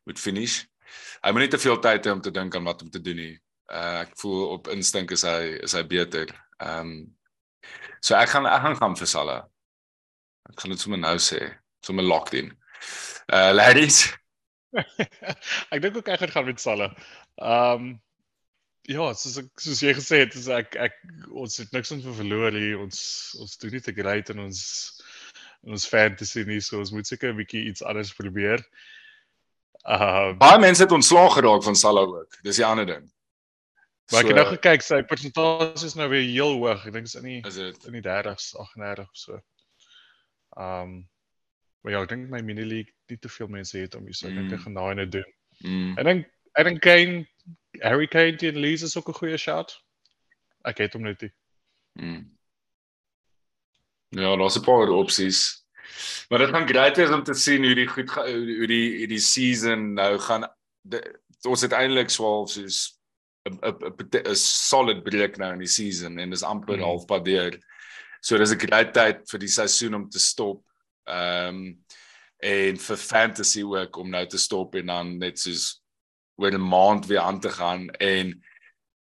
moet 0.06 0.22
finish 0.22 0.64
hy 1.26 1.34
moet 1.34 1.46
nie 1.46 1.54
te 1.54 1.62
veel 1.62 1.80
tyd 1.82 2.06
hê 2.06 2.14
om 2.14 2.22
te 2.22 2.34
dink 2.34 2.56
aan 2.56 2.68
wat 2.70 2.84
om 2.86 2.92
te 2.94 3.02
doen 3.02 3.18
nie. 3.18 3.34
Uh 3.74 4.06
ek 4.06 4.14
voel 4.22 4.44
op 4.56 4.70
instink 4.74 5.12
is 5.16 5.26
hy 5.26 5.58
is 5.66 5.74
hy 5.78 5.84
beter. 5.90 6.30
Ehm 6.62 6.94
um, 6.94 6.96
so 8.00 8.14
ek 8.18 8.30
gaan 8.30 8.46
ek 8.50 8.62
gaan 8.62 8.78
gaan 8.82 8.98
vir 9.00 9.10
Salah. 9.10 9.42
Ek 10.52 10.62
gaan 10.62 10.76
dit 10.76 10.82
sommer 10.82 11.02
nou 11.02 11.16
sê, 11.18 11.42
sommer 11.86 12.06
locked 12.06 12.38
in. 12.38 12.54
Uh 13.34 13.52
ladies. 13.56 14.06
ek 15.74 15.82
dink 15.82 15.98
ook 15.98 16.12
ek 16.14 16.22
gaan 16.22 16.36
gaan 16.36 16.50
met 16.52 16.62
Salah. 16.62 16.92
Ehm 17.42 17.88
um, 17.90 17.94
ja, 18.86 19.10
soos 19.18 19.40
ek 19.42 19.50
soos 19.66 19.82
jy 19.82 19.96
gesê 19.98 20.22
het, 20.22 20.36
is 20.38 20.50
ek 20.54 20.78
ek 20.78 21.00
ons 21.34 21.58
het 21.58 21.74
niks 21.74 21.94
om 21.96 22.04
te 22.04 22.14
verloor 22.20 22.54
hier. 22.54 22.78
Ons 22.84 23.00
ons 23.42 23.58
doen 23.64 23.74
nie 23.74 23.82
te 23.82 23.96
great 23.98 24.30
in 24.34 24.46
ons 24.46 24.62
in 25.66 25.74
ons 25.74 25.88
fantasy 25.90 26.44
nie, 26.46 26.62
so 26.62 26.78
ons 26.78 26.94
moet 26.94 27.10
seker 27.10 27.34
'n 27.34 27.40
bietjie 27.42 27.66
iets 27.72 27.82
anders 27.82 28.14
probeer. 28.14 28.62
Uh 29.86 30.34
baie 30.38 30.60
mense 30.60 30.82
het 30.82 30.92
ontslaag 30.92 31.34
geraak 31.34 31.64
van 31.64 31.76
Salah 31.76 32.08
ook. 32.10 32.38
Dis 32.42 32.56
die 32.56 32.66
ander 32.66 32.86
ding. 32.86 33.04
Maar 34.12 34.22
so, 34.22 34.22
ek 34.22 34.28
het 34.28 34.36
nou 34.36 34.48
gekyk, 34.48 34.82
sy 34.86 35.02
persentasie 35.06 35.88
is 35.88 35.94
nou 35.98 36.10
weer 36.10 36.26
heel 36.26 36.58
hoog. 36.58 36.86
Ek 36.86 36.94
dink 36.94 37.06
is 37.10 37.18
in 37.18 37.26
die 37.26 37.42
is 37.46 37.58
dit 37.58 37.86
in 37.90 37.98
die 37.98 38.06
30s, 38.06 38.52
38 38.58 39.06
of 39.06 39.18
so. 39.18 39.42
Um 40.58 41.04
maar 41.86 41.94
ja, 41.94 42.02
ek 42.02 42.10
dink 42.10 42.32
my 42.32 42.42
mini 42.42 42.64
league 42.66 42.94
nie 43.14 43.18
te 43.22 43.30
veel 43.30 43.50
mense 43.54 43.78
het 43.78 43.96
om 43.96 44.08
hier 44.10 44.18
so 44.18 44.30
net 44.30 44.50
te 44.50 44.58
gaan 44.58 44.74
daai 44.74 44.96
net 44.98 45.12
doen. 45.14 45.28
Mm. 45.62 45.92
Ek 46.02 46.08
dink 46.10 46.32
ek 46.58 46.70
dink 46.70 46.82
Kane 46.82 47.20
Harry 47.84 48.08
Kane 48.08 48.40
teen 48.42 48.58
Leeds 48.58 48.88
is 48.88 48.98
ook 48.98 49.10
'n 49.10 49.20
goeie 49.20 49.38
shot. 49.38 49.76
Ek 50.66 50.82
het 50.82 50.94
hom 50.94 51.06
net 51.06 51.22
nie. 51.22 51.34
Mm. 52.02 52.24
Ja, 54.10 54.36
daar's 54.36 54.58
'n 54.58 54.66
paar 54.66 54.90
opsies. 54.90 55.65
Maar 56.30 56.40
dit 56.40 56.50
gaan 56.50 56.68
great 56.68 56.98
wees 56.98 57.10
om 57.10 57.24
te 57.24 57.34
sien 57.34 57.64
hoe 57.64 57.76
die 57.76 57.88
goed 57.88 58.12
hoe 58.12 58.68
die 58.68 58.98
hierdie 58.98 59.22
season 59.22 59.94
nou 59.94 60.18
gaan 60.20 60.48
de, 60.82 61.02
ons 61.48 61.62
het 61.62 61.76
eintlik 61.78 62.10
swaalf 62.10 62.52
soos 62.56 62.80
'n 63.46 63.60
'n 63.62 64.36
solid 64.36 65.04
breek 65.04 65.38
nou 65.38 65.54
in 65.54 65.62
die 65.62 65.70
season 65.70 66.20
en 66.20 66.30
dis 66.30 66.44
amper 66.44 66.78
mm. 66.78 66.84
halfpad 66.84 67.26
deur. 67.26 67.58
So 68.22 68.38
dis 68.38 68.54
'n 68.54 68.60
great 68.60 68.94
tyd 68.94 69.22
vir 69.30 69.40
die 69.40 69.52
seisoen 69.52 69.96
om 69.96 70.10
te 70.10 70.20
stop. 70.20 70.64
Ehm 71.06 71.56
um, 71.56 71.86
en 72.46 72.78
vir 72.78 72.98
fantasy 72.98 73.64
ook 73.64 73.96
om 73.98 74.10
nou 74.10 74.26
te 74.28 74.38
stop 74.38 74.76
en 74.76 74.86
dan 74.86 75.18
net 75.18 75.40
soos 75.40 75.82
oor 76.36 76.52
'n 76.52 76.70
maand 76.70 77.06
weer 77.06 77.20
aan 77.20 77.40
te 77.40 77.50
gaan 77.50 77.90
en 77.90 78.44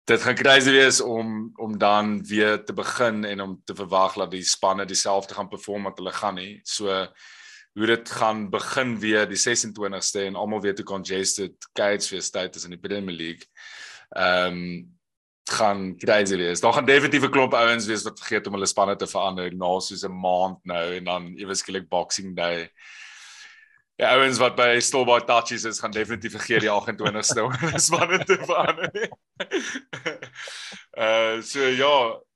dit 0.06 0.22
gaan 0.22 0.36
crazy 0.36 0.72
wees 0.72 1.02
om 1.02 1.52
om 1.56 1.78
dan 1.78 2.26
weer 2.28 2.64
te 2.64 2.74
begin 2.74 3.24
en 3.26 3.42
om 3.42 3.62
te 3.66 3.76
verwag 3.76 4.14
dat 4.14 4.32
die 4.32 4.44
spanne 4.44 4.86
dieselfde 4.86 5.34
gaan 5.34 5.50
perform 5.50 5.84
wat 5.84 5.98
hulle 5.98 6.14
gaan 6.14 6.36
nie. 6.36 6.60
So 6.64 7.08
hoe 7.76 7.86
dit 7.86 8.12
gaan 8.12 8.50
begin 8.50 9.00
weer 9.00 9.26
die 9.28 9.40
26ste 9.40 10.28
en 10.28 10.36
almal 10.36 10.62
weer 10.62 10.76
te 10.76 10.84
congested 10.84 11.70
cage 11.74 12.10
weer 12.10 12.22
state 12.22 12.58
is 12.58 12.64
in 12.64 12.78
die 12.78 12.80
Premier 12.80 13.16
League. 13.16 13.50
Ehm 14.10 14.54
um, 14.54 14.94
gaan 15.46 15.98
crazy 15.98 16.36
wees. 16.38 16.60
Daar 16.60 16.74
gaan 16.74 16.86
definitief 16.86 17.24
'n 17.24 17.30
klomp 17.30 17.54
ouens 17.54 17.86
wees 17.86 18.04
wat 18.04 18.20
vergeet 18.20 18.48
om 18.48 18.54
hulle 18.54 18.66
spanne 18.66 18.96
te 18.96 19.08
verander 19.08 19.56
na 19.56 19.80
soos 19.80 20.04
'n 20.04 20.20
maand 20.22 20.58
nou 20.64 20.96
en 20.96 21.04
dan 21.04 21.34
ewe 21.38 21.56
skielik 21.56 21.90
Boxing 21.90 22.36
Day. 22.36 22.70
Ja, 23.96 24.10
ouens 24.18 24.40
wat 24.44 24.58
by 24.60 24.74
Stillbar 24.84 25.24
Touches 25.24 25.64
is 25.64 25.80
gaan 25.80 25.94
definitief 25.96 26.34
vergeet 26.36 26.66
die 26.66 26.72
28ste 26.72 27.44
om 27.46 27.54
hulle 27.62 27.80
spanne 27.80 28.18
te 28.28 28.36
verander. 28.42 29.06
uh 31.00 31.40
so 31.52 31.70
ja, 31.72 31.94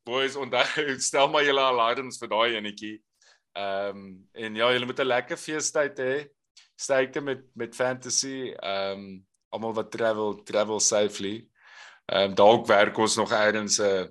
boys 0.08 0.38
onthou 0.40 0.96
stel 1.04 1.28
maar 1.28 1.44
julle 1.44 1.66
alarms 1.68 2.20
vir 2.22 2.32
daai 2.32 2.56
enetjie. 2.62 2.94
Ehm 3.60 4.00
um, 4.00 4.06
en 4.40 4.56
ja, 4.56 4.70
julle 4.72 4.88
moet 4.88 5.04
'n 5.04 5.12
lekker 5.12 5.42
feestyd 5.42 6.00
hê. 6.00 6.14
Sterkte 6.80 7.22
met 7.22 7.44
met 7.60 7.76
fantasy. 7.76 8.54
Ehm 8.56 9.04
um, 9.04 9.10
almal 9.52 9.76
wat 9.82 9.92
travel, 9.92 10.40
travel 10.48 10.80
safely. 10.80 11.36
Ehm 12.08 12.32
um, 12.32 12.36
dalk 12.40 12.68
werk 12.72 12.98
ons 12.98 13.20
nog 13.20 13.36
'n 13.36 13.68
uh, 13.68 14.08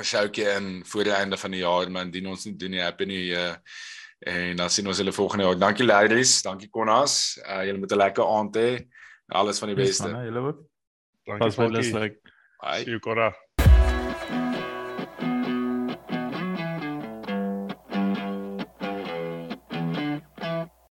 'n 0.00 0.04
showtjie 0.04 0.48
in 0.56 0.84
voor 0.86 1.04
die 1.04 1.12
einde 1.12 1.36
van 1.36 1.50
die 1.50 1.60
jaar, 1.60 1.90
maar 1.90 2.08
indien 2.08 2.26
ons 2.26 2.44
nie 2.44 2.56
doen 2.56 2.70
nie, 2.70 2.80
happy 2.80 3.04
nie 3.04 3.26
uh 3.36 3.54
en 4.24 4.56
dan 4.56 4.70
sien 4.72 4.86
ons 4.88 4.98
julle 4.98 5.12
volgende 5.12 5.44
jaar. 5.44 5.58
Dankie 5.58 5.84
ladies, 5.84 6.42
dankie 6.42 6.70
Konas. 6.72 7.36
Uh 7.44 7.64
julle 7.68 7.78
moet 7.78 7.92
'n 7.92 8.00
lekker 8.00 8.24
aand 8.24 8.56
hê. 8.56 8.70
Alles 9.28 9.58
van 9.58 9.68
die 9.68 9.76
beste. 9.76 10.08
Julle 10.08 10.40
ook. 10.40 10.60
Dankie 11.24 11.54
Pas 11.56 11.70
les 11.70 11.92
like. 11.92 12.20
Bye. 12.60 12.84
See 12.84 12.90
you 12.90 13.00
Cora. 13.00 13.32